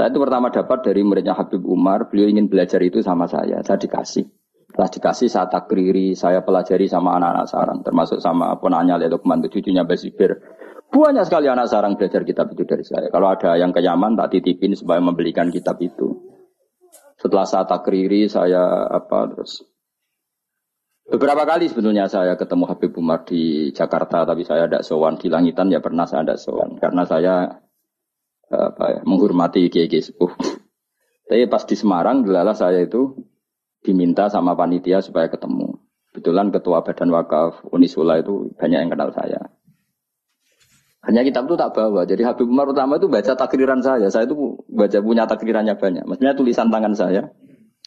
Saya 0.00 0.16
itu 0.16 0.16
pertama 0.16 0.48
dapat 0.48 0.80
dari 0.80 1.04
muridnya 1.04 1.36
Habib 1.36 1.60
Umar. 1.68 2.08
Beliau 2.08 2.32
ingin 2.32 2.48
belajar 2.48 2.80
itu 2.80 3.04
sama 3.04 3.28
saya. 3.28 3.60
Saya 3.60 3.76
dikasih. 3.76 4.24
Setelah 4.72 4.88
dikasih 4.88 5.28
saya 5.28 5.46
takriri, 5.52 6.16
saya 6.16 6.40
pelajari 6.40 6.88
sama 6.88 7.20
anak-anak 7.20 7.44
sarang. 7.52 7.78
Termasuk 7.84 8.16
sama 8.16 8.56
ponanya 8.56 8.96
Lukman, 8.96 9.44
cucunya 9.44 9.84
Basibir. 9.84 10.40
Banyak 10.88 11.28
sekali 11.28 11.52
anak 11.52 11.68
sarang 11.68 12.00
belajar 12.00 12.24
kitab 12.24 12.48
itu 12.48 12.64
dari 12.64 12.80
saya. 12.80 13.12
Kalau 13.12 13.28
ada 13.28 13.60
yang 13.60 13.76
ke 13.76 13.84
Yaman 13.84 14.16
tak 14.16 14.32
titipin 14.40 14.72
supaya 14.72 15.04
membelikan 15.04 15.52
kitab 15.52 15.76
itu. 15.84 16.16
Setelah 17.20 17.44
saya 17.44 17.68
takriri, 17.68 18.24
saya 18.24 18.88
apa 18.88 19.28
terus 19.36 19.68
Beberapa 21.12 21.44
kali 21.44 21.68
sebetulnya 21.68 22.08
saya 22.08 22.40
ketemu 22.40 22.64
Habib 22.72 22.96
Umar 22.96 23.28
di 23.28 23.68
Jakarta, 23.76 24.24
tapi 24.24 24.48
saya 24.48 24.64
tidak 24.64 24.80
sowan 24.80 25.20
di 25.20 25.28
Langitan 25.28 25.68
ya 25.68 25.84
pernah 25.84 26.08
saya 26.08 26.24
tidak 26.24 26.40
sowan 26.40 26.78
karena 26.80 27.02
saya 27.04 27.34
apa 28.50 28.84
ya, 28.98 29.00
menghormati 29.06 29.70
kiai 29.70 29.88
sepuh. 29.88 30.34
Tapi 31.30 31.46
pas 31.46 31.62
di 31.62 31.78
Semarang, 31.78 32.26
delalah 32.26 32.58
saya 32.58 32.82
itu 32.82 33.14
diminta 33.86 34.26
sama 34.26 34.58
panitia 34.58 34.98
supaya 34.98 35.30
ketemu. 35.30 35.78
Kebetulan 36.10 36.50
ketua 36.50 36.82
Badan 36.82 37.14
Wakaf 37.14 37.70
Unisula 37.70 38.18
itu 38.18 38.50
banyak 38.58 38.78
yang 38.82 38.90
kenal 38.90 39.14
saya. 39.14 39.54
Hanya 41.06 41.22
kitab 41.22 41.48
itu 41.48 41.56
tak 41.56 41.72
bawa. 41.72 42.04
Jadi 42.04 42.26
Habib 42.26 42.50
Umar 42.50 42.68
utama 42.68 42.98
itu 43.00 43.06
baca 43.06 43.32
takriran 43.32 43.80
saya. 43.80 44.10
Saya 44.10 44.26
itu 44.28 44.58
baca 44.68 44.98
punya 45.00 45.24
takrirannya 45.24 45.78
banyak. 45.78 46.04
Maksudnya 46.04 46.34
tulisan 46.36 46.68
tangan 46.68 46.92
saya 46.92 47.30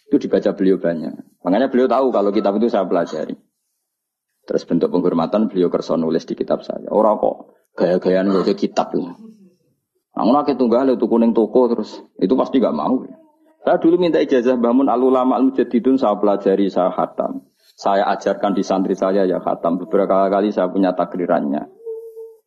itu 0.10 0.18
dibaca 0.18 0.50
beliau 0.56 0.82
banyak. 0.82 1.14
Makanya 1.46 1.68
beliau 1.70 1.92
tahu 1.92 2.10
kalau 2.10 2.32
kitab 2.32 2.58
itu 2.58 2.72
saya 2.72 2.88
pelajari. 2.88 3.38
Terus 4.44 4.64
bentuk 4.66 4.90
penghormatan 4.90 5.52
beliau 5.52 5.68
kerson 5.68 6.02
nulis 6.02 6.26
di 6.26 6.34
kitab 6.34 6.64
saya. 6.66 6.90
Orang 6.90 7.20
kok 7.22 7.54
gaya-gayaan 7.76 8.32
baca 8.32 8.54
kitab 8.56 8.96
itu. 8.96 9.33
Namun 10.14 10.34
aku 10.38 10.54
tunggal 10.54 10.94
itu 10.94 11.10
kuning 11.10 11.34
toko 11.34 11.74
terus 11.74 12.02
itu 12.22 12.34
pasti 12.38 12.62
gak 12.62 12.76
mau. 12.78 13.02
Saya 13.64 13.80
dulu 13.80 13.96
minta 13.96 14.20
ijazah 14.20 14.60
bangun 14.60 14.92
alulama 14.92 15.40
al 15.40 15.50
mujadidun 15.50 15.98
saya 15.98 16.20
pelajari 16.20 16.68
saya 16.70 16.94
khatam. 16.94 17.48
Saya 17.74 18.06
ajarkan 18.14 18.54
di 18.54 18.62
santri 18.62 18.94
saya 18.94 19.26
ya 19.26 19.42
khatam. 19.42 19.82
Beberapa 19.82 20.30
kali 20.30 20.54
saya 20.54 20.70
punya 20.70 20.94
takrirannya. 20.94 21.66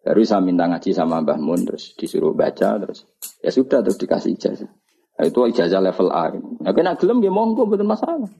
Baru 0.06 0.22
saya 0.22 0.38
minta 0.38 0.70
ngaji 0.70 0.94
sama 0.94 1.18
Mbah 1.18 1.40
Mun 1.42 1.66
terus 1.66 1.98
disuruh 1.98 2.30
baca 2.30 2.78
terus 2.78 3.10
ya 3.42 3.50
sudah 3.50 3.82
terus 3.82 3.98
dikasih 3.98 4.38
ijazah. 4.38 4.70
Nah, 5.16 5.24
itu 5.26 5.40
ijazah 5.50 5.82
level 5.82 6.14
A. 6.14 6.30
Ya 6.62 6.70
kena 6.70 6.94
gelem 6.94 7.18
ya 7.24 7.32
monggo 7.34 7.66
betul 7.66 7.90
masalah. 7.90 8.30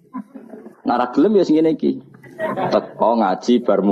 Nara 0.87 1.11
gelem 1.11 1.43
ya 1.43 1.45
sing 1.49 1.59
iki. 1.66 1.99
Teko 2.70 3.18
ngaji 3.18 3.64
bar 3.66 3.83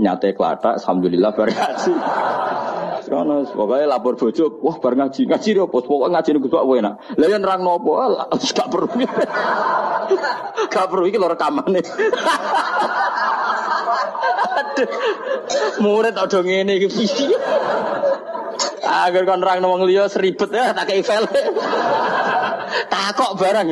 nyate 0.00 0.32
klatak 0.32 0.80
alhamdulillah 0.80 1.36
ngaji. 1.36 1.92
Sono 3.12 3.44
pokoknya 3.44 3.92
lapor 3.92 4.16
bojo, 4.16 4.56
wah 4.64 4.80
bar 4.80 4.96
ngaji, 4.96 5.28
ngaji 5.28 5.48
dia 5.52 5.68
pos 5.68 5.84
pokok 5.84 6.08
ngaji 6.16 6.32
nih 6.32 6.40
gue 6.48 6.76
enak. 6.80 6.94
Lah 7.20 7.28
yang 7.28 7.44
nerang 7.44 7.60
nopo, 7.60 8.00
gak 8.56 8.68
perlu, 8.72 8.88
gak 10.72 10.86
perlu 10.88 11.04
iki 11.04 11.20
lo 11.20 11.28
rekaman 11.28 11.76
nih. 11.76 11.84
Murid 15.84 16.16
ada 16.16 16.38
ngene 16.40 16.72
iki 16.80 16.88
piye? 16.88 17.36
Agar 18.80 19.28
kon 19.28 19.44
nerang 19.44 19.60
wong 19.60 19.84
liya 19.84 20.08
seribet 20.08 20.48
ya 20.48 20.72
tak 20.72 20.88
kei 20.88 21.04
file. 21.04 21.28
Takok 22.88 23.36
barang. 23.36 23.68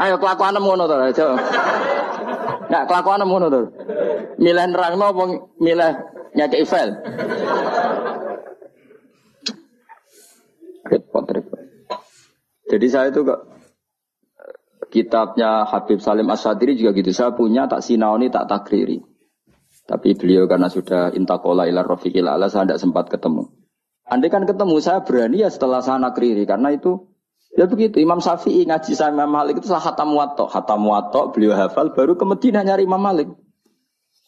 Ayo 0.00 0.16
kelakuan 0.16 0.56
ngono 0.56 0.88
to, 0.88 0.96
aja. 0.96 1.36
Enggak 2.72 2.84
kelakuan 2.88 3.20
ngono 3.20 3.52
to. 3.52 3.60
Milih 4.40 4.64
nerangno 4.72 5.12
apa 5.12 5.24
milih 5.60 5.92
nyakei 6.38 6.62
file? 6.62 6.94
Repot, 10.86 11.26
repot. 11.26 11.60
Jadi 12.68 12.86
saya 12.86 13.10
itu 13.10 13.26
kok 13.26 13.40
kitabnya 14.88 15.66
Habib 15.66 15.98
Salim 15.98 16.28
Asyadiri 16.30 16.78
juga 16.78 16.94
gitu. 16.96 17.10
Saya 17.10 17.34
punya 17.34 17.66
tak 17.66 17.82
sinaoni 17.82 18.30
tak 18.30 18.46
takriri. 18.46 19.02
Tapi 19.88 20.12
beliau 20.16 20.44
karena 20.44 20.68
sudah 20.68 21.16
intakola 21.16 21.64
ilar 21.64 21.88
rofiqil 21.88 22.28
ala 22.28 22.52
saya 22.52 22.68
tidak 22.68 22.80
sempat 22.80 23.04
ketemu. 23.08 23.48
Andai 24.08 24.32
kan 24.32 24.44
ketemu 24.44 24.76
saya 24.80 25.00
berani 25.04 25.44
ya 25.44 25.48
setelah 25.52 25.80
saya 25.80 26.00
nakriri 26.00 26.44
karena 26.48 26.72
itu 26.72 27.08
ya 27.56 27.68
begitu 27.68 28.00
Imam 28.00 28.20
Syafi'i 28.20 28.68
ngaji 28.68 28.92
saya 28.92 29.12
Imam 29.12 29.28
Malik 29.28 29.60
itu 29.60 29.68
salah 29.68 29.84
hatam 29.84 30.12
wato, 30.16 30.48
hatam 30.48 30.88
beliau 31.32 31.56
hafal 31.56 31.92
baru 31.92 32.16
ke 32.16 32.24
Medina 32.24 32.60
nyari 32.64 32.84
Imam 32.84 33.00
Malik. 33.00 33.32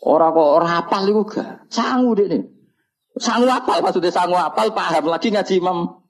Orang 0.01 0.33
kok 0.33 0.49
orang 0.57 0.71
hafal 0.81 1.03
itu 1.13 1.23
gak 1.29 1.69
sanggup 1.69 2.17
deh 2.17 2.27
nih. 2.33 2.43
Sanggup 3.21 3.53
hafal 3.53 3.85
maksudnya 3.85 4.09
sanggup 4.09 4.41
hafal 4.41 4.73
paham 4.73 5.13
lagi 5.13 5.29
ngaji 5.29 5.61
Imam 5.61 6.01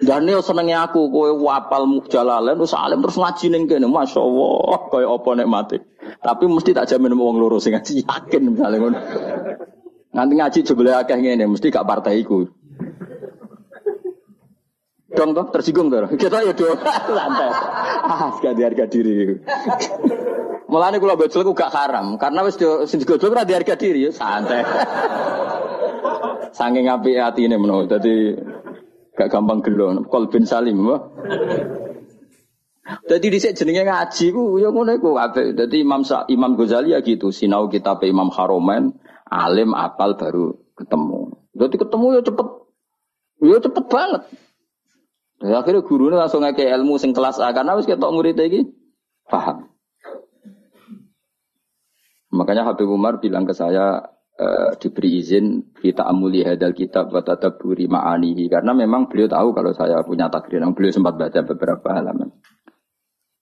Daniel 0.00 0.40
senengnya 0.40 0.88
aku 0.88 1.12
kowe 1.12 1.28
wapal 1.44 1.84
mukjalalen 1.84 2.56
terus 2.56 2.72
alim 2.72 3.04
terus 3.04 3.20
ngaji 3.20 3.46
ning 3.52 3.68
kene 3.68 3.84
masyaallah 3.84 4.88
kaya 4.88 5.08
apa 5.08 5.30
nek 5.36 5.48
mati. 5.48 5.76
Tapi 6.24 6.44
mesti 6.48 6.72
tak 6.72 6.88
jamin 6.88 7.12
wong 7.16 7.36
loro 7.36 7.60
sing 7.60 7.76
ngaji 7.76 8.04
yakin 8.04 8.42
misalnya 8.48 8.76
ngono. 8.80 8.98
Nanti 10.16 10.32
ngaji 10.40 10.58
jebule 10.64 10.96
akeh 10.96 11.20
ngene 11.20 11.44
mesti 11.44 11.68
gak 11.68 11.84
partai 11.84 12.24
iku. 12.24 12.48
Dong 15.10 15.36
toh 15.36 15.46
tersinggung 15.52 15.92
toh. 15.92 16.08
Kita 16.16 16.48
ya 16.48 16.52
dong. 16.56 16.80
Santai. 17.18 17.50
Ah, 18.08 18.30
gak 18.40 18.56
harga 18.56 18.84
diri. 18.88 19.36
Mulane 20.70 21.02
kula 21.02 21.18
gojol 21.18 21.42
ku 21.50 21.52
gak 21.52 21.74
haram 21.74 22.14
karena 22.14 22.46
wis 22.46 22.54
sing 22.86 23.02
digojol 23.02 23.34
ora 23.34 23.42
harga 23.42 23.74
diri 23.74 24.06
ya 24.06 24.10
santai. 24.14 24.62
Saking 26.56 26.86
apik 26.86 27.18
atine 27.18 27.58
menawa 27.58 27.90
dadi 27.90 28.38
gak 29.18 29.34
gampang 29.34 29.66
gelo. 29.66 30.06
Kolbin 30.06 30.46
salim 30.46 30.86
apa? 30.86 30.96
Jadi 33.10 33.26
dhisik 33.34 33.54
jenenge 33.58 33.86
ngaji 33.86 34.26
ku 34.30 34.62
ya 34.62 34.70
ngono 34.70 34.94
iku 34.94 35.18
apik. 35.18 35.58
Dadi 35.58 35.82
Imam 35.82 36.06
Sa 36.06 36.26
Imam 36.30 36.54
Ghazali 36.54 36.94
ya 36.94 37.02
gitu, 37.02 37.34
sinau 37.34 37.66
kitab 37.66 38.02
Imam 38.06 38.30
Haromen, 38.30 38.94
alim 39.26 39.74
apal 39.74 40.14
baru 40.14 40.54
ketemu. 40.78 41.34
Jadi 41.54 41.76
ketemu 41.82 42.06
ya 42.14 42.22
cepet. 42.22 42.48
Ya 43.40 43.58
cepet 43.58 43.84
banget. 43.90 44.22
Ya, 45.40 45.64
akhirnya 45.64 45.80
gurunya 45.80 46.20
langsung 46.20 46.44
ngake 46.44 46.68
ilmu 46.68 47.00
sing 47.00 47.16
kelas 47.16 47.40
A 47.40 47.56
karena 47.56 47.72
wis 47.72 47.88
ketok 47.88 48.12
murid 48.12 48.36
iki 48.36 48.68
paham. 49.24 49.69
Makanya 52.30 52.62
Habib 52.66 52.86
Umar 52.86 53.18
bilang 53.18 53.42
ke 53.42 53.54
saya 53.54 53.98
e, 54.38 54.78
diberi 54.78 55.18
izin 55.18 55.74
kita 55.74 56.06
amuli 56.06 56.46
hadal 56.46 56.72
kitab 56.72 57.10
wa 57.10 57.26
tadabburi 57.26 57.90
ma'anihi 57.90 58.46
karena 58.46 58.70
memang 58.70 59.10
beliau 59.10 59.26
tahu 59.26 59.50
kalau 59.50 59.74
saya 59.74 59.98
punya 60.06 60.30
takdir 60.30 60.62
yang 60.62 60.72
beliau 60.72 60.94
sempat 60.94 61.18
baca 61.18 61.42
beberapa 61.42 61.88
halaman. 61.90 62.30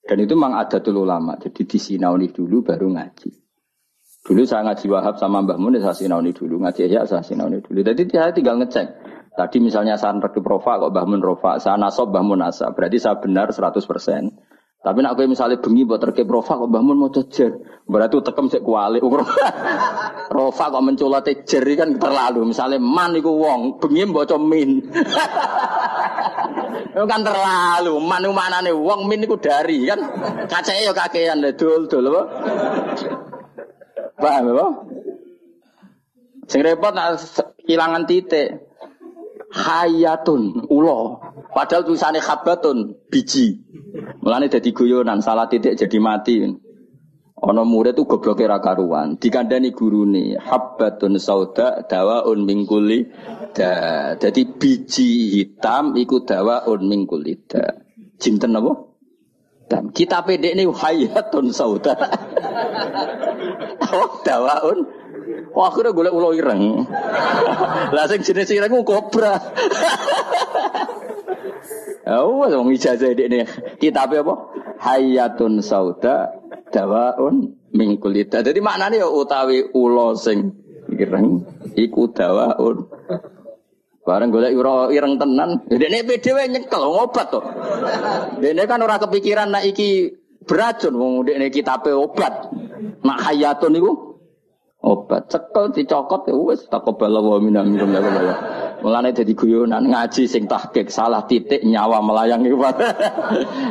Dan 0.09 0.25
itu 0.25 0.33
memang 0.33 0.57
ada 0.57 0.81
dulu 0.81 1.05
lama. 1.05 1.37
Jadi 1.37 1.69
disinauni 1.69 2.33
dulu 2.33 2.65
baru 2.65 2.89
ngaji. 2.97 3.29
Dulu 4.25 4.43
saya 4.49 4.65
ngaji 4.65 4.87
Wahab 4.89 5.21
sama 5.21 5.45
Mbah 5.45 5.61
Mun 5.61 5.77
saya 5.81 5.93
sinauni 5.93 6.33
dulu, 6.33 6.61
ngaji 6.65 6.89
ya 6.89 7.05
saya 7.05 7.21
sinauni 7.21 7.61
dulu. 7.61 7.85
Jadi 7.85 8.09
saya 8.09 8.33
tinggal 8.33 8.57
ngecek. 8.61 8.89
Tadi 9.37 9.57
misalnya 9.63 10.01
saya 10.01 10.17
rekip 10.17 10.43
rofa 10.43 10.81
kok 10.81 10.91
Mbah 10.97 11.05
Mun 11.05 11.21
rofa, 11.21 11.61
saya 11.61 11.77
nasab 11.77 12.09
Mbah 12.09 12.25
Mun 12.25 12.41
nasab. 12.41 12.73
Berarti 12.73 12.97
saya 12.97 13.21
benar 13.21 13.53
100%. 13.53 13.85
Tapi 14.89 15.05
nak 15.05 15.21
gue 15.21 15.29
misalnya 15.29 15.61
bengi 15.61 15.85
buat 15.85 16.01
rekip 16.01 16.25
rofa 16.25 16.57
kok 16.57 16.65
Mbah 16.65 16.81
Mun 16.81 16.97
mau 16.97 17.13
cejer. 17.13 17.61
Berarti 17.85 18.25
tekem 18.25 18.49
cek 18.49 18.65
kuali. 18.65 19.05
rofa 20.37 20.65
kok 20.73 20.81
menculat 20.81 21.29
cejer 21.29 21.61
kan 21.77 21.93
terlalu. 22.01 22.49
Misalnya 22.49 22.81
man 22.81 23.13
iku 23.13 23.37
wong, 23.37 23.77
bengi 23.85 24.09
baca 24.09 24.41
min. 24.41 24.81
Itu 26.97 27.05
kan 27.05 27.21
terlalu. 27.21 28.01
Man 28.01 28.25
iku 28.25 28.33
manane 28.33 28.73
wong 28.73 29.13
min 29.13 29.29
iku 29.29 29.37
dari 29.37 29.85
kan. 29.85 30.01
Kacake 30.49 30.81
ya 30.81 30.97
kakean 30.97 31.45
dul 31.53 31.85
dul 31.85 32.09
apa? 32.09 32.23
Paham 34.17 34.57
apa? 34.57 34.67
Sing 36.49 36.65
repot 36.65 36.97
nak 36.97 37.21
kehilangan 37.69 38.09
titik 38.09 38.68
hayatun 39.53 40.69
ulo. 40.69 41.21
Padahal 41.53 41.89
tulisannya 41.89 42.21
khabatun 42.21 43.09
biji. 43.09 43.65
Mulane 44.21 44.53
jadi 44.53 44.71
guyonan 44.71 45.25
salah 45.25 45.49
titik 45.49 45.77
jadi 45.77 45.99
mati. 45.99 46.45
Ono 47.39 47.63
murid 47.63 47.95
tuh 47.95 48.05
goblok 48.05 48.43
ra 48.43 48.59
karuan. 48.59 49.15
Dikandani 49.15 49.71
gurune 49.71 50.35
habbatun 50.43 51.23
sauda 51.23 51.87
dawaun 51.87 52.43
mingkuli 52.43 53.07
da. 53.55 54.15
Jadi 54.19 54.59
biji 54.59 55.39
hitam 55.39 55.95
iku 55.95 56.27
dawaun 56.27 56.91
mingkuli 56.91 57.39
da. 57.47 57.63
Jinten 58.19 58.59
apa? 58.59 58.91
Dan 59.69 59.95
kita 59.95 60.27
pedek 60.27 60.59
ini 60.59 60.67
hayatun 60.67 61.55
sauda. 61.55 61.95
oh, 63.95 64.11
dawaun 64.27 64.79
Wah, 65.53 65.69
akhirnya 65.69 65.93
golek 65.93 66.15
ulo 66.15 66.33
ireng. 66.33 66.87
Lah 67.95 68.05
sing 68.09 68.21
jenis 68.25 68.53
ireng 68.53 68.73
ku 68.73 68.83
kobra. 68.87 69.35
Oh, 72.09 72.41
wong 72.41 72.73
ijazah 72.73 73.13
ini 73.13 73.45
kitab 73.77 74.17
apa? 74.17 74.33
Hayatun 74.81 75.61
sauda 75.61 76.41
dawaun 76.73 77.53
min 77.77 78.01
kulita. 78.01 78.41
Jadi 78.41 78.65
maknanya 78.65 79.05
ya 79.05 79.09
utawi 79.13 79.69
ulo 79.77 80.17
sing 80.17 80.57
ireng 80.89 81.45
iku 81.77 82.09
dawaun. 82.09 82.89
Bareng 84.09 84.33
golek 84.33 84.57
ira 84.57 84.89
ireng 84.89 85.21
tenan. 85.21 85.69
Ini 85.69 86.09
PDW 86.09 86.49
nyekel 86.49 86.81
ngobat 86.81 87.29
to. 87.29 87.45
Dene 88.41 88.65
kan 88.65 88.81
ora 88.81 88.97
kepikiran 88.97 89.53
nak 89.53 89.69
iki 89.69 90.09
beracun 90.49 90.97
wong 90.97 91.29
dekne 91.29 91.53
kitabe 91.53 91.93
obat. 91.93 92.49
Nak 93.05 93.19
hayatun 93.21 93.77
iku 93.77 94.08
obat 94.89 95.29
cekel 95.29 95.69
dicokot 95.77 96.25
ya 96.25 96.35
wis 96.35 96.65
takobala 96.73 97.21
wa 97.21 97.37
minna 97.37 97.61
minkum 97.61 97.93
ya 97.93 98.01
Allah. 98.01 98.39
Mulane 98.81 99.13
dadi 99.13 99.37
guyonan 99.37 99.85
ngaji 99.93 100.25
sing 100.25 100.49
tahqiq 100.49 100.89
salah 100.89 101.29
titik 101.29 101.61
nyawa 101.61 102.01
melayang 102.01 102.41
iku. 102.49 102.57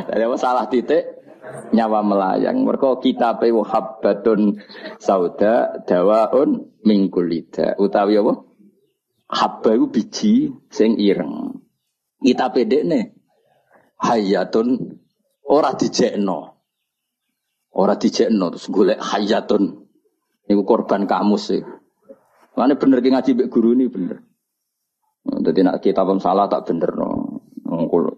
Dadi 0.06 0.24
salah 0.38 0.70
titik 0.70 1.18
nyawa 1.74 2.06
melayang. 2.06 2.62
Mergo 2.62 3.02
kitabe 3.02 3.50
habbatun 3.50 4.62
sauda 5.02 5.82
dawaun 5.82 6.70
mingkulida. 6.86 7.74
Utawi 7.80 8.20
apa? 8.22 8.34
Habba 9.28 9.76
itu 9.76 9.86
biji 9.92 10.34
sing 10.72 10.96
ireng. 10.96 11.60
Kita 12.22 12.48
pedekne 12.48 13.18
hayatun 14.00 14.96
ora 15.44 15.74
dijekno. 15.74 16.56
Ora 17.74 17.94
dijekno 17.98 18.54
terus 18.54 18.70
golek 18.70 19.00
hayatun. 19.02 19.87
Iku 20.48 20.64
korban 20.64 21.04
kamus 21.04 21.52
sih. 21.52 21.62
Mana 22.56 22.74
bener 22.74 22.98
ki 23.04 23.12
ngaji 23.12 23.30
guru 23.52 23.76
ini 23.76 23.86
bener. 23.86 24.18
Jadi 25.28 25.60
nak 25.60 25.84
kitab 25.84 26.08
salah 26.18 26.48
tak 26.48 26.66
bener 26.66 26.90
no. 26.96 27.08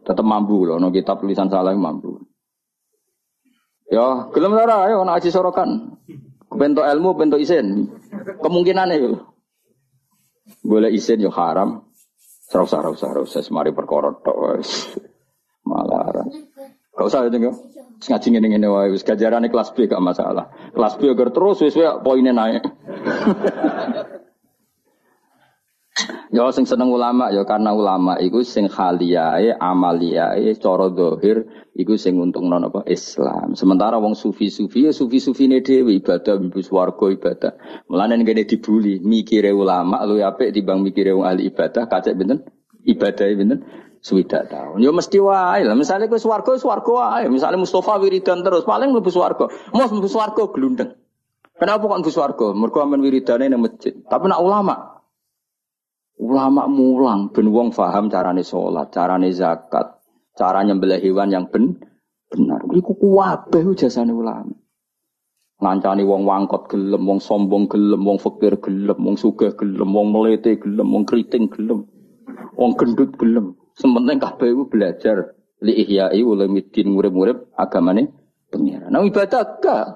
Tetap 0.06 0.22
mampu 0.22 0.62
loh, 0.62 0.78
no 0.78 0.94
kitab 0.94 1.20
tulisan 1.20 1.50
salah 1.50 1.74
mampu. 1.74 2.22
Ya, 3.90 4.30
gelem 4.30 4.54
ora 4.54 4.86
ayo 4.86 5.02
nak 5.02 5.18
aji 5.18 5.34
sorokan. 5.34 5.98
Bentuk 6.50 6.86
ilmu, 6.86 7.18
bentuk 7.18 7.42
isin. 7.42 7.90
Kemungkinan 8.38 8.94
itu. 8.94 9.18
Boleh 10.62 10.94
isin 10.94 11.18
yo 11.18 11.34
haram. 11.34 11.90
Rasa 12.50 12.82
rasa 12.82 13.42
semari 13.42 13.70
Malah. 13.74 14.62
Gak 17.00 17.08
usah 17.08 17.24
itu 17.24 17.40
enggak. 17.40 17.56
Ngaji 18.00 18.26
ngene 18.28 18.46
ngene 18.52 18.68
wae 18.68 18.92
wis 18.92 19.08
gajarane 19.08 19.48
kelas 19.48 19.72
B 19.72 19.88
gak 19.88 20.04
masalah. 20.04 20.52
Kelas 20.76 21.00
B 21.00 21.08
agar 21.08 21.32
terus 21.32 21.64
wis 21.64 21.72
poinnya 22.04 22.36
naik. 22.36 22.60
Ya 26.30 26.46
sing 26.54 26.62
seneng 26.62 26.94
ulama 26.94 27.34
ya 27.34 27.42
karena 27.42 27.74
ulama 27.74 28.14
iku 28.22 28.46
sing 28.46 28.70
khaliyae 28.70 29.50
amaliyae 29.58 30.54
cara 30.62 30.86
dohir 30.88 31.50
iku 31.74 31.98
sing 31.98 32.16
untungno 32.22 32.56
napa 32.62 32.86
Islam. 32.86 33.58
Sementara 33.58 33.98
wong 33.98 34.14
sufi-sufi 34.14 34.86
ya 34.86 34.94
sufi-sufine 34.94 35.58
dhewe 35.60 35.98
ibadah 35.98 36.38
mlebu 36.38 36.62
swarga 36.62 37.06
ibadah. 37.10 37.52
Mulane 37.90 38.22
ngene 38.22 38.46
dibuli 38.46 39.02
mikire 39.02 39.50
ulama 39.50 40.06
lu 40.06 40.22
apik 40.22 40.54
timbang 40.54 40.86
mikire 40.86 41.10
wong 41.12 41.26
ahli 41.26 41.50
ibadah 41.50 41.90
kacek 41.90 42.14
benten 42.14 42.46
ibadah 42.86 43.26
benten 43.34 43.66
swidak 44.00 44.48
tahun. 44.48 44.80
Ya 44.80 44.90
mesti 44.92 45.20
wae 45.20 45.64
lah. 45.64 45.76
Misale 45.76 46.08
kowe 46.08 46.20
swarga 46.20 46.56
swarga 46.56 46.90
wae. 46.90 47.28
Misale 47.28 47.56
Mustafa 47.60 48.00
wiridan 48.00 48.44
terus 48.44 48.64
paling 48.64 48.92
mlebu 48.92 49.12
swarga. 49.12 49.48
Mos 49.76 49.92
mlebu 49.92 50.08
swarga 50.08 50.42
glundeng. 50.48 50.96
Kenapa 51.56 51.84
kok 51.84 51.98
mlebu 52.00 52.12
swarga? 52.12 52.46
Mergo 52.56 52.78
amen 52.80 53.04
wiridane 53.04 53.48
nang 53.48 53.64
masjid. 53.64 53.94
Tapi 54.08 54.26
nak 54.28 54.40
ulama 54.40 54.90
Ulama 56.20 56.68
mulang 56.68 57.32
ben 57.32 57.48
wong 57.48 57.72
paham 57.72 58.12
carane 58.12 58.44
sholat, 58.44 58.92
carane 58.92 59.32
zakat, 59.32 60.04
cara 60.36 60.60
nyembelih 60.68 61.00
hewan 61.00 61.32
yang 61.32 61.48
ben 61.48 61.80
benar. 62.28 62.60
Iku 62.76 62.92
kuwabe 62.92 63.64
jasane 63.72 64.12
ulama. 64.12 64.52
Ngancani 65.64 66.04
wong 66.04 66.28
wangkot 66.28 66.68
gelem, 66.68 67.08
wong 67.08 67.24
sombong 67.24 67.72
gelem, 67.72 68.04
wong 68.04 68.20
fakir 68.20 68.60
gelem, 68.60 69.00
wong 69.00 69.16
sugih 69.16 69.56
gelem, 69.56 69.88
wong 69.96 70.12
melete 70.12 70.60
gelem, 70.60 70.88
wong 70.92 71.08
keriting 71.08 71.48
gelem, 71.48 71.88
wong 72.52 72.76
gendut 72.76 73.16
gelem. 73.16 73.56
Sementing 73.78 74.18
kabeh 74.18 74.48
iku 74.50 74.64
belajar 74.66 75.36
li 75.60 75.76
ihya'i 75.84 76.24
ulumuddin 76.24 76.88
murid-murid 76.90 77.52
agamane 77.54 78.10
pengira. 78.48 78.88
Nah 78.88 79.04
ibadah 79.04 79.60
gak. 79.60 79.86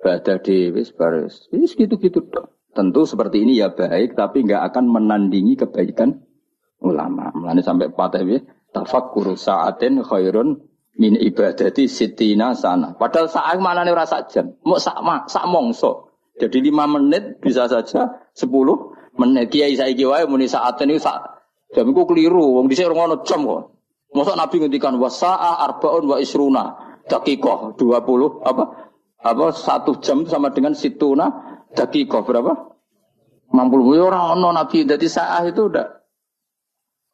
Ibadah 0.00 0.36
dhewe 0.40 0.80
baris. 0.96 1.50
Wis 1.52 1.76
gitu-gitu 1.76 2.24
tok. 2.32 2.56
Tentu 2.70 3.02
seperti 3.02 3.42
ini 3.42 3.58
ya 3.58 3.74
baik, 3.74 4.14
tapi 4.14 4.46
nggak 4.46 4.70
akan 4.70 4.84
menandingi 4.94 5.58
kebaikan 5.58 6.22
ulama. 6.78 7.34
Mulanya 7.34 7.66
sampai 7.66 7.90
patah 7.90 8.22
ya, 8.22 8.38
tafakur 8.70 9.34
saatin 9.34 10.00
khairun 10.06 10.70
min 10.94 11.18
ibadati 11.18 11.90
sitina 11.90 12.54
sana. 12.54 12.94
Padahal 12.94 13.26
saat 13.26 13.58
mana 13.58 13.82
nih 13.82 13.90
rasa 13.90 14.22
jam, 14.30 14.54
mau 14.62 14.78
sak 14.78 15.02
sak 15.26 15.44
mongso. 15.50 16.14
Jadi 16.38 16.70
lima 16.70 16.86
menit 16.86 17.42
bisa 17.42 17.66
saja 17.66 18.22
sepuluh 18.32 18.94
menit. 19.18 19.50
Kiai 19.50 19.74
saya 19.74 19.92
kiai 19.92 20.24
muni 20.30 20.46
saat 20.46 20.78
ini 20.80 20.96
sak 20.96 21.39
jam 21.74 21.86
itu 21.90 22.02
keliru. 22.06 22.60
Wong 22.60 22.66
di 22.66 22.74
sini 22.74 22.90
ngono 22.90 23.22
jam 23.22 23.46
kok. 23.46 23.62
Masa 24.10 24.34
Nabi 24.34 24.66
ngendikan 24.66 24.98
wasaah 24.98 25.62
arbaun 25.62 26.10
wa 26.10 26.16
isruna 26.18 26.90
dua 27.78 27.98
puluh 28.06 28.38
apa 28.46 28.90
apa 29.20 29.44
satu 29.50 29.98
jam 29.98 30.22
sama 30.26 30.54
dengan 30.54 30.74
situna 30.74 31.58
dakikoh 31.74 32.22
berapa? 32.22 32.52
Mampu 33.50 33.82
ya 33.98 34.06
orang 34.06 34.38
ono 34.38 34.54
nabi 34.54 34.86
dari 34.86 35.10
saat 35.10 35.50
itu 35.50 35.66
udah 35.66 35.86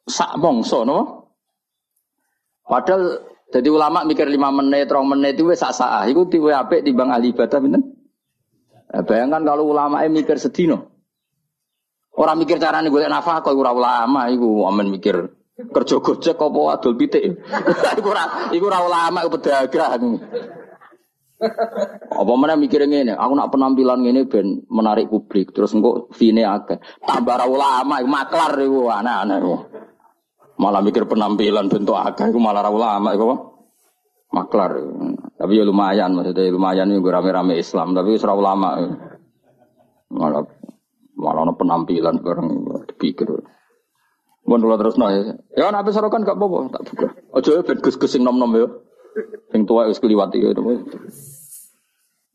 sak 0.05 0.37
mongso 0.37 0.85
no. 0.85 0.99
Padahal 2.61 3.25
jadi 3.47 3.71
ulama 3.71 4.03
mikir 4.03 4.27
lima 4.27 4.51
menit, 4.51 4.91
rong 4.91 5.07
menit 5.07 5.39
itu 5.39 5.47
wes 5.49 5.63
sah 5.63 6.03
Iku 6.05 6.27
tiwe 6.27 6.51
apik 6.51 6.83
bang 6.83 7.15
ibadah 7.15 7.57
pinten? 7.63 7.95
Eh, 8.91 9.03
bayangkan 9.07 9.41
kalau 9.47 9.71
ulama 9.71 10.03
mikir 10.05 10.35
sedino. 10.35 10.96
Orang 12.17 12.41
mikir 12.41 12.57
carane 12.57 12.89
golek 12.89 13.13
nafkah 13.13 13.45
ora 13.53 13.69
ulama 13.77 14.25
iku 14.33 14.65
amen 14.65 14.89
mikir 14.89 15.37
kerja 15.69 16.01
gojek 16.01 16.37
apa 16.37 16.59
adol 16.73 16.97
pitik. 16.97 17.45
iku 18.01 18.07
ora 18.09 18.49
iku 18.49 18.65
ora 18.73 18.79
ulama 18.81 19.21
iku 19.21 19.37
pedagang. 19.37 20.17
Apa 22.09 22.33
mana 22.33 22.57
mikir 22.57 22.81
ngene, 22.89 23.13
aku 23.13 23.33
nak 23.37 23.53
penampilan 23.53 24.01
ngene 24.01 24.25
ben 24.25 24.65
menarik 24.73 25.05
publik, 25.13 25.53
terus 25.53 25.69
engko 25.77 26.09
fine 26.09 26.41
akeh. 26.41 26.81
Tambah 27.05 27.45
ulama, 27.45 28.01
maklar 28.01 28.57
iku 28.57 28.89
anak-anak 28.89 29.37
iku. 29.45 29.55
Malah 30.57 30.81
mikir 30.81 31.05
penampilan 31.05 31.69
bentuk 31.69 31.93
akeh 31.93 32.33
iku 32.33 32.41
malah 32.41 32.65
ulama 32.73 33.13
iku 33.13 33.23
apa? 33.29 33.37
Maklar. 34.33 34.71
Tapi 35.37 35.53
ya 35.53 35.63
lumayan 35.69 36.17
maksudnya 36.17 36.49
lumayan 36.49 36.89
iku 36.89 37.13
rame-rame 37.13 37.61
Islam, 37.61 37.93
tapi 37.93 38.17
ora 38.17 38.33
ulama. 38.33 38.69
Malah 40.09 40.41
malah 41.17 41.49
ono 41.49 41.53
penampilan 41.57 42.21
bareng 42.21 42.49
dipikir. 42.93 43.27
Mun 44.47 44.63
kula 44.63 44.79
terus 44.79 44.95
ya. 44.95 45.35
Ya 45.57 45.67
nek 45.73 45.91
sorokan 45.91 46.23
gak 46.23 46.39
apa-apa, 46.39 46.71
tak 46.71 46.83
buka. 46.87 47.07
Aja 47.35 47.59
ben 47.67 47.83
gus-gus 47.83 48.15
nom-nom 48.15 48.55
ya. 48.55 48.67
Sing 49.51 49.67
tua 49.67 49.91
wis 49.91 49.99
kliwat 49.99 50.31
iki. 50.31 50.55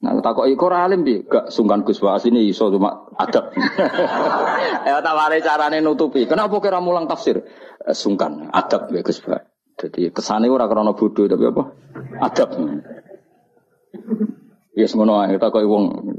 Nah, 0.03 0.19
tak 0.19 0.35
kok 0.35 0.51
iku 0.51 0.67
alim 0.67 1.07
di, 1.07 1.23
gak 1.23 1.55
sungkan 1.55 1.87
Gus 1.87 2.03
Waas 2.03 2.27
ini 2.27 2.51
iso 2.51 2.75
cuma 2.75 3.07
adab. 3.15 3.55
ya 4.91 4.99
tawari 4.99 5.39
carane 5.47 5.79
nutupi. 5.79 6.27
Kenapa 6.27 6.59
kira 6.59 6.83
mulang 6.83 7.07
tafsir? 7.07 7.39
Eh, 7.87 7.95
sungkan, 7.95 8.51
adab 8.51 8.91
ya 8.91 9.07
Gus 9.07 9.23
Waas. 9.23 9.47
Jadi 9.79 10.11
kesane 10.11 10.51
ora 10.51 10.67
krana 10.67 10.93
bodoh 10.93 11.31
tapi 11.31 11.49
apa? 11.49 11.63
Adab. 12.19 12.51
Ya 14.75 14.85
yes, 14.85 14.99
ngono 14.99 15.23
ae 15.23 15.39
tak 15.39 15.55
kok 15.55 15.65
wong. 15.65 16.19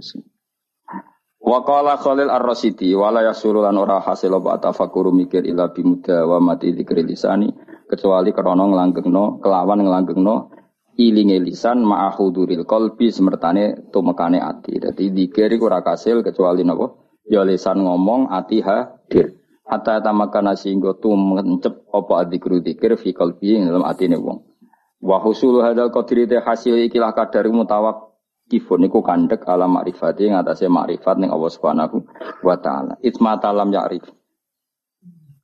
Wa 1.44 1.60
qala 1.68 2.00
Khalil 2.00 2.32
Ar-Rasidi 2.32 2.96
wala 2.96 3.20
yasuru 3.20 3.68
lan 3.68 3.76
ora 3.76 4.00
hasil 4.00 4.32
apa 4.32 4.64
tafakkur 4.64 5.12
mikir 5.12 5.44
ila 5.44 5.76
bimuda 5.76 6.24
wa 6.24 6.39
mati 6.39 6.72
dzikri 6.72 7.04
lisani 7.04 7.52
kecuali 7.91 8.32
krana 8.32 8.64
nglanggengno 8.64 9.44
kelawan 9.44 9.84
nglanggengno 9.84 10.56
ilinge 10.96 11.44
lisan 11.44 11.84
ma'ahuduril 11.84 12.64
kolbi 12.64 13.12
semertane 13.12 13.91
tumekane 13.91 14.39
ati. 14.39 14.80
Jadi 14.80 15.12
dikir 15.12 15.52
iku 15.52 15.68
ora 15.68 15.84
kasil 15.84 16.24
kecuali 16.24 16.64
napa? 16.64 16.96
Ya 17.28 17.44
lisan 17.44 17.84
ngomong 17.84 18.32
ati 18.32 18.64
hadir. 18.64 19.36
Hatta 19.68 20.00
tamakana 20.00 20.56
singgo 20.56 20.96
tumencep 20.96 21.91
apa 21.91 22.24
adikru 22.24 22.64
dikir 22.64 22.96
fi 22.96 23.12
qalbi 23.12 23.60
ing 23.60 23.68
dalam 23.68 23.84
atine 23.84 24.16
wong. 24.16 24.48
Wa 25.04 25.20
husul 25.20 25.60
hadal 25.60 25.91
qadri 25.91 26.24
hasil 26.24 26.88
ikilah 26.88 27.12
kadar 27.12 27.52
mutawak 27.52 28.12
kifun 28.54 28.86
niku 28.86 29.01
kandek 29.01 29.41
ala 29.49 29.66
makrifati 29.66 30.30
ing 30.30 30.38
atase 30.38 30.70
makrifat 30.70 31.18
ning 31.18 31.34
Allah 31.34 31.49
Subhanahu 31.49 32.06
wa 32.45 32.56
taala. 32.62 33.01
Itma 33.01 33.41
talam 33.41 33.74
ya'rif. 33.74 34.06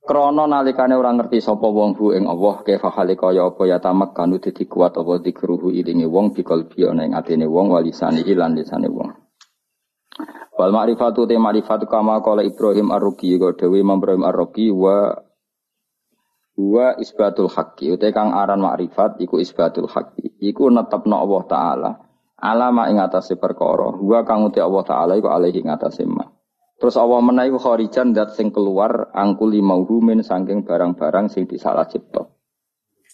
Krono 0.06 0.46
nalikane 0.46 0.94
orang 0.94 1.18
ngerti 1.18 1.42
sapa 1.42 1.66
wong 1.66 1.98
hu 1.98 2.14
ing 2.14 2.30
Allah 2.30 2.62
kefa 2.62 2.94
halika 2.94 3.34
ya 3.34 3.50
apa 3.50 3.62
ya 3.66 3.82
tamak 3.82 4.14
kanu 4.14 4.38
dadi 4.38 4.70
kuat 4.70 4.94
apa 4.94 5.18
dikruhu 5.18 5.74
ilinge 5.74 6.06
wong 6.06 6.30
bikol 6.30 6.70
ana 6.86 7.02
ing 7.02 7.18
atine 7.18 7.50
wong 7.50 7.74
walisane 7.74 8.22
lan 8.22 8.54
lisane 8.54 8.86
wong. 8.86 9.10
Wal 10.54 10.70
ma'rifatu 10.70 11.26
te 11.26 11.34
ma'rifatu 11.34 11.90
kama 11.90 12.22
kala 12.22 12.46
Ibrahim 12.46 12.94
Ar-Ruqi 12.94 13.34
go 13.38 13.50
dewe 13.58 13.82
Imam 13.82 13.98
Ibrahim 13.98 14.22
Ar-Ruqi 14.22 14.70
wa 14.70 15.10
wa 16.60 16.92
isbatul 17.00 17.48
haqqi 17.48 17.88
ute 17.88 18.12
kang 18.12 18.36
aran 18.36 18.60
ma'rifat 18.60 19.16
iku 19.24 19.40
isbatul 19.40 19.88
haqqi 19.88 20.36
iku 20.44 20.68
netepno 20.68 21.16
Allah 21.16 21.42
taala 21.48 21.90
alama 22.40 22.88
ing 22.88 22.98
atase 22.98 23.36
perkara 23.36 23.94
wa 24.00 24.20
kang 24.24 24.48
uti 24.48 24.58
Allah 24.58 24.82
taala 24.82 25.12
iku 25.16 25.28
alaihi 25.28 25.60
ing 25.60 25.70
atase 25.70 26.08
ma 26.08 26.24
Terus 26.80 26.96
Allah 26.96 27.20
menaiki 27.20 27.60
kharijan 27.60 28.16
dat 28.16 28.32
sing 28.32 28.48
keluar 28.56 29.12
angkuli 29.12 29.60
mauhumin 29.60 30.24
saking 30.24 30.64
barang-barang 30.64 31.28
sing 31.28 31.44
disalah 31.44 31.84
cipta. 31.84 32.24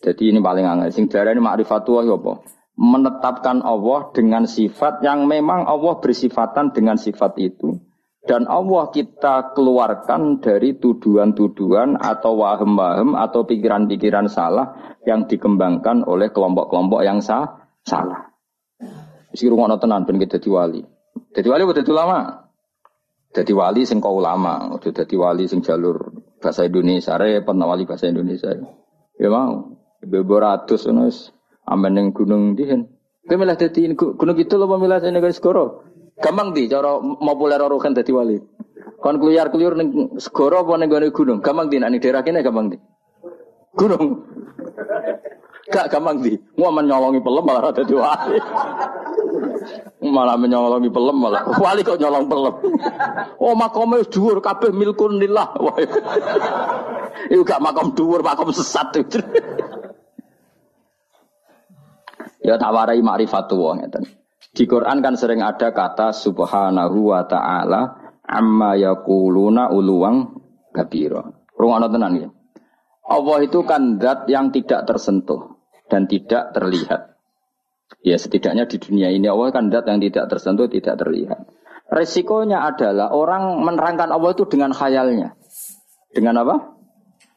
Jadi 0.06 0.30
ini 0.30 0.38
paling 0.38 0.62
angel. 0.62 0.94
Sing 0.94 1.10
ini 1.10 1.42
ma'rifatullah 1.42 2.06
ya 2.06 2.14
apa? 2.14 2.46
Menetapkan 2.78 3.66
Allah 3.66 4.14
dengan 4.14 4.46
sifat 4.46 5.02
yang 5.02 5.26
memang 5.26 5.66
Allah 5.66 5.98
bersifatan 5.98 6.70
dengan 6.70 6.94
sifat 6.94 7.42
itu. 7.42 7.74
Dan 8.22 8.46
Allah 8.46 8.90
kita 8.94 9.50
keluarkan 9.58 10.38
dari 10.38 10.78
tuduhan-tuduhan 10.78 11.98
atau 11.98 12.38
wahem-wahem 12.42 13.18
atau 13.18 13.46
pikiran-pikiran 13.46 14.30
salah 14.30 14.98
yang 15.06 15.26
dikembangkan 15.26 16.06
oleh 16.06 16.30
kelompok-kelompok 16.30 17.02
yang 17.02 17.18
sah, 17.18 17.66
salah. 17.86 18.30
Mesti 19.32 19.46
rumah 19.50 19.74
tenan 19.78 20.06
ben 20.06 20.20
kita 20.22 20.38
wali. 20.50 20.84
Jadi 21.34 21.48
wali 21.48 21.62
betul 21.66 21.96
lama. 21.96 22.46
Jadi 23.36 23.52
wali 23.52 23.84
sing 23.84 24.00
kau 24.00 24.16
ulama, 24.16 24.72
udah 24.72 25.04
wali 25.20 25.44
sing 25.44 25.60
jalur 25.60 26.24
bahasa 26.40 26.64
Indonesia, 26.64 27.20
repot 27.20 27.52
wali 27.52 27.84
bahasa 27.84 28.08
Indonesia. 28.08 28.56
Ya 29.20 29.28
mau, 29.28 29.76
beboratus 30.00 30.88
nus, 30.88 31.36
amen 31.68 32.00
yang 32.00 32.06
gunung 32.16 32.56
dihen. 32.56 32.88
Kau 33.28 33.36
milah 33.36 33.60
jadi 33.60 33.92
gunung 33.92 34.38
itu 34.40 34.54
loh 34.56 34.72
pemilah 34.72 35.04
saya 35.04 35.12
negara 35.12 35.36
skoro. 35.36 35.84
Gampang 36.16 36.56
di, 36.56 36.64
cara 36.64 36.96
populer 36.96 37.60
orang 37.60 37.76
kan 37.76 37.92
jadi 37.92 38.08
wali. 38.08 38.40
Kon 39.04 39.20
keluyar 39.20 39.52
keluyur 39.52 39.76
neng 39.76 40.16
skoro 40.16 40.64
apa 40.64 40.80
neng 40.80 40.88
gunung. 41.12 41.44
Gampang 41.44 41.68
di, 41.68 41.76
nani 41.76 42.00
daerah 42.00 42.24
kini 42.24 42.40
gampang 42.40 42.72
di. 42.72 42.80
Gunung. 43.76 44.24
Gak 45.68 45.92
gampang 45.92 46.24
di, 46.24 46.40
mau 46.56 46.72
menyolongi 46.72 47.20
pelem 47.20 47.44
malah 47.44 47.74
jadi 47.74 47.94
wali. 48.00 48.38
Malah 50.12 50.36
menyolongi 50.38 50.90
pelem 50.92 51.16
malah. 51.18 51.42
Wali 51.62 51.82
kok 51.82 51.98
nyolong 51.98 52.26
pelem. 52.30 52.54
Oh 53.42 53.54
makome 53.58 54.06
dhuwur 54.06 54.38
kabeh 54.38 54.70
milkun 54.70 55.18
lillah. 55.18 55.56
Iku 57.32 57.42
gak 57.42 57.62
makom 57.64 57.96
dhuwur, 57.96 58.20
makom 58.22 58.52
sesat. 58.52 58.92
ya 62.46 62.54
tawarai 62.60 63.02
ma'rifatullah 63.02 63.72
ngeten. 63.82 64.04
Di 64.56 64.64
Quran 64.64 65.02
kan 65.02 65.18
sering 65.18 65.42
ada 65.42 65.74
kata 65.74 66.14
subhanahu 66.14 67.12
wa 67.12 67.26
ta'ala 67.26 67.80
amma 68.24 68.78
yakuluna 68.78 69.68
uluwang 69.74 70.32
kabira. 70.72 71.26
Rungono 71.56 71.88
tenan 71.90 72.14
ya. 72.16 72.28
Allah 73.06 73.38
itu 73.44 73.62
kan 73.62 73.98
zat 74.02 74.26
yang 74.26 74.50
tidak 74.50 74.88
tersentuh 74.88 75.60
dan 75.86 76.10
tidak 76.10 76.52
terlihat. 76.52 77.15
Ya 78.06 78.22
setidaknya 78.22 78.70
di 78.70 78.78
dunia 78.78 79.10
ini 79.10 79.26
Allah 79.26 79.50
kan 79.50 79.66
dat 79.66 79.90
yang 79.90 79.98
tidak 79.98 80.30
tersentuh, 80.30 80.70
tidak 80.70 80.94
terlihat. 80.94 81.42
Resikonya 81.90 82.62
adalah 82.62 83.10
orang 83.10 83.66
menerangkan 83.66 84.14
Allah 84.14 84.30
itu 84.30 84.46
dengan 84.46 84.70
khayalnya. 84.70 85.34
Dengan 86.14 86.38
apa? 86.46 86.78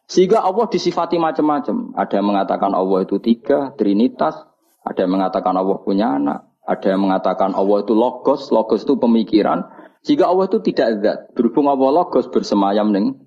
Sehingga 0.06 0.46
Allah 0.46 0.70
disifati 0.70 1.18
macam-macam. 1.18 1.98
Ada 1.98 2.22
yang 2.22 2.28
mengatakan 2.30 2.70
Allah 2.78 3.02
itu 3.02 3.18
tiga, 3.18 3.74
trinitas. 3.74 4.38
Ada 4.86 5.10
yang 5.10 5.18
mengatakan 5.18 5.58
Allah 5.58 5.78
punya 5.82 6.14
anak. 6.22 6.46
Ada 6.62 6.94
yang 6.94 7.02
mengatakan 7.02 7.58
Allah 7.58 7.82
itu 7.82 7.98
logos. 7.98 8.54
Logos 8.54 8.86
itu 8.86 8.94
pemikiran. 8.94 9.66
Jika 10.06 10.30
Allah 10.30 10.54
itu 10.54 10.62
tidak 10.62 11.02
zat. 11.02 11.20
Berhubung 11.34 11.66
Allah 11.66 12.06
logos 12.06 12.30
bersemayam 12.30 12.94
ning 12.94 13.18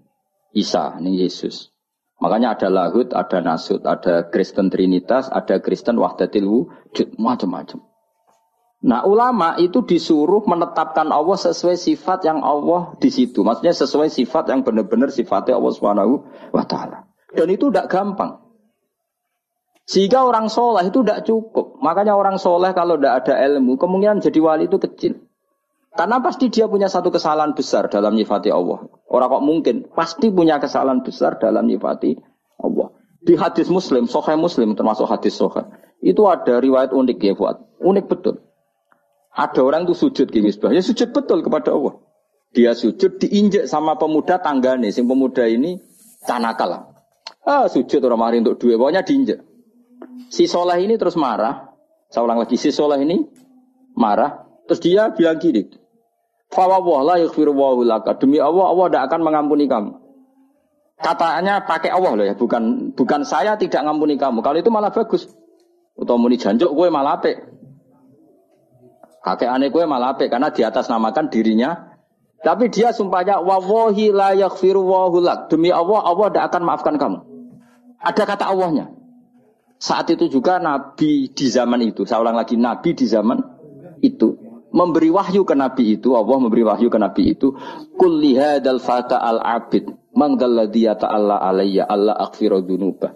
Isa, 0.55 0.95
ning 1.03 1.18
Yesus. 1.18 1.72
Makanya 2.23 2.55
ada 2.55 2.70
lahut, 2.70 3.11
ada 3.11 3.43
nasut, 3.43 3.83
ada 3.83 4.31
Kristen 4.31 4.70
Trinitas, 4.70 5.27
ada 5.27 5.59
Kristen 5.59 5.99
Wahdatil 5.99 6.47
Wujud, 6.47 7.18
macam-macam. 7.18 7.83
Nah 8.83 9.03
ulama 9.03 9.59
itu 9.59 9.83
disuruh 9.83 10.43
menetapkan 10.47 11.11
Allah 11.11 11.35
sesuai 11.35 11.75
sifat 11.75 12.27
yang 12.27 12.43
Allah 12.47 12.95
di 13.03 13.11
situ. 13.11 13.43
Maksudnya 13.43 13.75
sesuai 13.75 14.11
sifat 14.11 14.55
yang 14.55 14.62
benar-benar 14.62 15.11
sifatnya 15.11 15.59
Allah 15.59 15.75
Subhanahu 15.75 16.14
wa 16.55 16.62
taala. 16.62 17.11
Dan 17.35 17.51
itu 17.51 17.70
tidak 17.75 17.91
gampang. 17.91 18.43
Sehingga 19.83 20.23
orang 20.23 20.47
soleh 20.47 20.87
itu 20.87 21.03
tidak 21.03 21.27
cukup. 21.27 21.83
Makanya 21.83 22.14
orang 22.14 22.39
soleh 22.39 22.70
kalau 22.70 22.99
tidak 22.99 23.27
ada 23.27 23.35
ilmu, 23.51 23.75
kemungkinan 23.79 24.23
jadi 24.23 24.39
wali 24.39 24.70
itu 24.70 24.79
kecil. 24.79 25.27
Karena 25.93 26.24
pasti 26.24 26.49
dia 26.49 26.64
punya 26.72 26.88
satu 26.88 27.12
kesalahan 27.12 27.53
besar 27.53 27.93
dalam 27.93 28.16
nyifati 28.16 28.49
Allah. 28.49 28.88
Orang 29.12 29.28
kok 29.28 29.45
mungkin 29.45 29.76
pasti 29.93 30.32
punya 30.32 30.57
kesalahan 30.57 31.05
besar 31.05 31.36
dalam 31.36 31.68
nyifati 31.68 32.16
Allah. 32.64 32.97
Di 33.22 33.36
hadis 33.36 33.68
Muslim, 33.68 34.09
Sahih 34.09 34.40
Muslim 34.40 34.74
termasuk 34.74 35.07
hadis 35.07 35.36
Sahih, 35.36 35.68
itu 36.03 36.26
ada 36.26 36.59
riwayat 36.59 36.90
unik 36.90 37.18
ya 37.22 37.32
buat, 37.38 37.78
unik 37.78 38.11
betul. 38.11 38.43
Ada 39.32 39.62
orang 39.62 39.86
itu 39.86 39.95
sujud 39.95 40.26
di 40.28 40.43
misbah, 40.43 40.74
ya 40.74 40.82
sujud 40.82 41.14
betul 41.14 41.45
kepada 41.45 41.70
Allah. 41.70 42.03
Dia 42.53 42.74
sujud 42.74 43.22
diinjek 43.22 43.70
sama 43.70 43.95
pemuda 43.95 44.43
tangga 44.43 44.74
nih, 44.74 44.90
sing 44.90 45.07
pemuda 45.07 45.47
ini 45.47 45.78
tanakal. 46.26 46.93
Ah 47.47 47.70
sujud 47.70 48.03
orang 48.03 48.20
mari 48.20 48.36
untuk 48.43 48.59
dua, 48.59 48.74
pokoknya 48.76 49.07
diinjek. 49.07 49.40
Si 50.28 50.51
soleh 50.51 50.80
ini 50.82 50.97
terus 50.97 51.14
marah. 51.14 51.70
Saya 52.12 52.26
ulang 52.26 52.45
lagi, 52.45 52.59
si 52.61 52.74
soleh 52.74 53.01
ini 53.01 53.24
marah. 53.97 54.45
Terus 54.68 54.80
dia 54.82 55.14
bilang 55.14 55.38
gini, 55.40 55.64
Fawwah 56.53 57.00
la 57.00 57.14
yaghfiru 57.24 57.57
laka. 57.82 58.20
Demi 58.20 58.36
Allah, 58.36 58.68
Allah 58.68 58.86
tidak 58.92 59.03
akan 59.09 59.20
mengampuni 59.24 59.64
kamu. 59.64 59.96
Katanya 61.03 61.64
pakai 61.66 61.90
Allah 61.90 62.12
loh 62.14 62.26
ya, 62.28 62.38
bukan 62.38 62.94
bukan 62.94 63.26
saya 63.26 63.59
tidak 63.59 63.82
ngampuni 63.82 64.20
kamu. 64.20 64.44
Kalau 64.44 64.59
itu 64.61 64.70
malah 64.70 64.92
bagus. 64.92 65.26
Atau 65.98 66.16
muni 66.20 66.38
janjuk 66.38 66.70
gue 66.72 66.88
malah 66.92 67.18
apik. 67.20 67.36
Kakek 69.22 69.48
aneh 69.50 69.70
gue 69.70 69.82
malah 69.86 70.14
apik 70.14 70.30
karena 70.30 70.53
di 70.53 70.62
atas 70.62 70.86
namakan 70.92 71.32
dirinya. 71.32 71.94
Tapi 72.42 72.74
dia 72.74 72.90
sumpahnya 72.90 73.38
wawahi 73.38 74.11
la 74.11 74.34
yaghfiru 74.34 74.82
wahulak. 74.82 75.46
Demi 75.46 75.70
Allah, 75.70 76.03
Allah 76.03 76.26
tidak 76.30 76.44
akan 76.50 76.62
maafkan 76.66 76.94
kamu. 76.98 77.18
Ada 78.03 78.22
kata 78.26 78.44
Allahnya. 78.50 78.90
Saat 79.78 80.11
itu 80.11 80.26
juga 80.26 80.59
Nabi 80.59 81.30
di 81.30 81.46
zaman 81.50 81.82
itu, 81.82 82.07
saya 82.07 82.22
ulang 82.22 82.38
lagi, 82.38 82.55
Nabi 82.59 82.94
di 82.94 83.07
zaman 83.07 83.38
itu 84.03 84.41
memberi 84.73 85.12
wahyu 85.12 85.45
ke 85.45 85.55
Nabi 85.55 86.01
itu, 86.01 86.16
Allah 86.16 86.37
memberi 86.41 86.64
wahyu 86.64 86.89
ke 86.89 86.99
Nabi 86.99 87.37
itu, 87.37 87.55
kulli 87.97 88.35
hadal 88.35 88.81
fata 88.81 89.20
al 89.20 89.39
abid, 89.39 89.87
mang 90.16 90.41
dalladhi 90.41 90.89
Allah 90.89 91.39
alayya, 91.39 91.85
Allah 91.87 92.16
aghfiru 92.16 92.64
dunuba. 92.64 93.14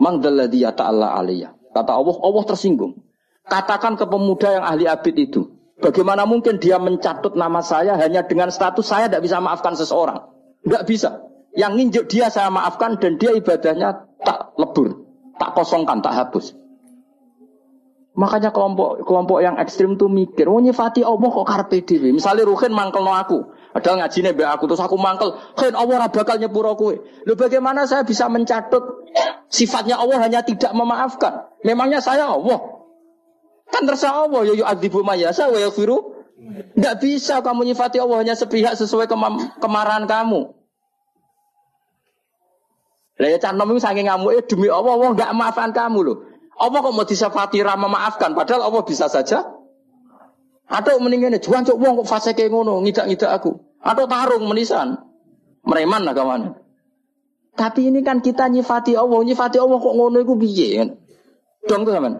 Mang 0.00 0.18
dalladhi 0.24 0.64
Allah 0.64 1.14
alayya. 1.14 1.54
Kata 1.70 1.92
Allah, 1.94 2.16
Allah 2.18 2.44
tersinggung. 2.48 3.04
Katakan 3.44 4.00
ke 4.00 4.08
pemuda 4.08 4.56
yang 4.56 4.64
ahli 4.64 4.88
abid 4.88 5.14
itu, 5.20 5.52
bagaimana 5.78 6.24
mungkin 6.24 6.56
dia 6.56 6.80
mencatut 6.80 7.36
nama 7.36 7.60
saya 7.60 7.94
hanya 8.00 8.24
dengan 8.24 8.48
status 8.48 8.88
saya 8.88 9.06
tidak 9.06 9.28
bisa 9.28 9.38
maafkan 9.38 9.76
seseorang? 9.76 10.32
Tidak 10.64 10.82
bisa. 10.88 11.28
Yang 11.52 11.72
nginjuk 11.76 12.04
dia 12.08 12.32
saya 12.32 12.48
maafkan 12.48 12.96
dan 12.96 13.20
dia 13.20 13.36
ibadahnya 13.36 14.08
tak 14.24 14.56
lebur 14.56 15.04
tak 15.38 15.50
kosongkan, 15.54 16.02
tak 16.02 16.14
hapus. 16.14 16.54
Makanya 18.14 18.54
kelompok 18.54 19.02
kelompok 19.02 19.42
yang 19.42 19.58
ekstrim 19.58 19.98
tuh 19.98 20.06
mikir, 20.06 20.46
oh 20.46 20.62
nyifati 20.62 21.02
Allah 21.02 21.28
kok 21.34 21.46
karpe 21.50 21.82
dhewe. 21.82 22.14
Misalnya 22.14 22.46
Ruhin 22.46 22.70
mangkel 22.70 23.02
no 23.02 23.10
aku, 23.10 23.42
ada 23.74 23.90
ngajine 23.90 24.30
be 24.38 24.46
aku 24.46 24.70
terus 24.70 24.78
aku 24.78 24.94
mangkel, 24.94 25.34
kan 25.58 25.74
Allah 25.74 26.06
bakal 26.06 26.38
nyepuro 26.38 26.78
kowe. 26.78 26.94
Lho 26.94 27.34
bagaimana 27.34 27.90
saya 27.90 28.06
bisa 28.06 28.30
mencatut 28.30 29.10
sifatnya 29.50 29.98
Allah 29.98 30.22
hanya 30.22 30.46
tidak 30.46 30.70
memaafkan? 30.70 31.50
Memangnya 31.66 31.98
saya 31.98 32.30
Allah? 32.30 32.86
Kan 33.74 33.82
terserah 33.82 34.30
Allah, 34.30 34.46
yo 34.46 34.62
yo 34.62 34.64
adibu 34.64 35.02
mayasa 35.02 35.50
wa 35.50 35.58
yaghfiru. 35.58 36.14
Enggak 36.78 37.02
bisa 37.02 37.42
kamu 37.42 37.66
nyifati 37.74 37.98
Allah 37.98 38.22
hanya 38.22 38.38
sepihak 38.38 38.78
sesuai 38.78 39.10
kemarahan 39.58 40.06
kamu. 40.06 40.54
Lah 43.14 43.28
ya 43.30 43.38
canom 43.38 43.70
itu 43.70 43.78
saking 43.82 44.10
ngamuk 44.10 44.42
demi 44.50 44.66
Allah 44.66 44.98
Allah 44.98 45.10
enggak 45.14 45.30
maafkan 45.34 45.70
kamu 45.70 45.98
loh. 46.02 46.16
Allah 46.54 46.78
kok 46.80 46.94
mau 46.94 47.06
disafati 47.06 47.58
ramah 47.60 47.90
maafkan 47.90 48.32
padahal 48.32 48.70
Allah 48.70 48.82
bisa 48.86 49.10
saja 49.10 49.54
atau 50.64 50.96
mendingan 50.96 51.36
juan 51.38 51.62
cok 51.62 51.76
wong 51.76 51.92
kok 52.02 52.08
fase 52.08 52.32
kayak 52.32 52.48
ngono 52.48 52.80
ngidak-ngidak 52.82 53.30
aku. 53.36 53.60
Atau 53.84 54.08
tarung 54.08 54.48
menisan. 54.48 54.96
Mereman 55.64 56.08
kawan. 56.08 56.56
Tapi 57.54 57.92
ini 57.92 58.00
kan 58.02 58.18
kita 58.24 58.48
nyifati 58.50 58.96
Allah, 58.96 59.20
nyifati 59.22 59.60
Allah 59.60 59.78
kok 59.78 59.94
ngono 59.94 60.18
iku 60.24 60.34
piye 60.40 60.68
kan? 60.80 60.88
Dong 61.68 61.86
tuh 61.86 61.92
teman. 61.94 62.14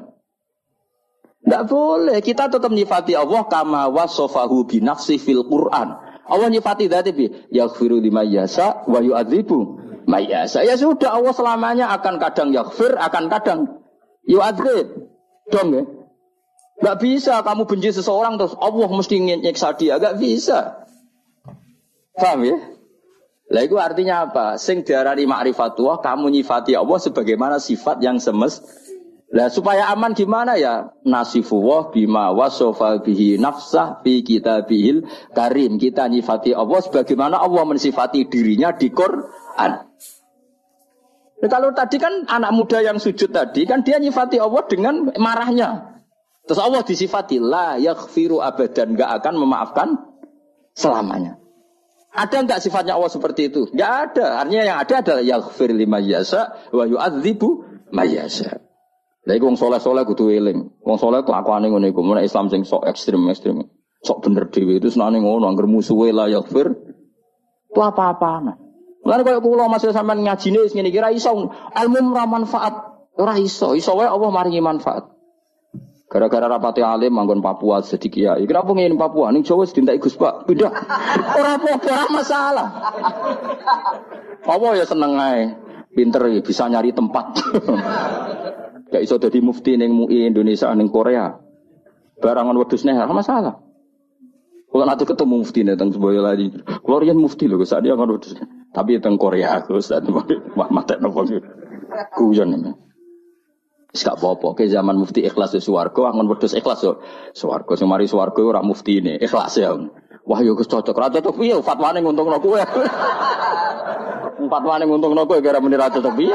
Tidak 1.44 1.62
boleh, 1.68 2.24
kita 2.24 2.48
tetap 2.48 2.72
nyifati 2.72 3.12
Allah 3.12 3.44
kama 3.48 3.90
wasofahu 3.92 4.64
binafsi 4.64 5.20
fil 5.20 5.44
Quran. 5.44 5.88
Allah 6.24 6.48
nyifati 6.48 6.88
dati 6.88 7.12
bi, 7.12 7.28
yaghfiru 7.52 8.00
lima 8.00 8.24
yasa 8.24 8.88
wa 8.88 8.96
yu'adzibu 9.04 9.84
Maya 10.04 10.44
saya 10.44 10.76
sudah 10.76 11.16
Allah 11.16 11.32
selamanya 11.32 11.88
akan 11.96 12.20
kadang 12.20 12.52
yakfir, 12.52 12.92
akan 12.92 13.32
kadang 13.32 13.83
yu'adzib. 14.28 14.86
Dong 15.52 15.68
ya. 15.72 15.84
Gak 16.82 16.98
bisa 17.00 17.40
kamu 17.46 17.70
benci 17.70 17.94
seseorang 17.94 18.34
terus 18.36 18.56
Allah 18.58 18.88
mesti 18.90 19.16
nyiksa 19.20 19.78
dia. 19.78 19.96
Gak 20.02 20.18
bisa. 20.18 20.84
Paham 22.14 22.46
ya? 22.46 22.56
Lah 23.52 23.62
itu 23.62 23.76
artinya 23.76 24.24
apa? 24.24 24.56
Sing 24.56 24.82
diarani 24.82 25.28
ma'rifatullah, 25.28 26.00
kamu 26.00 26.32
nyifati 26.32 26.72
Allah 26.74 26.96
sebagaimana 26.96 27.60
sifat 27.60 28.00
yang 28.00 28.16
semes. 28.16 28.64
Lah 29.34 29.50
supaya 29.50 29.90
aman 29.90 30.14
gimana 30.14 30.54
ya? 30.54 30.94
Nasifullah 31.02 31.90
bima 31.90 32.30
wasofa 32.30 33.02
bihi 33.02 33.34
nafsah 33.36 34.00
fi 34.06 34.22
kitabihil 34.22 35.04
karim. 35.34 35.76
Kita 35.76 36.06
nyifati 36.06 36.54
Allah 36.54 36.80
sebagaimana 36.86 37.42
Allah 37.42 37.62
mensifati 37.66 38.30
dirinya 38.30 38.70
di 38.70 38.94
Quran. 38.94 39.72
Nah, 41.44 41.52
kalau 41.52 41.76
tadi 41.76 42.00
kan 42.00 42.24
anak 42.24 42.56
muda 42.56 42.80
yang 42.80 42.96
sujud 42.96 43.28
tadi 43.28 43.68
kan 43.68 43.84
dia 43.84 44.00
nyifati 44.00 44.40
Allah 44.40 44.64
dengan 44.64 45.12
marahnya. 45.20 46.00
Terus 46.48 46.56
Allah 46.56 46.80
disifati 46.80 47.36
la 47.36 47.76
yaghfiru 47.76 48.40
abadan 48.40 48.96
nggak 48.96 49.10
akan 49.20 49.34
memaafkan 49.36 49.88
selamanya. 50.72 51.36
Ada 52.16 52.48
nggak 52.48 52.64
sifatnya 52.64 52.96
Allah 52.96 53.12
seperti 53.12 53.52
itu? 53.52 53.68
Nggak 53.76 53.92
ada. 53.92 54.40
Artinya 54.40 54.64
yang 54.64 54.78
ada 54.80 54.94
adalah 55.04 55.20
yaghfir 55.20 55.68
lima 55.76 56.00
yasa 56.00 56.56
wa 56.72 56.88
yu'adzibu 56.88 57.48
mayasa. 57.92 58.64
Lah 59.28 59.34
iku 59.36 59.52
wong 59.52 59.60
saleh-saleh 59.60 60.08
kudu 60.08 60.32
eling. 60.32 60.72
Wong 60.80 60.96
saleh 60.96 61.28
ku 61.28 61.36
akwane 61.36 61.68
ngene 61.68 61.92
iku, 61.92 62.00
mun 62.00 62.24
Islam 62.24 62.48
sing 62.48 62.64
sok 62.64 62.88
ekstrem-ekstrem. 62.88 63.68
Sok 64.00 64.24
bener 64.24 64.48
dhewe 64.48 64.80
itu 64.80 64.88
senane 64.88 65.20
ngono, 65.20 65.44
angger 65.44 65.68
musuhe 65.68 66.08
la 66.08 66.24
yaghfir. 66.32 66.72
Itu 67.68 67.80
apa-apa. 67.84 68.63
Lan 69.04 69.20
koyo 69.20 69.40
kula 69.44 69.68
masih 69.68 69.92
sampean 69.92 70.24
ngajine 70.24 70.64
wis 70.64 70.72
ngene 70.72 70.88
iki 70.88 71.00
ra 71.00 71.12
iso 71.12 71.52
ilmu 71.52 72.16
ora 72.16 72.24
manfaat. 72.24 72.74
Ora 73.14 73.36
iso, 73.38 73.76
iso 73.76 73.92
wae 73.94 74.08
Allah 74.08 74.30
maringi 74.32 74.64
manfaat. 74.64 75.12
Gara-gara 76.08 76.46
rapati 76.46 76.80
alim 76.80 77.12
manggon 77.12 77.44
Papua 77.44 77.84
jadi 77.84 78.08
kiai. 78.08 78.44
Kenapa 78.48 78.72
ngene 78.72 78.96
Papua? 78.96 79.28
Ning 79.28 79.44
Jawa 79.44 79.68
sedintai 79.68 80.00
Gus 80.00 80.16
Pak. 80.16 80.48
Pindah. 80.48 80.72
Ora 81.38 81.58
apa-apa, 81.58 81.90
ora 81.90 82.06
masalah. 82.12 82.68
Apa 84.44 84.66
ya 84.78 84.84
seneng 84.86 85.18
ae. 85.20 85.52
Pinter 85.94 86.26
ya, 86.30 86.40
bisa 86.42 86.66
nyari 86.66 86.94
tempat. 86.94 87.38
Gak 88.94 89.02
iso 89.02 89.18
dadi 89.18 89.42
mufti 89.42 89.74
ning 89.74 89.90
MUI 89.90 90.30
Indonesia 90.30 90.70
ning 90.74 90.86
Korea. 90.86 91.34
Barangan 92.22 92.54
wedhus 92.56 92.86
ora 92.86 93.10
masalah. 93.10 93.54
Kalau 94.70 94.84
nanti 94.90 95.06
ketemu 95.06 95.34
mufti 95.38 95.62
nih 95.62 95.78
tentang 95.78 95.94
sebuah 95.94 96.34
lagi, 96.34 96.50
kalau 96.82 96.98
mufti 97.14 97.46
loh, 97.46 97.62
saat 97.62 97.86
dia 97.86 97.94
kan 97.94 98.10
tapi 98.74 98.98
tentang 98.98 99.14
Korea 99.22 99.62
aku 99.62 99.78
saat 99.78 100.02
wah 100.10 100.68
mata 100.74 100.98
nopo 100.98 101.22
kuyon 102.18 102.50
ini. 102.58 102.72
Gak 103.94 104.18
apa-apa, 104.18 104.58
ke 104.58 104.66
zaman 104.66 104.98
mufti 104.98 105.22
ikhlas 105.22 105.54
di 105.54 105.62
suwargo, 105.62 106.10
angon 106.10 106.26
wedus 106.26 106.58
ikhlas 106.58 106.82
yo. 106.82 106.98
Suwargo, 107.30 107.78
semari 107.78 108.10
suwargo 108.10 108.42
orang 108.42 108.66
mufti 108.66 108.98
ini, 108.98 109.22
ikhlas 109.22 109.54
ya. 109.54 109.70
Wah 110.26 110.42
yo 110.42 110.58
cocok, 110.58 110.90
rata 110.90 111.22
cocok 111.22 111.38
piye 111.38 111.54
fatwane 111.62 112.02
nguntungno 112.02 112.42
kowe. 112.42 112.58
Fatwane 114.50 114.82
nguntungno 114.90 115.22
kowe 115.30 115.38
gara 115.38 115.62
muni 115.62 115.78
ra 115.78 115.94
cocok 115.94 116.10
piye. 116.18 116.34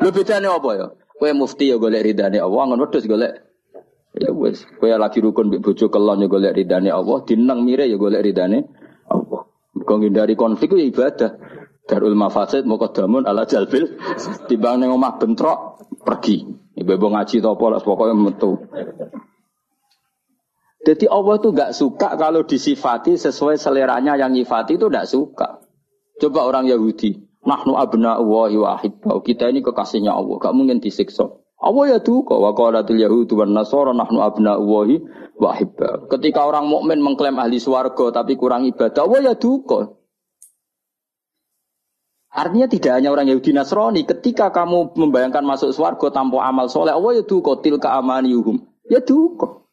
Lho 0.00 0.08
bedane 0.08 0.48
apa 0.48 0.70
ya? 0.72 0.86
Kowe 1.20 1.30
mufti 1.36 1.68
yo 1.68 1.76
golek 1.76 2.00
ridane 2.00 2.40
Allah, 2.40 2.60
angon 2.64 2.80
wedus 2.88 3.04
golek 3.04 3.44
Ya 4.16 4.32
wes, 4.32 4.64
kowe 4.80 4.88
lagi 4.88 5.20
rukun 5.20 5.52
mbek 5.52 5.60
bojo 5.60 5.92
kelon 5.92 6.24
ya 6.24 6.32
golek 6.32 6.56
ridane 6.56 6.88
Allah, 6.88 7.20
dinang 7.28 7.60
mire 7.68 7.84
ya 7.84 8.00
golek 8.00 8.24
ridane 8.24 8.64
Allah. 9.88 9.96
Kau 9.96 9.96
ngindari 10.04 10.34
konflik 10.36 10.76
ya 10.76 10.84
ibadah. 10.84 11.30
Darul 11.88 12.12
mafasid 12.12 12.68
mukadamun 12.68 13.24
ala 13.24 13.48
jalbil 13.48 13.96
timbang 14.44 14.84
ning 14.84 14.92
omah 14.92 15.16
bentrok 15.16 15.80
pergi. 16.04 16.44
Ibu-ibu 16.76 17.16
ngaji 17.16 17.40
to 17.40 17.48
apa 17.48 17.80
pokoknya 17.80 18.12
metu. 18.12 18.60
Jadi 20.84 21.08
Allah 21.08 21.34
itu 21.40 21.48
gak 21.56 21.72
suka 21.72 22.08
kalau 22.20 22.44
disifati 22.44 23.16
sesuai 23.16 23.56
seleranya 23.56 24.20
yang 24.20 24.36
nyifati 24.36 24.76
itu 24.76 24.92
gak 24.92 25.08
suka. 25.08 25.64
Coba 26.20 26.44
orang 26.44 26.68
Yahudi, 26.68 27.18
nahnu 27.44 27.74
abna 27.74 28.20
wa 28.20 28.46
ahibbau. 28.46 29.24
Kita 29.24 29.50
ini 29.50 29.64
kekasihnya 29.64 30.12
Allah, 30.12 30.36
gak 30.38 30.54
mungkin 30.54 30.78
disiksa. 30.78 31.28
Allah 31.58 31.84
ya 31.90 31.98
duka 31.98 32.38
wa 32.38 32.54
qalatul 32.54 33.02
yahudu 33.02 33.34
wan 33.34 33.50
nasara 33.50 33.90
nahnu 33.90 34.22
abna'ullahi 34.22 35.02
wa 35.42 35.50
hibba. 35.58 36.06
Ketika 36.06 36.46
orang 36.46 36.70
mukmin 36.70 37.02
mengklaim 37.02 37.34
ahli 37.34 37.58
swarga 37.58 38.22
tapi 38.22 38.38
kurang 38.38 38.62
ibadah, 38.70 39.02
Allah 39.02 39.32
ya 39.32 39.34
duka. 39.34 39.98
Artinya 42.28 42.70
tidak 42.70 42.92
hanya 43.00 43.10
orang 43.10 43.26
Yahudi 43.26 43.50
Nasrani, 43.56 44.06
ketika 44.06 44.52
kamu 44.54 44.94
membayangkan 44.94 45.42
masuk 45.42 45.74
swarga 45.74 46.12
tanpa 46.12 46.44
amal 46.46 46.70
soleh, 46.70 46.94
Allah 46.94 47.18
ya 47.18 47.24
duka 47.26 47.58
tilka 47.58 47.90
amaniyuhum. 47.98 48.62
Ya 48.86 49.02
duka. 49.02 49.66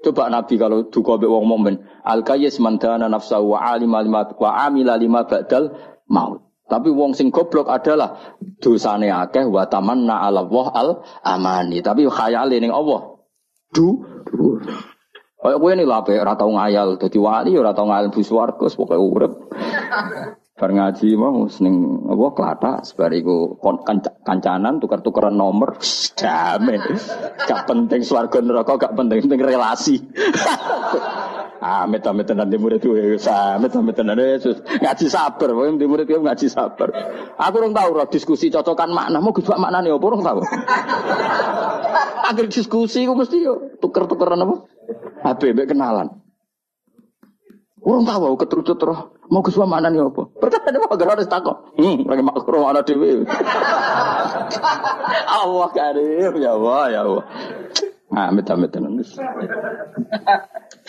Coba 0.00 0.30
Nabi 0.30 0.54
kalau 0.56 0.86
duka 0.86 1.18
be 1.18 1.26
wong 1.26 1.50
mukmin, 1.50 1.82
al 2.06 2.22
kayyis 2.22 2.62
man 2.62 2.78
dana 2.78 3.10
wa 3.10 3.58
alima 3.58 4.00
lima 4.06 4.22
wa 4.38 4.50
amila 4.54 4.94
lima 4.94 5.26
ba'dal 5.26 5.74
maut. 6.06 6.45
Tapi 6.66 6.90
wong 6.90 7.14
sing 7.14 7.30
goblok 7.30 7.70
adalah 7.70 8.36
dosane 8.58 9.06
akeh 9.06 9.46
wa 9.46 9.70
tamanna 9.70 10.26
ala 10.26 10.42
Allah 10.42 10.66
al 10.74 10.90
amani. 11.22 11.78
Tapi 11.78 12.10
khayale 12.10 12.58
ning 12.58 12.74
Allah. 12.74 13.22
Du. 13.70 14.02
du. 14.26 14.58
Kayak 15.36 15.62
kowe 15.62 15.70
ini 15.70 15.86
lah 15.86 16.02
ora 16.02 16.34
tau 16.34 16.50
ngayal 16.50 16.98
dadi 16.98 17.22
wali 17.22 17.54
ora 17.54 17.70
tau 17.70 17.86
ngayal 17.86 18.10
bu 18.10 18.18
swarga 18.18 18.66
pokoke 18.66 18.98
urip. 18.98 19.32
Bar 20.56 20.70
ngaji 20.72 21.14
mau 21.14 21.46
seneng 21.46 22.08
apa 22.08 22.26
klata 22.34 22.72
sebariku 22.82 23.60
kancanan 24.26 24.82
tukar-tukaran 24.82 25.38
nomor 25.38 25.78
damai. 26.18 26.82
Gak 27.46 27.62
penting 27.68 28.02
swarga 28.02 28.42
neraka 28.42 28.74
gak 28.74 28.96
penting 28.98 29.22
penting 29.22 29.38
relasi. 29.44 30.02
Amit 31.56 32.04
amit 32.04 32.28
tenan 32.28 32.52
di 32.52 32.60
murid 32.60 32.84
gue, 32.84 33.16
amit 33.16 33.72
amit 33.72 33.96
tenan 33.96 34.20
Yesus 34.20 34.60
ngaji 34.60 35.06
sabar, 35.08 35.48
wong 35.56 35.80
di 35.80 35.88
murid 35.88 36.04
gue 36.04 36.20
ngaji 36.20 36.52
sabar. 36.52 36.92
Aku 37.40 37.54
orang 37.64 37.72
tahu 37.72 37.88
roh 37.96 38.06
diskusi 38.12 38.52
cocokan 38.52 38.92
makna, 38.92 39.24
mau 39.24 39.32
gue 39.32 39.40
makna 39.56 39.80
nih, 39.80 39.96
orang 39.96 40.20
tahu. 40.20 40.40
Akhir 42.28 42.46
diskusi 42.52 43.08
gue 43.08 43.16
mesti 43.16 43.40
yo 43.40 43.72
tuker 43.80 44.04
tukeran 44.04 44.44
apa? 44.44 44.54
HB 45.24 45.64
kenalan. 45.64 46.20
Orang 47.80 48.04
tahu 48.04 48.36
keterucut 48.36 48.78
roh, 48.84 49.00
mau 49.32 49.40
gue 49.40 49.64
makna 49.64 49.88
nih 49.88 50.04
apa? 50.04 50.22
Perkara 50.36 50.68
ada 50.68 50.78
apa? 50.84 50.94
Harus 51.08 51.30
takut. 51.30 51.56
Hmm, 51.80 52.04
lagi 52.04 52.20
makro 52.20 52.60
mana 52.60 52.84
dewi. 52.84 53.24
Allah 55.40 55.68
karim, 55.72 56.32
ya 56.36 56.52
Allah, 56.52 56.84
ya 56.92 57.00
Allah. 57.06 57.24
Amit 58.16 58.48
amit 58.48 58.70
tenan. 58.72 58.96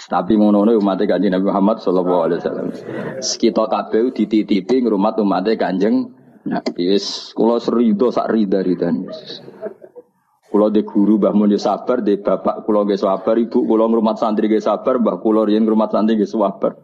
Tapi 0.07 0.39
ngono 0.39 0.63
umat 0.63 1.03
kanjeng 1.03 1.35
Nabi 1.35 1.51
Muhammad 1.51 1.83
sallallahu 1.83 2.21
alaihi 2.23 2.39
wasallam. 2.39 2.67
Kita 3.19 3.63
kabeh 3.67 4.15
dititipi 4.15 4.79
ngrumat 4.79 5.19
umat 5.19 5.43
kanjeng 5.59 6.15
Nabi 6.47 6.95
wis 6.95 7.35
kula 7.35 7.59
serido 7.59 8.07
sak 8.07 8.31
rida-ridane. 8.31 9.11
Kula 10.47 10.71
de 10.71 10.87
guru 10.87 11.19
Mbah 11.19 11.35
Mun 11.35 11.51
sabar, 11.59 11.99
de 11.99 12.23
bapak 12.23 12.63
kula 12.63 12.87
nggih 12.87 12.95
sabar, 12.95 13.35
ibu 13.35 13.67
kula 13.67 13.91
ngrumat 13.91 14.15
santri 14.15 14.47
nggih 14.47 14.63
sabar, 14.63 14.95
Mbah 14.95 15.19
kula 15.19 15.43
riyen 15.43 15.67
ngrumat 15.67 15.91
santri 15.91 16.15
nggih 16.15 16.31
sabar. 16.31 16.79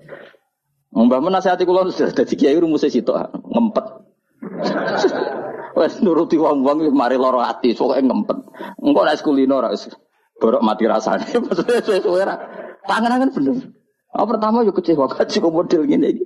Mbah 0.91 1.19
Mun 1.23 1.31
nasihati 1.31 1.63
sudah 1.63 2.11
dadi 2.11 2.35
kiai 2.35 2.59
rumuse 2.59 2.91
sitok 2.91 3.31
ngempet. 3.39 3.85
Wes 5.79 6.03
nuruti 6.03 6.35
wong-wong 6.35 6.91
mari 6.91 7.15
lara 7.15 7.55
ati, 7.55 7.71
pokoke 7.71 8.03
ngempet. 8.03 8.37
Engko 8.83 9.01
nek 9.07 9.23
kulino 9.23 9.63
ora 9.63 9.71
borok 10.43 10.59
mati 10.59 10.83
rasanya. 10.83 11.39
Maksudnya 11.43 11.79
sesuai 11.79 12.27
ra. 12.27 12.35
Tangan-tangan 12.83 13.29
bener. 13.31 13.55
Oh, 14.13 14.29
pertama 14.29 14.61
yuk 14.61 14.77
kecewa 14.77 15.09
kaji 15.13 15.37
kok 15.41 15.53
model 15.53 15.81
gini. 15.89 16.21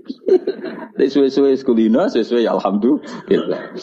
Sesuai-sesuai 0.97 1.55
sekulina, 1.62 2.12
sesuai 2.12 2.43
ya 2.43 2.51
alhamdulillah. 2.58 3.78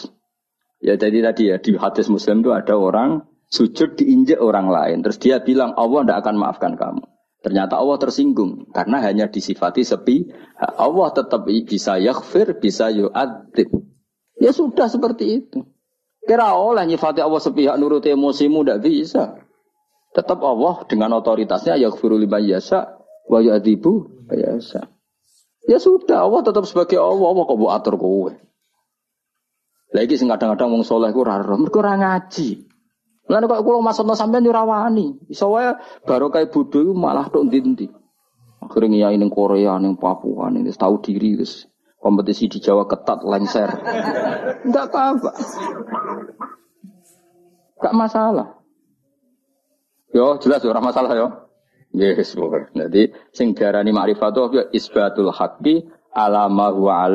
Ya 0.83 0.93
jadi 0.99 1.25
tadi 1.25 1.49
ya 1.49 1.57
di 1.57 1.73
hadis 1.73 2.11
Muslim 2.11 2.45
itu 2.45 2.53
ada 2.53 2.77
orang 2.77 3.25
sujud 3.49 3.97
diinjak 3.97 4.37
orang 4.37 4.69
lain. 4.69 5.01
Terus 5.01 5.17
dia 5.17 5.41
bilang 5.41 5.73
Allah 5.73 6.05
tidak 6.05 6.17
akan 6.21 6.35
maafkan 6.37 6.73
kamu. 6.77 7.03
Ternyata 7.41 7.77
Allah 7.77 7.97
tersinggung 8.01 8.69
karena 8.73 9.01
hanya 9.01 9.25
disifati 9.29 9.85
sepi. 9.85 10.29
Allah 10.57 11.13
tetap 11.13 11.45
bisa 11.45 11.97
yaghfir, 11.97 12.57
bisa 12.57 12.89
yu'adzib. 12.89 13.69
Ya 14.41 14.51
sudah 14.53 14.89
seperti 14.89 15.45
itu. 15.45 15.65
Kira 16.25 16.57
oleh 16.57 16.89
nyifati 16.89 17.21
Allah 17.21 17.37
sepihak 17.37 17.77
nurut 17.77 18.01
emosimu 18.01 18.65
tidak 18.65 18.81
bisa. 18.81 19.44
Tetap 20.15 20.39
Allah 20.39 20.87
dengan 20.87 21.19
otoritasnya 21.19 21.75
ya 21.75 21.91
liman 21.91 22.43
yasa 22.47 22.95
wa 23.27 23.39
ya'dzibu 23.43 24.25
yasa. 24.31 24.87
Ya 25.65 25.81
sudah, 25.81 26.23
Allah 26.29 26.45
tetap 26.45 26.63
sebagai 26.69 27.01
Allah, 27.01 27.25
Allah 27.25 27.43
kok 27.43 27.73
atur 27.73 27.95
kowe. 27.97 28.31
Lagi 29.91 30.13
sing 30.15 30.29
kadang-kadang 30.29 30.75
wong 30.75 30.83
soleh 30.85 31.09
ku 31.09 31.25
ora 31.25 31.41
mergo 31.41 31.81
ora 31.81 31.97
ngaji. 31.97 32.49
Lan 33.25 33.49
kok 33.49 33.63
kula 33.65 33.81
maksudno 33.81 34.13
sampean 34.13 34.45
yo 34.45 34.53
rawani. 34.53 35.17
Iso 35.27 35.49
wae 35.49 35.73
baru 36.05 36.29
kayak 36.29 36.53
bodho 36.53 36.93
malah 36.93 37.27
tok 37.33 37.49
ndi-ndi. 37.49 37.89
Akhirnya 38.61 39.09
ngiyai 39.09 39.17
ning 39.17 39.29
Korea, 39.33 39.77
ning 39.81 39.97
Papua, 39.97 40.49
ning 40.49 40.65
tahu 40.69 41.01
diri 41.01 41.37
terus 41.37 41.65
kompetisi 41.97 42.45
di 42.49 42.61
Jawa 42.61 42.85
ketat 42.85 43.25
lengser. 43.25 43.69
Enggak 44.65 44.93
apa-apa. 44.93 45.31
Enggak 47.81 47.93
masalah. 47.97 48.47
Yo 50.15 50.39
jelas 50.39 50.63
ora 50.63 50.79
masalah 50.79 51.11
yo. 51.11 51.27
Yes, 51.91 52.39
bukan. 52.39 52.71
Jadi 52.71 53.11
sing 53.35 53.51
diarani 53.51 53.91
ma'rifat 53.91 54.31
itu 54.31 54.63
isbatul 54.71 55.31
haqqi 55.35 55.83
ala 56.15 56.47
ma 56.47 56.71
huwa 56.71 57.11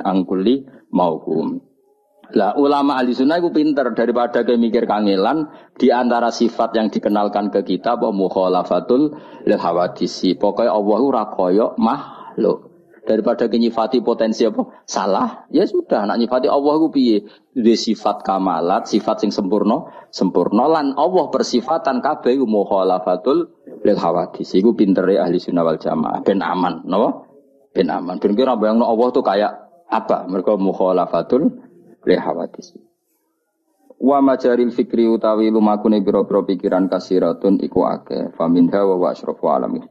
angkuli 0.00 0.64
mauhum. 0.92 1.60
Lah 2.34 2.58
ulama 2.58 2.98
ahli 2.98 3.14
sunnah 3.14 3.38
itu 3.38 3.54
pinter 3.54 3.94
daripada 3.94 4.42
kayak 4.42 4.58
mikir 4.58 4.84
kangelan 4.88 5.46
di 5.78 5.94
antara 5.94 6.34
sifat 6.34 6.74
yang 6.74 6.90
dikenalkan 6.90 7.54
ke 7.54 7.62
kita 7.62 7.94
apa 7.94 8.10
mukhalafatul 8.10 9.14
lil 9.46 9.60
hawadisi. 9.60 10.34
Pokoknya 10.34 10.74
Allah 10.74 10.98
ora 11.04 11.22
daripada 13.06 13.46
nyifati 13.46 14.02
potensi 14.02 14.42
apa? 14.42 14.82
Salah. 14.82 15.46
Ya 15.54 15.62
sudah 15.64 16.04
nak 16.04 16.18
nyifati 16.18 16.50
Allah 16.50 16.74
ku 16.82 16.90
piye? 16.90 17.22
Di 17.56 17.72
sifat 17.78 18.26
kamalat 18.26 18.90
sifat 18.90 19.24
sing 19.24 19.30
sempurna 19.32 19.88
sempurna 20.12 20.68
lan 20.68 20.92
Allah 20.98 21.30
persifatan 21.32 22.04
kabeh 22.04 22.36
mukhalafatul 22.42 23.48
lil 23.80 23.96
hawadis 23.96 24.52
iku 24.58 24.74
pintere 24.74 25.22
ahli 25.22 25.38
sunnah 25.38 25.62
wal 25.64 25.78
jamaah. 25.78 26.20
Ben 26.26 26.42
aman 26.42 26.84
napa? 26.84 27.30
Ben 27.72 27.88
aman. 27.88 28.18
Ben 28.18 28.34
kira 28.34 28.58
bayangno 28.58 28.84
Allah 28.90 29.08
tuh 29.14 29.24
kayak 29.24 29.52
apa? 29.86 30.26
Mereka 30.26 30.58
mukhalafatul 30.58 31.48
lil 32.04 32.20
hawadis 32.20 32.74
wa 33.96 34.20
majaril 34.20 34.68
fikri 34.68 35.08
utawi 35.08 35.48
lumakune 35.48 36.04
biro-biro 36.04 36.44
pikiran 36.44 36.90
kasiratun 36.90 37.64
iku 37.64 37.88
akeh. 37.88 38.36
Faminha 38.36 38.84
wa 38.84 39.00
wa 39.00 39.52
alamin 39.56 39.88